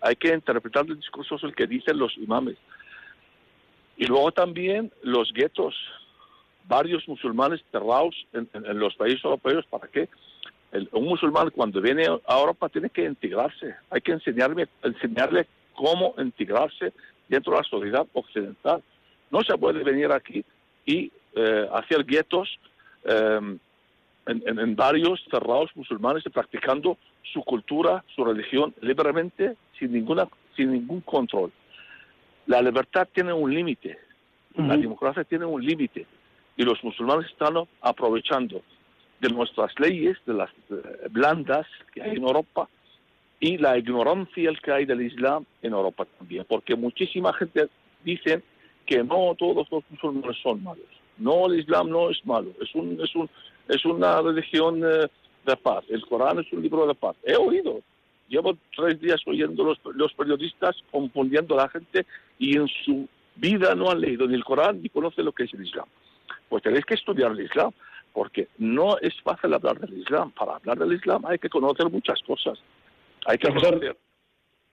hay 0.00 0.16
que 0.16 0.32
interpretar 0.32 0.88
los 0.88 0.96
discursos 0.96 1.42
que 1.54 1.66
dicen 1.66 1.98
los 1.98 2.16
imames. 2.16 2.56
Y 3.98 4.06
luego 4.06 4.32
también 4.32 4.90
los 5.02 5.30
guetos, 5.34 5.76
varios 6.70 7.06
musulmanes 7.08 7.60
cerrados 7.72 8.14
en, 8.32 8.48
en- 8.54 8.64
en 8.64 8.78
los 8.78 8.94
países 8.94 9.22
europeos, 9.24 9.66
¿para 9.66 9.88
qué? 9.88 10.08
El- 10.72 10.88
un 10.92 11.04
musulmán 11.04 11.50
cuando 11.50 11.80
viene 11.80 12.04
a 12.06 12.38
Europa 12.38 12.68
tiene 12.70 12.88
que 12.88 13.04
integrarse, 13.04 13.74
hay 13.90 14.00
que 14.00 14.12
enseñarle, 14.12 14.68
enseñarle 14.82 15.46
cómo 15.74 16.14
integrarse 16.18 16.92
dentro 17.28 17.52
de 17.52 17.58
la 17.58 17.64
sociedad 17.64 18.06
occidental. 18.14 18.82
No 19.30 19.42
se 19.42 19.58
puede 19.58 19.82
venir 19.82 20.10
aquí 20.12 20.44
y 20.86 21.10
eh, 21.34 21.68
hacer 21.72 22.04
guetos 22.04 22.48
eh, 23.04 23.58
en, 24.26 24.76
varios 24.76 25.20
cerrados 25.30 25.70
musulmanes 25.74 26.22
practicando 26.32 26.96
su 27.32 27.42
cultura, 27.42 28.04
su 28.14 28.24
religión 28.24 28.72
libremente, 28.80 29.56
sin, 29.78 29.92
ninguna, 29.92 30.28
sin 30.56 30.72
ningún 30.72 31.00
control. 31.00 31.50
La 32.46 32.60
libertad 32.62 33.08
tiene 33.12 33.32
un 33.32 33.52
límite 33.52 33.98
La 34.56 34.76
democracia 34.76 35.22
tiene 35.24 35.44
un 35.44 35.64
límite 35.64 36.06
y 36.60 36.62
los 36.62 36.84
musulmanes 36.84 37.24
están 37.30 37.54
aprovechando 37.80 38.60
de 39.18 39.30
nuestras 39.30 39.72
leyes, 39.80 40.18
de 40.26 40.34
las 40.34 40.50
eh, 40.70 41.08
blandas 41.10 41.66
que 41.94 42.02
hay 42.02 42.16
en 42.16 42.22
Europa 42.22 42.68
y 43.40 43.56
la 43.56 43.78
ignorancia 43.78 44.52
que 44.62 44.70
hay 44.70 44.84
del 44.84 45.00
Islam 45.00 45.46
en 45.62 45.72
Europa 45.72 46.04
también, 46.18 46.44
porque 46.46 46.76
muchísima 46.76 47.32
gente 47.32 47.70
dice 48.04 48.42
que 48.84 49.02
no 49.02 49.34
todos 49.38 49.66
los 49.70 49.82
musulmanes 49.88 50.36
son 50.42 50.62
malos. 50.62 50.84
No, 51.16 51.46
el 51.46 51.60
Islam 51.60 51.88
no 51.88 52.10
es 52.10 52.18
malo, 52.26 52.50
es 52.60 52.74
un 52.74 53.00
es 53.02 53.14
un 53.14 53.30
es 53.66 53.82
una 53.86 54.20
religión 54.20 54.82
eh, 54.84 55.06
de 55.46 55.56
paz. 55.56 55.84
El 55.88 56.04
Corán 56.04 56.40
es 56.40 56.52
un 56.52 56.60
libro 56.60 56.86
de 56.86 56.94
paz. 56.94 57.16
He 57.24 57.36
oído, 57.36 57.80
llevo 58.28 58.54
tres 58.76 59.00
días 59.00 59.22
oyendo 59.26 59.64
los, 59.64 59.78
los 59.94 60.12
periodistas 60.12 60.76
confundiendo 60.90 61.54
a 61.54 61.62
la 61.62 61.68
gente 61.70 62.04
y 62.38 62.58
en 62.58 62.68
su 62.84 63.08
vida 63.36 63.74
no 63.74 63.90
han 63.90 64.02
leído 64.02 64.28
ni 64.28 64.34
el 64.34 64.44
Corán 64.44 64.82
ni 64.82 64.90
conocen 64.90 65.24
lo 65.24 65.32
que 65.32 65.44
es 65.44 65.54
el 65.54 65.64
Islam. 65.64 65.86
Pues 66.50 66.62
tenéis 66.62 66.84
que 66.84 66.94
estudiar 66.94 67.30
el 67.32 67.40
Islam, 67.40 67.70
porque 68.12 68.48
no 68.58 68.98
es 68.98 69.14
fácil 69.22 69.54
hablar 69.54 69.78
del 69.78 69.96
Islam. 69.98 70.32
Para 70.32 70.56
hablar 70.56 70.78
del 70.78 70.92
Islam 70.92 71.24
hay 71.24 71.38
que 71.38 71.48
conocer 71.48 71.88
muchas 71.88 72.20
cosas. 72.22 72.58
Hay 73.24 73.38
que 73.38 73.48
Profesor, 73.48 73.74
conocer. 73.78 73.96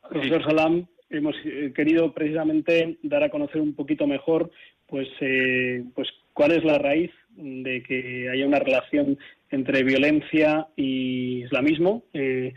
Profesor 0.10 0.44
Salam, 0.44 0.88
hemos 1.10 1.36
eh, 1.46 1.72
querido 1.76 2.12
precisamente 2.12 2.98
dar 3.04 3.24
a 3.24 3.30
conocer 3.30 3.62
un 3.62 3.74
poquito 3.76 4.08
mejor, 4.08 4.50
pues, 4.88 5.08
eh, 5.22 5.84
pues 5.96 6.10
cuál 6.34 6.52
es 6.52 6.64
la 6.66 6.80
raíz 6.80 7.12
de 7.30 7.84
que 7.84 8.30
haya 8.30 8.48
una 8.48 8.60
relación 8.60 9.18
entre 9.52 9.84
violencia 9.84 10.68
y 10.76 11.44
islamismo. 11.44 12.04
eh, 12.14 12.54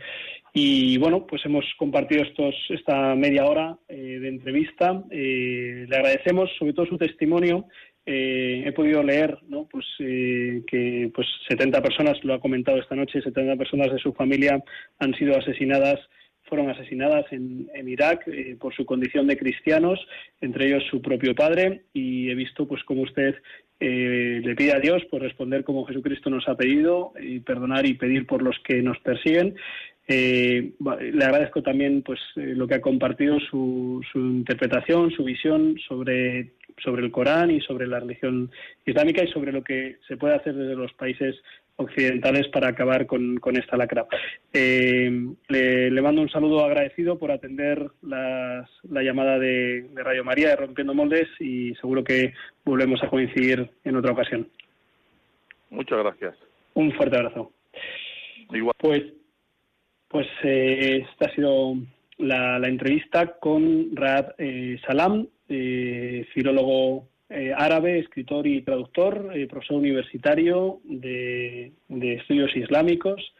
y 0.53 0.97
bueno, 0.97 1.25
pues 1.27 1.45
hemos 1.45 1.63
compartido 1.77 2.23
estos, 2.23 2.53
esta 2.69 3.15
media 3.15 3.45
hora 3.45 3.77
eh, 3.87 4.19
de 4.19 4.27
entrevista. 4.27 5.01
Eh, 5.09 5.85
le 5.87 5.95
agradecemos 5.95 6.49
sobre 6.59 6.73
todo 6.73 6.85
su 6.87 6.97
testimonio. 6.97 7.65
Eh, 8.05 8.63
he 8.65 8.71
podido 8.71 9.03
leer 9.03 9.37
¿no? 9.47 9.67
pues, 9.69 9.85
eh, 9.99 10.63
que 10.65 11.11
pues 11.13 11.27
70 11.47 11.81
personas, 11.83 12.23
lo 12.23 12.33
ha 12.33 12.39
comentado 12.39 12.79
esta 12.79 12.95
noche, 12.95 13.21
70 13.21 13.55
personas 13.57 13.91
de 13.91 13.99
su 13.99 14.11
familia 14.13 14.63
han 14.99 15.13
sido 15.15 15.37
asesinadas 15.37 15.99
fueron 16.45 16.69
asesinadas 16.69 17.31
en, 17.31 17.69
en 17.73 17.87
Irak 17.87 18.27
eh, 18.27 18.57
por 18.59 18.75
su 18.75 18.85
condición 18.85 19.25
de 19.25 19.37
cristianos, 19.37 20.05
entre 20.41 20.67
ellos 20.67 20.83
su 20.89 21.01
propio 21.01 21.33
padre, 21.33 21.83
y 21.93 22.29
he 22.29 22.35
visto 22.35 22.67
pues 22.67 22.83
como 22.83 23.03
usted 23.03 23.35
le 23.79 24.53
pide 24.55 24.75
a 24.75 24.79
Dios 24.79 25.03
por 25.09 25.23
responder 25.23 25.63
como 25.63 25.85
Jesucristo 25.85 26.29
nos 26.29 26.47
ha 26.47 26.55
pedido, 26.55 27.13
y 27.19 27.39
perdonar 27.39 27.85
y 27.85 27.95
pedir 27.95 28.27
por 28.27 28.43
los 28.43 28.59
que 28.59 28.81
nos 28.83 28.99
persiguen. 28.99 29.55
Le 30.07 31.23
agradezco 31.23 31.63
también 31.63 32.03
pues 32.03 32.19
lo 32.35 32.67
que 32.67 32.75
ha 32.75 32.81
compartido 32.81 33.39
su, 33.39 34.01
su 34.11 34.19
interpretación, 34.19 35.09
su 35.09 35.23
visión 35.23 35.79
sobre, 35.87 36.51
sobre 36.77 37.03
el 37.03 37.11
Corán 37.11 37.51
y 37.51 37.61
sobre 37.61 37.87
la 37.87 37.99
religión 37.99 38.51
islámica 38.85 39.23
y 39.23 39.27
sobre 39.31 39.51
lo 39.51 39.63
que 39.63 39.97
se 40.07 40.17
puede 40.17 40.35
hacer 40.35 40.53
desde 40.53 40.75
los 40.75 40.93
países 40.93 41.35
occidentales 41.77 42.47
para 42.49 42.67
acabar 42.69 43.07
con, 43.07 43.37
con 43.37 43.57
esta 43.57 43.75
lacra. 43.77 44.05
Eh, 44.53 45.09
le, 45.47 45.89
le 45.89 46.01
mando 46.01 46.21
un 46.21 46.29
saludo 46.29 46.63
agradecido 46.63 47.17
por 47.17 47.31
atender 47.31 47.87
las- 48.03 48.69
la 48.89 49.01
llamada 49.01 49.39
de, 49.39 49.83
de 49.93 50.03
Radio 50.03 50.23
María 50.23 50.49
de 50.49 50.55
Rompiendo 50.57 50.93
Moldes 50.93 51.27
y 51.39 51.73
seguro 51.75 52.03
que 52.03 52.33
volvemos 52.65 53.01
a 53.03 53.09
coincidir 53.09 53.69
en 53.83 53.95
otra 53.95 54.11
ocasión. 54.11 54.47
Muchas 55.69 55.99
gracias. 55.99 56.35
Un 56.73 56.91
fuerte 56.91 57.17
abrazo. 57.17 57.51
Igual. 58.53 58.75
Pues, 58.77 59.03
pues 60.09 60.27
eh, 60.43 61.05
esta 61.09 61.27
ha 61.27 61.35
sido 61.35 61.73
la, 62.21 62.67
entrevista 62.67 63.37
con 63.39 63.95
Raad 63.95 64.33
eh, 64.37 64.79
Salam, 64.85 65.27
eh, 65.49 66.25
filólogo 66.33 67.07
eh, 67.29 67.53
árabe, 67.55 67.99
escritor 67.99 68.47
y 68.47 68.61
traductor, 68.61 69.31
profesor 69.49 69.77
universitario 69.77 70.79
de, 70.83 71.71
estudios 71.89 72.55
islámicos 72.55 73.33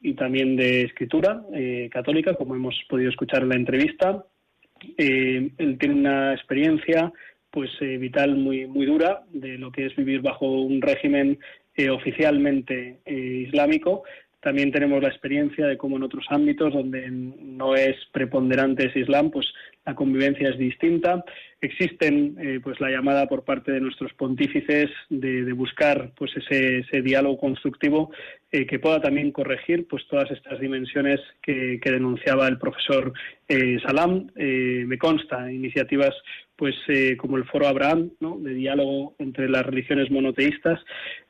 y 0.00 0.14
también 0.14 0.56
de 0.56 0.82
escritura 0.82 1.42
católica, 1.90 2.34
como 2.34 2.54
hemos 2.54 2.74
podido 2.88 3.10
escuchar 3.10 3.42
en 3.42 3.48
la 3.48 3.56
entrevista. 3.56 4.24
Él 4.96 5.76
tiene 5.78 5.94
una 5.94 6.34
experiencia 6.34 7.12
pues 7.50 7.70
vital 7.80 8.36
muy 8.36 8.66
muy 8.66 8.84
dura 8.84 9.22
de 9.32 9.56
lo 9.56 9.72
que 9.72 9.86
es 9.86 9.96
vivir 9.96 10.20
bajo 10.20 10.46
un 10.46 10.82
régimen 10.82 11.38
oficialmente 11.90 12.98
islámico. 13.06 14.04
También 14.46 14.70
tenemos 14.70 15.02
la 15.02 15.08
experiencia 15.08 15.66
de 15.66 15.76
cómo 15.76 15.96
en 15.96 16.04
otros 16.04 16.24
ámbitos 16.28 16.72
donde 16.72 17.10
no 17.10 17.74
es 17.74 17.96
preponderante 18.12 18.86
ese 18.86 19.00
Islam, 19.00 19.32
pues 19.32 19.44
la 19.84 19.96
convivencia 19.96 20.50
es 20.50 20.56
distinta. 20.56 21.24
Existen 21.60 22.36
eh, 22.38 22.60
pues 22.62 22.80
la 22.80 22.90
llamada 22.90 23.26
por 23.26 23.42
parte 23.42 23.72
de 23.72 23.80
nuestros 23.80 24.12
pontífices 24.12 24.88
de, 25.10 25.52
buscar 25.52 26.12
pues 26.16 26.30
ese, 26.36 26.78
ese 26.78 27.02
diálogo 27.02 27.38
constructivo 27.38 28.12
eh, 28.52 28.66
que 28.66 28.78
pueda 28.78 29.00
también 29.00 29.32
corregir 29.32 29.88
pues 29.88 30.06
todas 30.06 30.30
estas 30.30 30.60
dimensiones 30.60 31.18
que, 31.42 31.80
que 31.82 31.90
denunciaba 31.90 32.46
el 32.46 32.58
profesor 32.58 33.12
eh, 33.48 33.80
Salam. 33.84 34.28
Me 34.36 34.96
consta 34.96 35.50
iniciativas 35.50 36.14
pues 36.54 36.76
como 37.18 37.36
el 37.36 37.46
Foro 37.46 37.66
Abraham, 37.66 38.12
¿no? 38.20 38.38
de 38.38 38.54
diálogo 38.54 39.16
entre 39.18 39.48
las 39.48 39.66
religiones 39.66 40.08
monoteístas. 40.08 40.80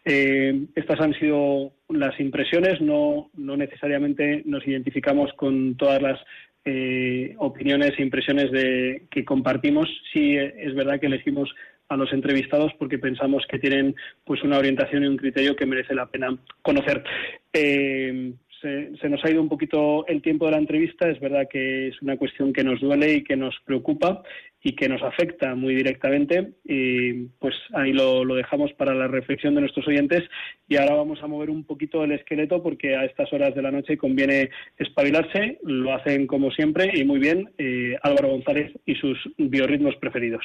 Estas 0.05 1.01
han 1.01 1.15
sido 1.15 1.73
las 1.89 2.19
impresiones, 2.21 2.81
no, 2.81 3.31
no 3.35 3.57
necesariamente 3.57 4.43
nos 4.45 4.67
identificamos 4.67 5.33
con 5.35 5.77
todas 5.77 6.03
las 6.03 6.21
eh, 6.65 7.35
opiniones 7.39 7.93
e 7.97 8.03
impresiones 8.03 8.51
de, 8.51 9.07
que 9.11 9.25
compartimos. 9.25 9.89
Sí 10.13 10.37
eh, 10.37 10.55
es 10.59 10.75
verdad 10.75 10.99
que 10.99 11.07
elegimos 11.07 11.55
a 11.89 11.97
los 11.97 12.13
entrevistados 12.13 12.73
porque 12.79 12.99
pensamos 12.99 13.45
que 13.49 13.61
tienen 13.61 13.95
pues 14.25 14.43
una 14.43 14.59
orientación 14.59 15.05
y 15.05 15.07
un 15.07 15.17
criterio 15.17 15.55
que 15.55 15.67
merece 15.67 15.95
la 15.95 16.07
pena 16.07 16.37
conocer. 16.63 17.05
Eh, 17.53 18.33
se, 18.61 19.09
nos 19.09 19.25
ha 19.25 19.31
ido 19.31 19.41
un 19.41 19.49
poquito 19.49 20.07
el 20.07 20.23
tiempo 20.23 20.47
de 20.47 20.53
la 20.53 20.59
entrevista. 20.59 21.09
Es 21.09 21.21
verdad 21.21 21.49
que 21.51 21.89
es 21.89 22.03
una 22.03 22.17
cuestión 22.17 22.53
que 22.53 22.65
nos 22.65 22.81
duele 22.81 23.15
y 23.15 23.25
que 23.25 23.37
nos 23.37 23.55
preocupa 23.65 24.23
y 24.63 24.75
que 24.75 24.89
nos 24.89 25.03
afecta 25.03 25.55
muy 25.55 25.75
directamente. 25.75 26.55
Y 26.65 27.13
pues 27.39 27.55
ahí 27.75 27.93
lo, 27.93 28.25
lo, 28.25 28.35
dejamos 28.35 28.73
para 28.75 28.95
la 28.95 29.09
reflexión 29.09 29.55
de 29.55 29.61
nuestros 29.63 29.87
oyentes. 29.87 30.25
Y 30.69 30.77
ahora 30.77 30.95
vamos 30.95 31.23
a 31.23 31.27
mover 31.27 31.51
un 31.51 31.65
poquito 31.65 32.05
el 32.05 32.13
esqueleto 32.13 32.63
porque 32.63 32.97
a 32.97 33.05
estas 33.05 33.33
horas 33.33 33.55
de 33.55 33.63
la 33.63 33.71
noche 33.71 33.97
conviene 33.97 34.51
espabilarse. 34.79 35.59
Lo 35.63 35.93
hacen 35.95 36.27
como 36.27 36.51
siempre 36.51 36.91
y 36.95 37.05
muy 37.05 37.21
bien 37.21 37.51
eh, 37.59 37.97
Álvaro 38.03 38.29
González 38.29 38.73
y 38.87 38.95
sus 38.95 39.19
biorritmos 39.37 39.97
preferidos. 39.97 40.45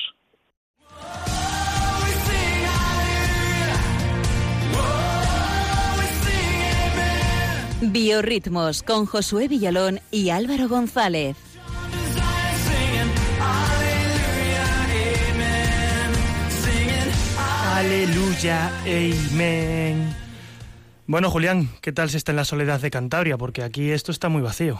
Biorritmos 7.81 8.83
con 8.83 9.07
Josué 9.07 9.47
Villalón 9.47 9.99
y 10.11 10.29
Álvaro 10.29 10.69
González. 10.69 11.35
Aleluya, 17.73 18.69
amén. 18.85 20.09
Bueno, 21.07 21.31
Julián, 21.31 21.69
¿qué 21.81 21.91
tal 21.91 22.09
se 22.09 22.17
está 22.17 22.31
en 22.31 22.35
la 22.35 22.45
soledad 22.45 22.79
de 22.79 22.91
Cantabria? 22.91 23.39
Porque 23.39 23.63
aquí 23.63 23.89
esto 23.89 24.11
está 24.11 24.29
muy 24.29 24.43
vacío. 24.43 24.79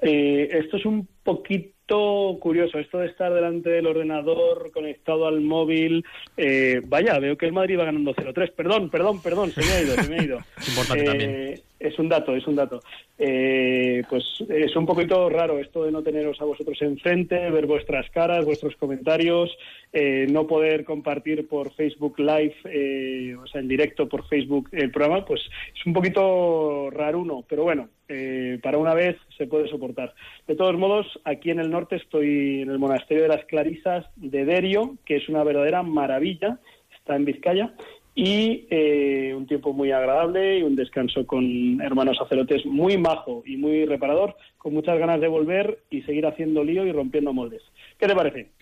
Eh, 0.00 0.48
esto 0.52 0.76
es 0.76 0.86
un 0.86 1.08
poquito 1.24 2.38
curioso, 2.40 2.78
esto 2.78 2.98
de 2.98 3.08
estar 3.08 3.32
delante 3.32 3.70
del 3.70 3.88
ordenador 3.88 4.70
conectado 4.70 5.26
al 5.26 5.40
móvil. 5.40 6.04
Eh, 6.36 6.80
vaya, 6.84 7.18
veo 7.18 7.36
que 7.36 7.46
el 7.46 7.52
Madrid 7.52 7.78
va 7.78 7.86
ganando 7.86 8.14
0-3. 8.14 8.52
Perdón, 8.52 8.88
perdón, 8.88 9.20
perdón, 9.20 9.50
se 9.50 9.62
me 9.62 9.72
ha 9.72 9.82
ido, 9.82 9.94
se 9.96 10.08
me 10.08 10.20
ha 10.20 10.22
ido. 10.22 10.38
es 10.58 10.68
importante 10.68 11.02
eh, 11.02 11.06
también. 11.06 11.65
Es 11.78 11.98
un 11.98 12.08
dato, 12.08 12.34
es 12.34 12.46
un 12.46 12.56
dato. 12.56 12.80
Eh, 13.18 14.02
pues 14.08 14.24
es 14.48 14.74
un 14.76 14.86
poquito 14.86 15.28
raro 15.28 15.58
esto 15.58 15.84
de 15.84 15.92
no 15.92 16.02
teneros 16.02 16.40
a 16.40 16.44
vosotros 16.44 16.80
enfrente, 16.80 17.50
ver 17.50 17.66
vuestras 17.66 18.08
caras, 18.10 18.44
vuestros 18.44 18.76
comentarios, 18.76 19.56
eh, 19.92 20.26
no 20.30 20.46
poder 20.46 20.84
compartir 20.84 21.46
por 21.48 21.72
Facebook 21.74 22.18
Live, 22.18 22.54
eh, 22.64 23.34
o 23.36 23.46
sea, 23.46 23.60
en 23.60 23.68
directo 23.68 24.08
por 24.08 24.26
Facebook 24.26 24.68
el 24.72 24.90
programa, 24.90 25.24
pues 25.24 25.40
es 25.74 25.86
un 25.86 25.92
poquito 25.92 26.90
raruno, 26.90 27.44
pero 27.48 27.64
bueno, 27.64 27.88
eh, 28.08 28.58
para 28.62 28.78
una 28.78 28.94
vez 28.94 29.16
se 29.36 29.46
puede 29.46 29.68
soportar. 29.68 30.14
De 30.46 30.54
todos 30.54 30.76
modos, 30.76 31.06
aquí 31.24 31.50
en 31.50 31.60
el 31.60 31.70
norte 31.70 31.96
estoy 31.96 32.62
en 32.62 32.70
el 32.70 32.78
monasterio 32.78 33.24
de 33.24 33.28
las 33.30 33.44
Clarisas 33.46 34.06
de 34.16 34.44
Derio, 34.44 34.96
que 35.04 35.16
es 35.16 35.28
una 35.28 35.44
verdadera 35.44 35.82
maravilla, 35.82 36.58
está 36.96 37.16
en 37.16 37.24
Vizcaya, 37.24 37.74
y 38.18 38.66
eh, 38.70 39.34
un 39.36 39.46
tiempo 39.46 39.74
muy 39.74 39.92
agradable 39.92 40.58
y 40.58 40.62
un 40.62 40.74
descanso 40.74 41.26
con 41.26 41.82
hermanos 41.82 42.16
sacerdotes 42.16 42.64
muy 42.64 42.96
majo 42.96 43.42
y 43.44 43.58
muy 43.58 43.84
reparador, 43.84 44.34
con 44.56 44.72
muchas 44.72 44.98
ganas 44.98 45.20
de 45.20 45.28
volver 45.28 45.84
y 45.90 46.00
seguir 46.02 46.26
haciendo 46.26 46.64
lío 46.64 46.86
y 46.86 46.92
rompiendo 46.92 47.34
moldes. 47.34 47.62
¿Qué 47.98 48.06
te 48.06 48.14
parece? 48.14 48.52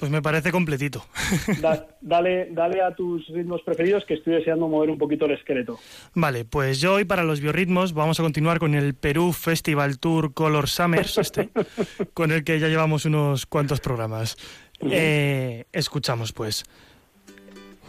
Pues 0.00 0.10
me 0.10 0.20
parece 0.20 0.50
completito. 0.50 1.04
Da, 1.60 1.86
dale, 2.00 2.48
dale 2.50 2.82
a 2.82 2.92
tus 2.94 3.28
ritmos 3.28 3.62
preferidos 3.62 4.04
que 4.06 4.14
estoy 4.14 4.34
deseando 4.34 4.66
mover 4.66 4.90
un 4.90 4.98
poquito 4.98 5.26
el 5.26 5.32
esqueleto. 5.32 5.78
Vale, 6.14 6.44
pues 6.44 6.80
yo 6.80 6.94
hoy 6.94 7.04
para 7.04 7.22
los 7.22 7.40
biorritmos 7.40 7.92
vamos 7.92 8.18
a 8.18 8.24
continuar 8.24 8.58
con 8.58 8.74
el 8.74 8.94
Perú 8.94 9.32
Festival 9.32 10.00
Tour 10.00 10.34
Color 10.34 10.68
Summers, 10.68 11.18
este, 11.18 11.50
con 12.14 12.32
el 12.32 12.42
que 12.42 12.58
ya 12.58 12.66
llevamos 12.66 13.04
unos 13.04 13.46
cuantos 13.46 13.80
programas. 13.80 14.36
Eh, 14.80 15.66
escuchamos 15.72 16.32
pues. 16.32 16.64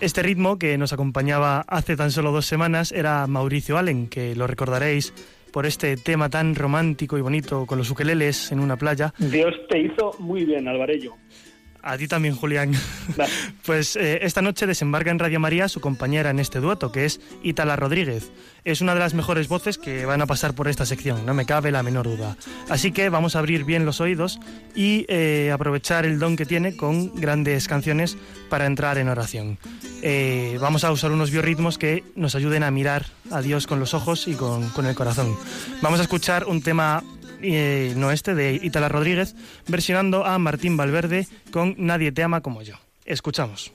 Este 0.01 0.23
ritmo 0.23 0.57
que 0.57 0.79
nos 0.79 0.93
acompañaba 0.93 1.63
hace 1.67 1.95
tan 1.95 2.09
solo 2.09 2.31
dos 2.31 2.47
semanas 2.47 2.91
era 2.91 3.27
Mauricio 3.27 3.77
Allen, 3.77 4.07
que 4.07 4.35
lo 4.35 4.47
recordaréis 4.47 5.13
por 5.53 5.67
este 5.67 5.95
tema 5.95 6.27
tan 6.27 6.55
romántico 6.55 7.19
y 7.19 7.21
bonito 7.21 7.67
con 7.67 7.77
los 7.77 7.91
ukeleles 7.91 8.51
en 8.51 8.61
una 8.61 8.77
playa. 8.77 9.13
Dios 9.19 9.53
te 9.69 9.79
hizo 9.79 10.15
muy 10.17 10.43
bien, 10.43 10.67
Alvarello. 10.67 11.13
A 11.83 11.97
ti 11.97 12.07
también, 12.07 12.35
Julián. 12.35 12.73
pues 13.65 13.95
eh, 13.95 14.19
esta 14.21 14.41
noche 14.41 14.67
desembarca 14.67 15.09
en 15.09 15.19
Radio 15.19 15.39
María 15.39 15.67
su 15.67 15.81
compañera 15.81 16.29
en 16.29 16.39
este 16.39 16.59
dueto, 16.59 16.91
que 16.91 17.05
es 17.05 17.19
Itala 17.43 17.75
Rodríguez. 17.75 18.31
Es 18.63 18.81
una 18.81 18.93
de 18.93 18.99
las 18.99 19.15
mejores 19.15 19.47
voces 19.47 19.79
que 19.79 20.05
van 20.05 20.21
a 20.21 20.27
pasar 20.27 20.53
por 20.53 20.67
esta 20.67 20.85
sección, 20.85 21.25
no 21.25 21.33
me 21.33 21.47
cabe 21.47 21.71
la 21.71 21.81
menor 21.81 22.05
duda. 22.05 22.37
Así 22.69 22.91
que 22.91 23.09
vamos 23.09 23.35
a 23.35 23.39
abrir 23.39 23.63
bien 23.63 23.85
los 23.85 23.99
oídos 23.99 24.39
y 24.75 25.05
eh, 25.09 25.49
aprovechar 25.51 26.05
el 26.05 26.19
don 26.19 26.35
que 26.35 26.45
tiene 26.45 26.75
con 26.75 27.15
grandes 27.15 27.67
canciones 27.67 28.17
para 28.49 28.67
entrar 28.67 28.99
en 28.99 29.09
oración. 29.09 29.57
Eh, 30.03 30.57
vamos 30.61 30.83
a 30.83 30.91
usar 30.91 31.11
unos 31.11 31.31
biorritmos 31.31 31.79
que 31.79 32.03
nos 32.15 32.35
ayuden 32.35 32.61
a 32.61 32.69
mirar 32.69 33.07
a 33.31 33.41
Dios 33.41 33.65
con 33.65 33.79
los 33.79 33.95
ojos 33.95 34.27
y 34.27 34.33
con, 34.33 34.69
con 34.69 34.85
el 34.85 34.93
corazón. 34.93 35.35
Vamos 35.81 35.99
a 35.99 36.03
escuchar 36.03 36.45
un 36.45 36.61
tema 36.61 37.03
eh, 37.41 37.93
no 37.95 38.11
este, 38.11 38.35
de 38.35 38.53
Itala 38.53 38.89
Rodríguez, 38.89 39.35
versionando 39.67 40.25
a 40.25 40.37
Martín 40.39 40.77
Valverde 40.77 41.27
con 41.51 41.75
Nadie 41.77 42.11
te 42.11 42.23
ama 42.23 42.41
como 42.41 42.61
yo. 42.61 42.75
Escuchamos. 43.05 43.71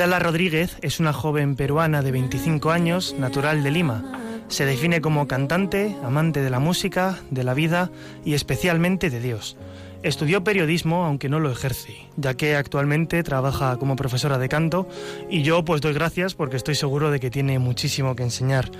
Itala 0.00 0.18
Rodríguez 0.18 0.78
es 0.80 0.98
una 0.98 1.12
joven 1.12 1.56
peruana 1.56 2.00
de 2.00 2.10
25 2.10 2.70
años, 2.70 3.14
natural 3.18 3.62
de 3.62 3.70
Lima. 3.70 4.02
Se 4.48 4.64
define 4.64 5.02
como 5.02 5.28
cantante, 5.28 5.94
amante 6.02 6.40
de 6.40 6.48
la 6.48 6.58
música, 6.58 7.18
de 7.30 7.44
la 7.44 7.52
vida 7.52 7.90
y 8.24 8.32
especialmente 8.32 9.10
de 9.10 9.20
Dios. 9.20 9.58
Estudió 10.02 10.42
periodismo, 10.42 11.04
aunque 11.04 11.28
no 11.28 11.38
lo 11.38 11.52
ejerce, 11.52 12.08
ya 12.16 12.32
que 12.32 12.56
actualmente 12.56 13.22
trabaja 13.22 13.76
como 13.76 13.96
profesora 13.96 14.38
de 14.38 14.48
canto 14.48 14.88
y 15.28 15.42
yo 15.42 15.62
pues 15.66 15.82
doy 15.82 15.92
gracias 15.92 16.34
porque 16.34 16.56
estoy 16.56 16.76
seguro 16.76 17.10
de 17.10 17.20
que 17.20 17.30
tiene 17.30 17.58
muchísimo 17.58 18.16
que 18.16 18.22
enseñar. 18.22 18.70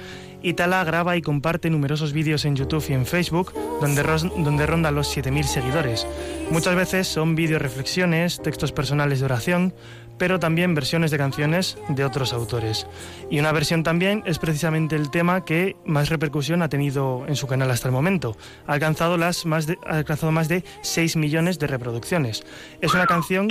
Itala 0.43 0.83
graba 0.85 1.19
y 1.19 1.21
comparte 1.21 1.69
numerosos 1.69 2.15
vídeos 2.15 2.47
en 2.47 2.57
YouTube 2.57 2.87
y 2.89 2.95
en 2.95 3.05
Facebook 3.05 3.53
donde, 3.83 4.03
donde 4.03 4.65
ronda 4.65 4.91
los 4.91 5.15
7.000 5.15 5.43
seguidores. 5.43 6.07
Muchas 6.51 6.75
veces 6.75 7.07
son 7.09 7.35
vídeos 7.35 7.61
reflexiones, 7.61 8.41
textos 8.41 8.73
personales 8.73 9.19
de 9.19 9.27
oración, 9.27 9.75
pero 10.21 10.39
también 10.39 10.75
versiones 10.75 11.11
de 11.11 11.17
canciones 11.17 11.79
de 11.89 12.05
otros 12.05 12.35
autores. 12.35 12.87
Y 13.31 13.41
una 13.41 13.53
versión 13.53 13.83
también 13.83 14.23
es 14.27 14.39
precisamente 14.39 14.95
el 14.95 15.11
tema 15.11 15.47
que 15.47 15.77
más 15.87 16.11
repercusión 16.11 16.61
ha 16.61 16.69
tenido 16.69 17.25
en 17.27 17.37
su 17.37 17.47
canal 17.47 17.71
hasta 17.71 17.89
el 17.89 17.93
momento. 17.93 18.37
Ha 18.67 18.75
alcanzado, 18.75 19.17
las 19.17 19.47
más 19.47 19.67
de, 19.67 19.79
ha 19.87 19.97
alcanzado 19.97 20.31
más 20.31 20.47
de 20.47 20.63
6 20.83 21.17
millones 21.17 21.59
de 21.59 21.69
reproducciones. 21.69 22.45
Es 22.83 22.93
una 22.93 23.07
canción... 23.07 23.49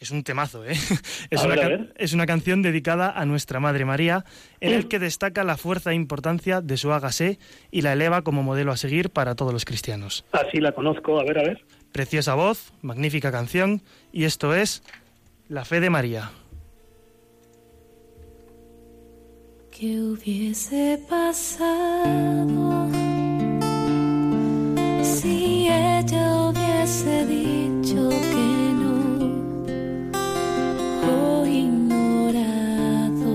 Es 0.00 0.10
un 0.10 0.24
temazo, 0.24 0.64
¿eh? 0.64 0.72
Es, 1.30 1.44
una, 1.44 1.54
es 1.94 2.12
una, 2.12 2.26
canción 2.26 2.60
dedicada 2.60 3.12
a 3.12 3.24
nuestra 3.24 3.60
Madre 3.60 3.84
María, 3.84 4.24
en 4.58 4.72
el 4.72 4.88
que 4.88 4.98
destaca 4.98 5.44
la 5.44 5.56
fuerza 5.56 5.92
e 5.92 5.94
importancia 5.94 6.60
de 6.60 6.76
su 6.76 6.92
hágase 6.92 7.38
y 7.70 7.82
la 7.82 7.92
eleva 7.92 8.22
como 8.22 8.42
modelo 8.42 8.72
a 8.72 8.76
seguir 8.76 9.10
para 9.10 9.36
todos 9.36 9.52
los 9.52 9.64
cristianos. 9.64 10.24
Así 10.32 10.58
la 10.58 10.72
conozco, 10.72 11.20
a 11.20 11.22
ver, 11.22 11.38
a 11.38 11.42
ver. 11.42 11.64
Preciosa 11.92 12.34
voz, 12.34 12.72
magnífica 12.82 13.30
canción, 13.30 13.82
y 14.12 14.24
esto 14.24 14.56
es 14.56 14.82
la 15.52 15.64
fe 15.66 15.80
de 15.80 15.90
María. 15.90 16.30
¿Qué 19.70 20.00
hubiese 20.00 20.98
pasado 21.06 22.88
si 25.02 25.68
ella 25.68 26.48
hubiese 26.48 27.26
dicho 27.26 28.08
que 28.30 28.72
no? 28.80 28.96
O 31.12 31.46
ignorado 31.46 33.34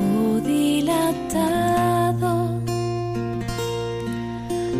o 0.00 0.40
dilatado 0.40 2.32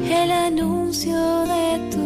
el 0.09 0.31
anuncio 0.31 1.21
de 1.45 1.91
tu 1.91 2.06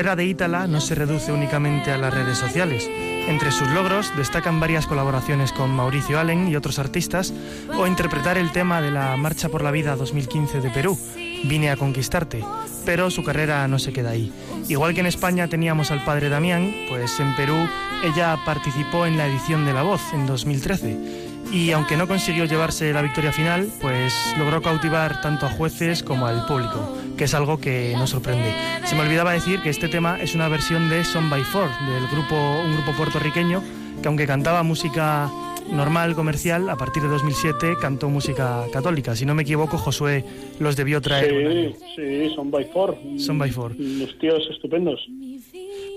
carrera 0.00 0.16
de 0.16 0.24
Ítala 0.24 0.66
no 0.66 0.80
se 0.80 0.94
reduce 0.94 1.30
únicamente 1.30 1.92
a 1.92 1.98
las 1.98 2.14
redes 2.14 2.38
sociales. 2.38 2.88
Entre 2.88 3.52
sus 3.52 3.68
logros 3.68 4.10
destacan 4.16 4.58
varias 4.58 4.86
colaboraciones 4.86 5.52
con 5.52 5.68
Mauricio 5.72 6.18
Allen 6.18 6.48
y 6.48 6.56
otros 6.56 6.78
artistas 6.78 7.34
o 7.76 7.86
interpretar 7.86 8.38
el 8.38 8.50
tema 8.50 8.80
de 8.80 8.90
la 8.90 9.14
Marcha 9.18 9.50
por 9.50 9.62
la 9.62 9.70
Vida 9.70 9.96
2015 9.96 10.62
de 10.62 10.70
Perú, 10.70 10.98
Vine 11.44 11.68
a 11.68 11.76
conquistarte, 11.76 12.42
pero 12.86 13.10
su 13.10 13.22
carrera 13.22 13.68
no 13.68 13.78
se 13.78 13.92
queda 13.92 14.10
ahí. 14.10 14.32
Igual 14.70 14.94
que 14.94 15.00
en 15.00 15.06
España 15.06 15.48
teníamos 15.48 15.90
al 15.90 16.02
padre 16.02 16.30
Damián, 16.30 16.74
pues 16.88 17.20
en 17.20 17.36
Perú 17.36 17.68
ella 18.02 18.38
participó 18.46 19.04
en 19.04 19.18
la 19.18 19.26
edición 19.26 19.66
de 19.66 19.74
La 19.74 19.82
Voz 19.82 20.00
en 20.14 20.26
2013 20.26 21.30
y 21.52 21.72
aunque 21.72 21.96
no 21.96 22.06
consiguió 22.06 22.44
llevarse 22.44 22.92
la 22.92 23.02
victoria 23.02 23.32
final, 23.32 23.68
pues 23.80 24.14
logró 24.38 24.62
cautivar 24.62 25.20
tanto 25.20 25.46
a 25.46 25.50
jueces 25.50 26.02
como 26.02 26.26
al 26.26 26.46
público, 26.46 26.96
que 27.20 27.24
es 27.24 27.34
algo 27.34 27.60
que 27.60 27.92
nos 27.98 28.08
sorprende. 28.08 28.50
Se 28.86 28.94
me 28.94 29.02
olvidaba 29.02 29.34
decir 29.34 29.60
que 29.60 29.68
este 29.68 29.88
tema 29.88 30.18
es 30.22 30.34
una 30.34 30.48
versión 30.48 30.88
de 30.88 31.04
Son 31.04 31.28
by 31.28 31.42
Four, 31.44 31.68
del 31.86 32.06
grupo, 32.10 32.34
un 32.64 32.72
grupo 32.72 32.92
puertorriqueño 32.96 33.62
que 34.00 34.08
aunque 34.08 34.26
cantaba 34.26 34.62
música 34.62 35.30
normal, 35.70 36.14
comercial, 36.14 36.70
a 36.70 36.76
partir 36.76 37.02
de 37.02 37.10
2007 37.10 37.74
cantó 37.78 38.08
música 38.08 38.64
católica. 38.72 39.14
Si 39.14 39.26
no 39.26 39.34
me 39.34 39.42
equivoco, 39.42 39.76
Josué 39.76 40.24
los 40.60 40.76
debió 40.76 41.02
traer. 41.02 41.74
Sí, 41.94 42.28
sí, 42.28 42.34
son 42.34 42.50
by 42.50 42.64
four. 42.72 42.96
Son 43.18 43.38
by 43.38 43.50
four. 43.50 43.74
Los 43.78 44.18
tíos 44.18 44.42
estupendos. 44.50 45.06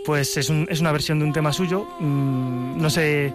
Pues 0.06 0.36
es, 0.36 0.50
un- 0.50 0.68
es 0.70 0.82
una 0.82 0.92
versión 0.92 1.20
de 1.20 1.26
un 1.26 1.32
tema 1.32 1.54
suyo. 1.54 1.88
Mm, 2.02 2.82
no 2.82 2.90
sé. 2.90 3.32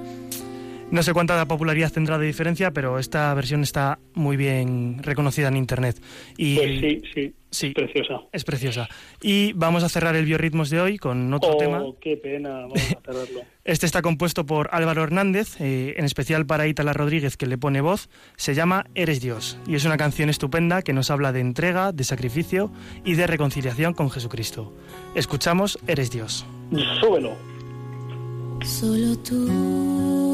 No 0.91 1.03
sé 1.03 1.13
cuánta 1.13 1.45
popularidad 1.47 1.93
tendrá 1.93 2.17
de 2.17 2.27
diferencia, 2.27 2.71
pero 2.71 2.99
esta 2.99 3.35
versión 3.35 3.63
está 3.63 3.99
muy 4.15 4.39
bien 4.39 5.03
reconocida 5.03 5.49
en 5.49 5.59
internet. 5.59 6.01
Y 6.39 6.57
Pues 6.57 6.81
sí, 6.81 7.03
sí, 7.15 7.35
sí, 7.51 7.71
preciosa. 7.75 8.23
es 8.33 8.43
preciosa. 8.43 8.89
Y 9.21 9.53
vamos 9.53 9.85
a 9.85 9.91
cerrar 9.91 10.17
el 10.17 10.25
biorritmos 10.25 10.71
de 10.71 10.81
hoy 10.81 10.97
con 10.97 11.31
otro 11.35 11.51
Oh, 11.53 11.57
tema. 11.59 11.83
qué 12.01 12.17
pena, 12.17 12.49
vamos 12.61 12.79
a 12.79 13.01
cerrarlo. 13.05 13.41
Este 13.69 13.85
está 13.85 14.01
compuesto 14.01 14.47
por 14.47 14.71
Álvaro 14.73 15.03
Hernández, 15.05 15.61
eh, 15.61 15.95
en 15.99 16.07
especial 16.07 16.47
para 16.47 16.67
Ítala 16.67 16.95
Rodríguez, 16.95 17.37
que 17.37 17.45
le 17.47 17.59
pone 17.59 17.83
voz. 17.83 18.09
Se 18.37 18.55
llama 18.55 18.87
Eres 18.95 19.21
Dios 19.21 19.59
y 19.67 19.75
es 19.75 19.85
una 19.85 19.99
canción 19.99 20.31
estupenda 20.31 20.81
que 20.81 20.95
nos 20.95 21.11
habla 21.11 21.33
de 21.33 21.41
entrega, 21.41 21.93
de 21.93 22.03
sacrificio 22.05 22.73
y 23.05 23.13
de 23.13 23.27
reconciliación 23.27 23.93
con 23.93 24.09
Jesucristo. 24.11 24.73
Escuchamos 25.15 25.79
Eres 25.87 26.11
Dios. 26.11 26.47
Súbelo. 26.99 27.37
Solo 28.65 29.19
tú. 29.19 30.28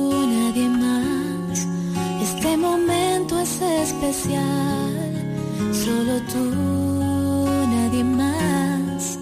Este 2.23 2.57
momento 2.57 3.39
es 3.41 3.61
especial. 3.61 4.93
Solo 5.73 6.15
tú, 6.33 6.45
nadie 7.75 8.05
más. 8.05 9.19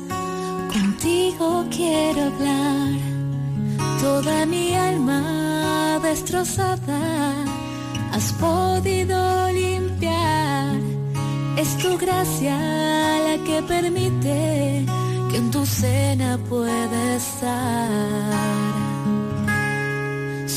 Contigo 0.72 1.64
quiero 1.70 2.22
hablar. 2.30 2.92
Toda 4.00 4.46
mi 4.46 4.74
alma 4.74 6.00
destrozada 6.02 7.34
has 8.12 8.32
podido 8.32 9.50
limpiar. 9.52 10.76
Es 11.56 11.76
tu 11.78 11.96
gracia 11.98 12.56
la 13.26 13.44
que 13.44 13.62
permite 13.62 14.84
que 15.30 15.36
en 15.36 15.50
tu 15.50 15.64
cena 15.64 16.38
pueda 16.48 17.16
estar. 17.16 18.91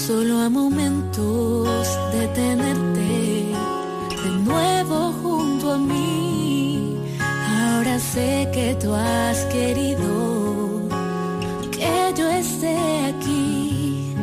Solo 0.08 0.39
a 0.39 0.49
momentos 0.49 1.88
de 2.14 2.28
tenerte 2.28 3.51
de 4.24 4.32
nuevo 4.43 5.12
junto 5.24 5.72
a 5.72 5.78
mí. 5.80 6.95
Ahora 7.20 7.97
sé 7.97 8.47
que 8.53 8.76
tú 8.76 8.93
has 8.93 9.45
querido 9.45 10.88
que 11.72 12.14
yo 12.16 12.30
esté 12.30 12.78
aquí. 13.08 14.14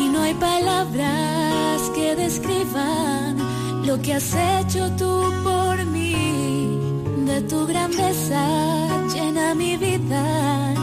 Y 0.00 0.08
no 0.08 0.20
hay 0.20 0.34
palabras 0.34 1.80
que 1.94 2.16
describan 2.16 3.36
lo 3.86 4.02
que 4.02 4.14
has 4.14 4.34
hecho 4.34 4.90
tú 4.96 5.32
por 5.44 5.76
mí. 5.86 6.76
De 7.24 7.40
tu 7.42 7.68
grandeza 7.68 8.42
llena 9.14 9.54
mi 9.54 9.76
vida, 9.76 10.74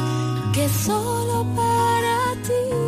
que 0.53 0.69
solo 0.69 1.45
para 1.53 2.41
ti. 2.47 2.80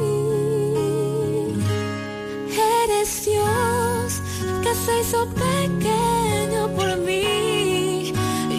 Se 4.74 5.02
hizo 5.02 5.28
pequeño 5.28 6.68
por 6.76 6.98
mí 6.98 8.12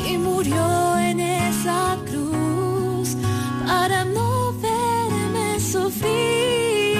y 0.06 0.18
murió 0.18 0.96
en 0.98 1.18
esa 1.20 1.96
cruz 2.08 3.16
para 3.66 4.04
no 4.04 4.52
verme 4.52 5.58
sufrir. 5.58 6.96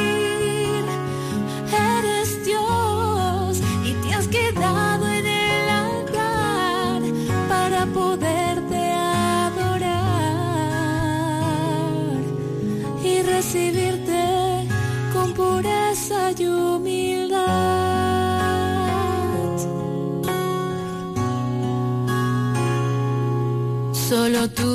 Eres 1.96 2.44
Dios 2.44 3.60
y 3.84 3.92
te 4.02 4.14
has 4.14 4.26
quedado 4.26 5.06
en 5.06 5.26
el 5.26 5.68
altar 5.68 7.02
para 7.48 7.86
poderte 7.86 8.90
adorar 8.90 9.94
y 13.04 13.22
recibirte 13.22 14.66
con 15.12 15.32
pureza 15.34 16.32
y 16.32 16.46
Tú, 24.48 24.73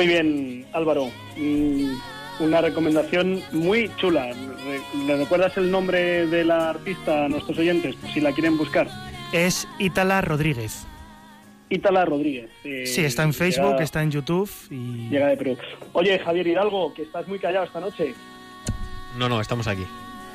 Muy 0.00 0.06
bien, 0.06 0.64
Álvaro. 0.72 1.10
Mm, 1.36 1.92
una 2.40 2.62
recomendación 2.62 3.42
muy 3.52 3.90
chula. 3.96 4.30
¿Le 5.06 5.14
recuerdas 5.18 5.54
el 5.58 5.70
nombre 5.70 6.26
de 6.26 6.42
la 6.42 6.70
artista 6.70 7.26
a 7.26 7.28
nuestros 7.28 7.58
oyentes, 7.58 7.96
si 8.14 8.22
la 8.22 8.32
quieren 8.32 8.56
buscar? 8.56 8.88
Es 9.30 9.68
Ítala 9.78 10.22
Rodríguez. 10.22 10.86
Ítala 11.68 12.06
Rodríguez. 12.06 12.48
eh, 12.64 12.86
Sí, 12.86 13.02
está 13.04 13.24
en 13.24 13.34
Facebook, 13.34 13.72
llega- 13.72 13.82
está 13.84 14.02
en 14.02 14.10
YouTube 14.10 14.50
y... 14.70 15.10
Llega 15.10 15.26
de 15.26 15.36
Perú. 15.36 15.58
Oye, 15.92 16.18
Javier 16.18 16.46
Hidalgo, 16.46 16.94
que 16.94 17.02
estás 17.02 17.28
muy 17.28 17.38
callado 17.38 17.66
esta 17.66 17.80
noche. 17.80 18.14
No, 19.18 19.28
no, 19.28 19.38
estamos 19.38 19.66
aquí. 19.68 19.84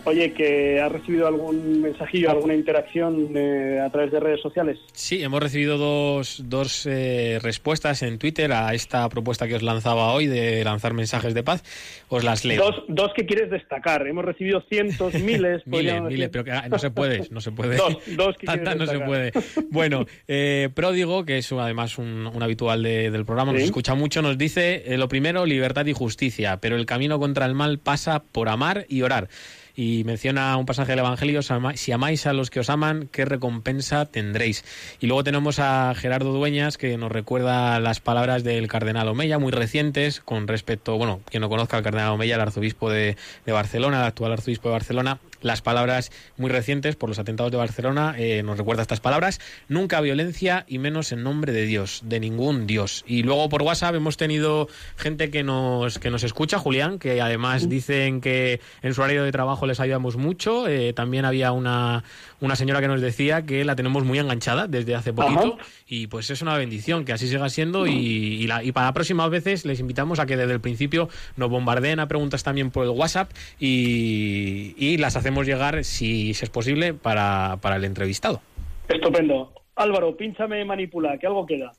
Oye, 0.05 0.33
que 0.33 0.79
has 0.79 0.91
recibido 0.91 1.27
algún 1.27 1.81
mensajillo, 1.81 2.29
alguna 2.29 2.53
interacción 2.53 3.29
eh, 3.35 3.79
a 3.83 3.89
través 3.89 4.11
de 4.11 4.19
redes 4.19 4.39
sociales. 4.41 4.77
Sí, 4.93 5.23
hemos 5.23 5.41
recibido 5.41 5.77
dos, 5.77 6.43
dos 6.45 6.85
eh, 6.85 7.39
respuestas 7.41 8.03
en 8.03 8.19
Twitter 8.19 8.51
a 8.51 8.73
esta 8.73 9.07
propuesta 9.09 9.47
que 9.47 9.55
os 9.55 9.63
lanzaba 9.63 10.13
hoy 10.13 10.27
de 10.27 10.63
lanzar 10.63 10.93
mensajes 10.93 11.33
de 11.33 11.41
paz. 11.43 11.63
Os 12.09 12.23
las 12.23 12.45
leo. 12.45 12.63
Dos, 12.63 12.83
dos 12.87 13.11
que 13.15 13.25
quieres 13.25 13.49
destacar. 13.49 14.05
Hemos 14.07 14.23
recibido 14.25 14.61
cientos, 14.69 15.13
miles. 15.21 15.65
Miles, 15.65 16.01
miles, 16.03 16.29
pero 16.29 16.43
que, 16.43 16.51
ah, 16.51 16.67
no 16.69 16.77
se 16.77 16.91
puede, 16.91 17.27
no 17.31 17.41
se 17.41 17.51
puede. 17.51 17.77
Dos, 17.77 17.97
dos 18.15 18.37
que 18.37 18.45
quieres 18.47 18.75
no 18.77 18.85
se 18.85 18.99
puede. 18.99 19.31
Bueno, 19.71 20.05
eh, 20.27 20.69
Pródigo, 20.73 21.25
que 21.25 21.39
es 21.39 21.51
además 21.51 21.97
un, 21.97 22.27
un 22.27 22.43
habitual 22.43 22.83
de- 22.83 23.09
del 23.11 23.25
programa, 23.25 23.51
nos 23.53 23.61
escucha 23.61 23.95
mucho, 23.95 24.21
nos 24.21 24.37
dice, 24.37 24.83
eh, 24.85 24.97
lo 24.97 25.07
primero, 25.07 25.45
libertad 25.45 25.85
y 25.87 25.93
justicia, 25.93 26.57
pero 26.61 26.75
el 26.75 26.85
camino 26.85 27.19
contra 27.19 27.45
el 27.45 27.55
mal 27.55 27.79
pasa 27.79 28.23
por 28.23 28.49
amar 28.49 28.85
y 28.87 29.01
orar. 29.01 29.29
Y 29.75 30.03
menciona 30.05 30.55
un 30.57 30.65
pasaje 30.65 30.93
del 30.93 30.99
Evangelio, 30.99 31.41
"Si 31.41 31.91
amáis 31.91 32.25
a 32.27 32.33
los 32.33 32.49
que 32.49 32.61
os 32.61 32.69
aman, 32.69 33.09
¿qué 33.11 33.25
recompensa 33.25 34.05
tendréis? 34.05 34.63
Y 34.99 35.07
luego 35.07 35.23
tenemos 35.23 35.59
a 35.59 35.93
Gerardo 35.95 36.31
Dueñas, 36.31 36.77
que 36.77 36.97
nos 36.97 37.11
recuerda 37.11 37.79
las 37.79 37.99
palabras 37.99 38.43
del 38.43 38.67
cardenal 38.67 39.07
Omeya, 39.09 39.37
muy 39.37 39.51
recientes, 39.51 40.21
con 40.21 40.47
respecto, 40.47 40.97
bueno, 40.97 41.19
quien 41.29 41.41
no 41.41 41.49
conozca 41.49 41.77
al 41.77 41.83
cardenal 41.83 42.13
Omeya, 42.13 42.35
el 42.35 42.41
arzobispo 42.41 42.89
de, 42.89 43.17
de 43.45 43.51
Barcelona, 43.51 43.99
el 43.99 44.05
actual 44.05 44.31
arzobispo 44.31 44.69
de 44.69 44.73
Barcelona, 44.73 45.19
las 45.41 45.61
palabras 45.61 46.11
muy 46.37 46.49
recientes 46.49 46.95
por 46.95 47.09
los 47.09 47.19
atentados 47.19 47.51
de 47.51 47.57
Barcelona, 47.57 48.15
eh, 48.17 48.43
nos 48.43 48.57
recuerda 48.57 48.81
estas 48.81 48.99
palabras, 48.99 49.39
nunca 49.67 50.01
violencia 50.01 50.65
y 50.67 50.79
menos 50.79 51.11
en 51.11 51.23
nombre 51.23 51.53
de 51.53 51.65
Dios, 51.65 52.01
de 52.05 52.19
ningún 52.19 52.67
Dios. 52.67 53.03
Y 53.07 53.23
luego 53.23 53.49
por 53.49 53.61
WhatsApp 53.61 53.95
hemos 53.95 54.17
tenido 54.17 54.67
gente 54.95 55.29
que 55.29 55.43
nos, 55.43 55.99
que 55.99 56.09
nos 56.09 56.23
escucha, 56.23 56.59
Julián, 56.59 56.99
que 56.99 57.21
además 57.21 57.69
dicen 57.69 58.21
que 58.21 58.59
en 58.81 58.93
su 58.93 59.01
horario 59.01 59.23
de 59.23 59.31
trabajo 59.31 59.65
les 59.65 59.79
ayudamos 59.79 60.17
mucho. 60.17 60.67
Eh, 60.67 60.93
también 60.93 61.25
había 61.25 61.51
una, 61.51 62.03
una 62.39 62.55
señora 62.55 62.81
que 62.81 62.87
nos 62.87 63.01
decía 63.01 63.45
que 63.45 63.65
la 63.65 63.75
tenemos 63.75 64.03
muy 64.03 64.19
enganchada 64.19 64.67
desde 64.67 64.95
hace 64.95 65.13
poquito 65.13 65.55
Ajá. 65.59 65.65
y 65.87 66.07
pues 66.07 66.29
es 66.29 66.41
una 66.41 66.55
bendición 66.57 67.05
que 67.05 67.13
así 67.13 67.27
siga 67.27 67.49
siendo 67.49 67.87
y, 67.87 67.91
y, 67.93 68.47
la- 68.47 68.63
y 68.63 68.71
para 68.71 68.93
próximas 68.93 69.29
veces 69.29 69.65
les 69.65 69.79
invitamos 69.79 70.19
a 70.19 70.25
que 70.25 70.37
desde 70.37 70.53
el 70.53 70.61
principio 70.61 71.09
nos 71.35 71.49
bombardeen 71.49 71.99
a 71.99 72.07
preguntas 72.07 72.43
también 72.43 72.71
por 72.71 72.83
el 72.85 72.91
WhatsApp 72.91 73.31
y, 73.59 74.73
y 74.77 74.97
las 74.97 75.15
hacemos 75.15 75.24
llegar 75.45 75.83
si, 75.83 76.33
si 76.33 76.45
es 76.45 76.49
posible 76.49 76.93
para, 76.93 77.57
para 77.61 77.75
el 77.77 77.83
entrevistado. 77.85 78.41
Estupendo. 78.87 79.53
Álvaro, 79.75 80.15
pínchame 80.15 80.63
manipula, 80.63 81.17
que 81.17 81.27
algo 81.27 81.45
queda. 81.45 81.71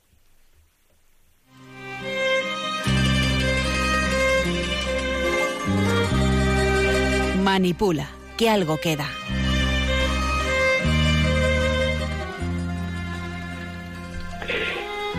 Manipula, 7.43 8.11
que 8.37 8.51
algo 8.51 8.77
queda. 8.79 9.09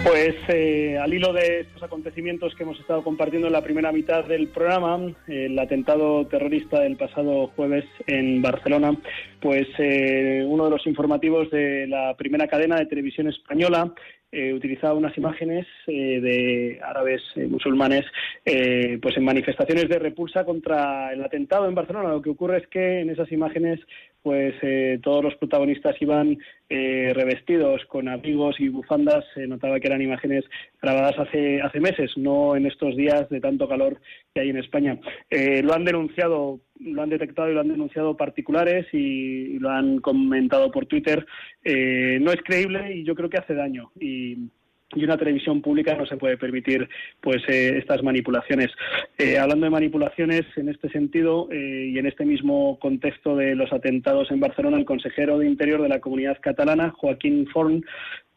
Pues 0.08 0.36
eh, 0.48 0.98
al 0.98 1.14
hilo 1.14 1.34
de 1.34 1.62
estos 1.62 1.84
acontecimientos 1.84 2.56
que 2.56 2.64
hemos 2.64 2.80
estado 2.80 3.04
compartiendo 3.04 3.48
en 3.48 3.54
la 3.54 3.62
primera 3.62 3.92
mitad 3.92 4.24
del 4.24 4.48
programa, 4.48 5.14
el 5.28 5.60
atentado 5.60 6.26
terrorista 6.28 6.80
del 6.80 6.96
pasado 6.96 7.48
jueves 7.58 7.84
en 8.08 8.42
Barcelona, 8.42 8.98
pues 9.42 9.68
eh, 9.80 10.46
uno 10.48 10.64
de 10.64 10.70
los 10.70 10.88
informativos 10.88 11.52
de 11.52 11.88
la 11.88 12.16
primera 12.16 12.48
cadena 12.48 12.78
de 12.78 12.86
televisión 12.86 13.28
española 13.28 13.94
eh, 14.32 14.54
utilizaba 14.54 14.94
unas 14.94 15.18
imágenes 15.18 15.66
eh, 15.88 16.20
de 16.20 16.80
árabes 16.84 17.22
eh, 17.36 17.48
musulmanes 17.48 18.06
eh, 18.44 19.00
pues 19.02 19.16
en 19.16 19.24
manifestaciones 19.24 19.88
de 19.88 20.00
repulsa 20.00 20.44
contra 20.44 21.14
el 21.14 21.24
atentado 21.24 21.68
en 21.68 21.76
Barcelona. 21.76 22.10
Lo 22.10 22.22
que 22.22 22.32
ocurre 22.32 22.58
es 22.58 22.68
que 22.68 23.00
en 23.00 23.10
esas 23.10 23.32
imágenes 23.32 23.80
pues 24.28 24.56
eh, 24.62 25.00
todos 25.02 25.24
los 25.24 25.36
protagonistas 25.36 25.96
iban 26.02 26.38
eh, 26.68 27.14
revestidos 27.16 27.86
con 27.86 28.10
abrigos 28.10 28.60
y 28.60 28.68
bufandas. 28.68 29.24
Se 29.34 29.48
notaba 29.48 29.80
que 29.80 29.88
eran 29.88 30.02
imágenes 30.02 30.44
grabadas 30.82 31.18
hace, 31.18 31.62
hace 31.62 31.80
meses, 31.80 32.12
no 32.18 32.58
en 32.58 32.66
estos 32.66 32.98
días 32.98 33.30
de 33.30 33.40
tanto 33.40 33.70
calor 33.70 34.02
que 34.36 34.42
hay 34.42 34.50
en 34.50 34.58
España. 34.58 35.00
Eh, 35.30 35.62
lo 35.64 35.74
han 35.74 35.86
denunciado, 35.86 36.60
lo 36.78 37.02
han 37.02 37.10
detectado 37.10 37.50
y 37.50 37.54
lo 37.54 37.62
han 37.62 37.70
denunciado 37.70 38.18
particulares 38.18 38.86
y, 38.92 39.58
lo 39.60 39.70
han 39.70 40.00
comentado 40.00 40.74
por 40.74 40.88
Twitter. 40.88 41.26
Eh, 41.64 42.20
no 42.20 42.34
es 42.34 42.42
creíble 42.44 42.98
y 42.98 43.06
yo 43.06 43.16
creo 43.16 43.30
que 43.30 43.38
hace 43.38 43.54
daño. 43.54 43.92
Y, 43.98 44.50
y 44.96 45.04
una 45.04 45.18
televisión 45.18 45.62
pública 45.62 45.96
no 45.96 46.06
se 46.06 46.18
puede 46.18 46.38
permitir 46.38 46.88
pues 47.22 47.44
eh, 47.48 47.78
estas 47.78 48.04
manipulaciones. 48.04 48.70
Eh, 49.18 49.38
hablando 49.38 49.66
de 49.66 49.72
manipulaciones, 49.72 50.46
en 50.56 50.70
este 50.70 50.90
sentido 50.90 51.50
eh, 51.52 51.92
y 51.94 52.00
en 52.00 52.06
este 52.06 52.26
mismo 52.26 52.80
contexto 52.80 53.36
de 53.36 53.56
los 53.56 53.72
atentados 53.74 54.32
en 54.32 54.40
Barcelona, 54.40 54.78
el 54.78 54.86
consejero 54.86 55.40
de 55.40 55.48
Interior 55.48 55.82
de 55.82 55.90
la 55.90 56.00
Comunidad 56.00 56.38
Catalana, 56.42 56.94
Joaquín 56.98 57.48
Forn, 57.48 57.84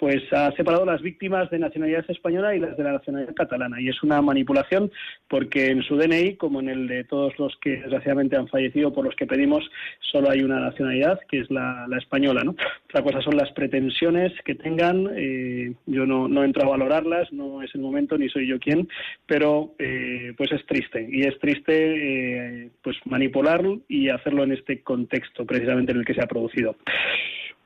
pues 0.01 0.23
ha 0.33 0.51
separado 0.53 0.87
las 0.87 1.03
víctimas 1.03 1.51
de 1.51 1.59
nacionalidad 1.59 2.07
española 2.09 2.57
y 2.57 2.59
las 2.59 2.75
de 2.75 2.85
la 2.85 2.93
nacionalidad 2.93 3.35
catalana. 3.35 3.79
Y 3.83 3.91
es 3.91 4.03
una 4.03 4.23
manipulación 4.23 4.91
porque 5.29 5.67
en 5.67 5.83
su 5.83 5.95
DNI, 5.95 6.37
como 6.37 6.61
en 6.61 6.71
el 6.71 6.89
de 6.89 7.05
todos 7.05 7.39
los 7.39 7.55
que 7.59 7.73
desgraciadamente 7.73 8.35
han 8.35 8.49
fallecido 8.49 8.95
por 8.95 9.05
los 9.05 9.15
que 9.15 9.27
pedimos, 9.27 9.63
solo 10.11 10.31
hay 10.31 10.41
una 10.41 10.59
nacionalidad, 10.59 11.21
que 11.29 11.41
es 11.41 11.51
la, 11.51 11.85
la 11.87 11.99
española. 11.99 12.43
¿no? 12.43 12.57
Otra 12.87 13.03
cosa 13.03 13.21
son 13.21 13.37
las 13.37 13.53
pretensiones 13.53 14.33
que 14.43 14.55
tengan. 14.55 15.07
eh, 15.15 15.75
yo 15.85 16.07
no, 16.07 16.29
no 16.29 16.45
entro 16.45 16.65
a 16.65 16.71
valorarlas, 16.71 17.31
no 17.31 17.63
es 17.63 17.75
el 17.75 17.83
momento 17.83 18.17
ni 18.17 18.31
soy 18.31 18.47
yo 18.47 18.59
quien, 18.59 18.89
pero 19.27 19.75
eh, 19.79 20.33
pues 20.35 20.51
es 20.53 20.65
triste. 20.65 21.07
Y 21.13 21.25
es 21.25 21.39
triste 21.41 21.75
eh, 21.75 22.71
pues 22.83 22.97
manipularlo 23.05 23.81
y 23.87 24.09
hacerlo 24.09 24.45
en 24.45 24.53
este 24.53 24.81
contexto 24.81 25.45
precisamente 25.45 25.93
en 25.93 25.99
el 25.99 26.07
que 26.07 26.15
se 26.15 26.23
ha 26.23 26.27
producido. 26.27 26.75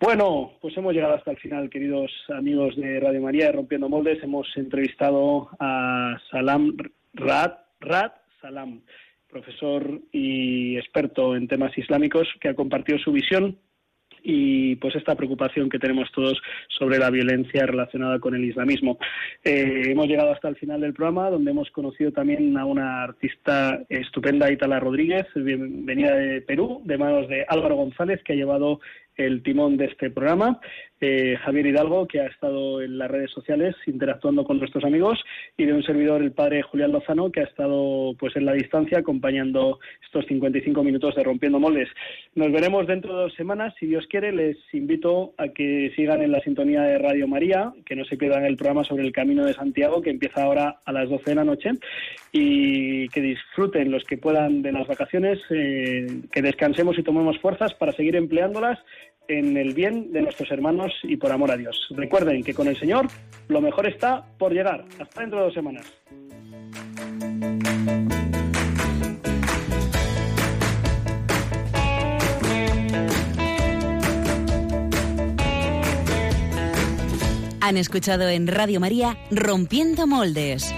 Bueno, 0.01 0.53
pues 0.61 0.77
hemos 0.77 0.93
llegado 0.93 1.15
hasta 1.15 1.31
el 1.31 1.39
final, 1.39 1.71
queridos 1.71 2.11
amigos 2.29 2.77
de 2.77 3.01
Radio 3.01 3.23
María 3.23 3.47
de 3.47 3.53
Rompiendo 3.53 3.89
Moldes. 3.89 4.23
Hemos 4.23 4.47
entrevistado 4.57 5.49
a 5.59 6.19
Salam 6.31 6.77
Rat, 7.15 7.59
Rat 7.81 8.15
Salam, 8.41 8.81
profesor 9.31 10.01
y 10.13 10.77
experto 10.77 11.37
en 11.37 11.49
temas 11.49 11.77
islámicos, 11.79 12.29
que 12.41 12.49
ha 12.49 12.55
compartido 12.55 12.99
su 12.99 13.13
visión 13.13 13.57
y 14.27 14.77
pues 14.77 14.95
esta 14.97 15.15
preocupación 15.17 15.69
que 15.69 15.79
tenemos 15.79 16.11
todos 16.13 16.41
sobre 16.69 16.99
la 16.99 17.11
violencia 17.11 17.67
relacionada 17.67 18.19
con 18.21 18.35
el 18.35 18.45
islamismo. 18.45 18.99
Eh, 19.43 19.83
hemos 19.91 20.07
llegado 20.07 20.33
hasta 20.33 20.49
el 20.49 20.57
final 20.57 20.81
del 20.81 20.95
programa, 20.95 21.29
donde 21.31 21.51
hemos 21.51 21.71
conocido 21.71 22.11
también 22.11 22.57
a 22.57 22.65
una 22.65 23.03
artista 23.03 23.83
estupenda, 23.89 24.51
Itala 24.51 24.81
Rodríguez, 24.81 25.27
bien- 25.35 25.85
venida 25.85 26.15
de 26.15 26.41
Perú, 26.41 26.81
de 26.85 26.97
manos 26.99 27.29
de 27.29 27.45
Álvaro 27.49 27.77
González, 27.77 28.23
que 28.25 28.33
ha 28.33 28.37
llevado 28.37 28.81
el 29.17 29.43
timón 29.43 29.77
de 29.77 29.87
este 29.87 30.11
programa, 30.11 30.61
eh, 31.01 31.37
Javier 31.45 31.67
Hidalgo, 31.67 32.07
que 32.07 32.21
ha 32.21 32.27
estado 32.27 32.81
en 32.81 32.97
las 32.99 33.11
redes 33.11 33.31
sociales 33.31 33.75
interactuando 33.87 34.45
con 34.45 34.59
nuestros 34.59 34.85
amigos, 34.85 35.23
y 35.57 35.67
de 35.67 35.75
un 35.75 35.83
servidor, 35.83 36.23
el 36.23 36.33
padre 36.33 36.62
Julián 36.62 36.93
Lozano, 36.93 37.31
que 37.31 37.41
ha 37.41 37.45
estado 37.45 38.15
pues 38.19 38.35
en 38.37 38.47
la 38.47 38.53
distancia 38.53 38.99
acompañando 38.99 39.81
estos 40.03 40.25
55 40.27 40.83
minutos 40.83 41.15
de 41.15 41.23
Rompiendo 41.23 41.61
Moldes. 41.61 41.89
Nos 42.35 42.51
veremos 42.53 42.87
dentro 42.87 43.15
de 43.15 43.23
dos 43.25 43.35
semanas, 43.35 43.75
si 43.79 43.87
Dios 43.87 44.07
quiere, 44.09 44.33
les 44.33 44.57
invito 44.73 45.35
a 45.37 45.49
que 45.49 45.93
sigan 45.95 46.23
en 46.23 46.33
la 46.33 46.41
sintonía 46.41 46.83
de 46.83 46.99
Radio 46.99 47.29
María, 47.29 47.73
que 47.85 47.97
no 47.97 48.05
se 48.05 48.17
pierdan 48.17 48.45
el 48.45 48.57
programa 48.57 48.85
sobre 48.85 49.05
el 49.05 49.12
Camino 49.12 49.45
de 49.45 49.55
Santiago, 49.55 50.01
que 50.01 50.11
empieza 50.11 50.43
ahora 50.43 50.81
a 50.85 50.93
las 50.93 51.09
12 51.09 51.31
de 51.31 51.35
la 51.35 51.45
noche, 51.45 51.71
y 52.33 53.09
que 53.09 53.21
disfruten 53.21 53.91
los 53.91 54.05
que 54.05 54.17
puedan 54.17 54.62
de 54.62 54.73
las 54.73 54.87
vacaciones, 54.87 55.39
eh, 55.51 56.07
que 56.33 56.43
descansemos 56.43 56.99
y 56.99 57.03
tomemos 57.03 57.39
fuerzas 57.39 57.75
para 57.75 57.93
seguir 57.93 58.17
empleándolas 58.17 58.79
en 59.29 59.57
el 59.57 59.75
bien 59.75 60.12
de 60.12 60.22
nuestros 60.22 60.51
hermanos 60.51 60.93
y 61.03 61.16
por 61.16 61.33
amor 61.33 61.51
a 61.51 61.57
Dios. 61.57 61.89
Recuerden 61.91 62.43
que 62.43 62.55
con 62.55 62.68
el 62.68 62.79
Señor 62.79 63.07
lo 63.49 63.61
mejor 63.61 63.87
está 63.87 64.25
por 64.39 64.53
llegar. 64.53 64.85
Hasta 64.99 65.20
dentro 65.20 65.39
de 65.39 65.45
dos 65.45 65.55
semanas. 65.55 65.93
Han 77.61 77.79
escuchado 77.79 78.29
en 78.29 78.47
Radio 78.47 78.79
María 78.79 79.16
Rompiendo 79.31 80.07
Moldes. 80.07 80.75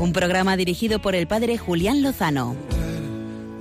Un 0.00 0.12
programa 0.12 0.56
dirigido 0.56 0.98
por 0.98 1.14
el 1.14 1.28
padre 1.28 1.58
Julián 1.58 2.02
Lozano. 2.02 2.56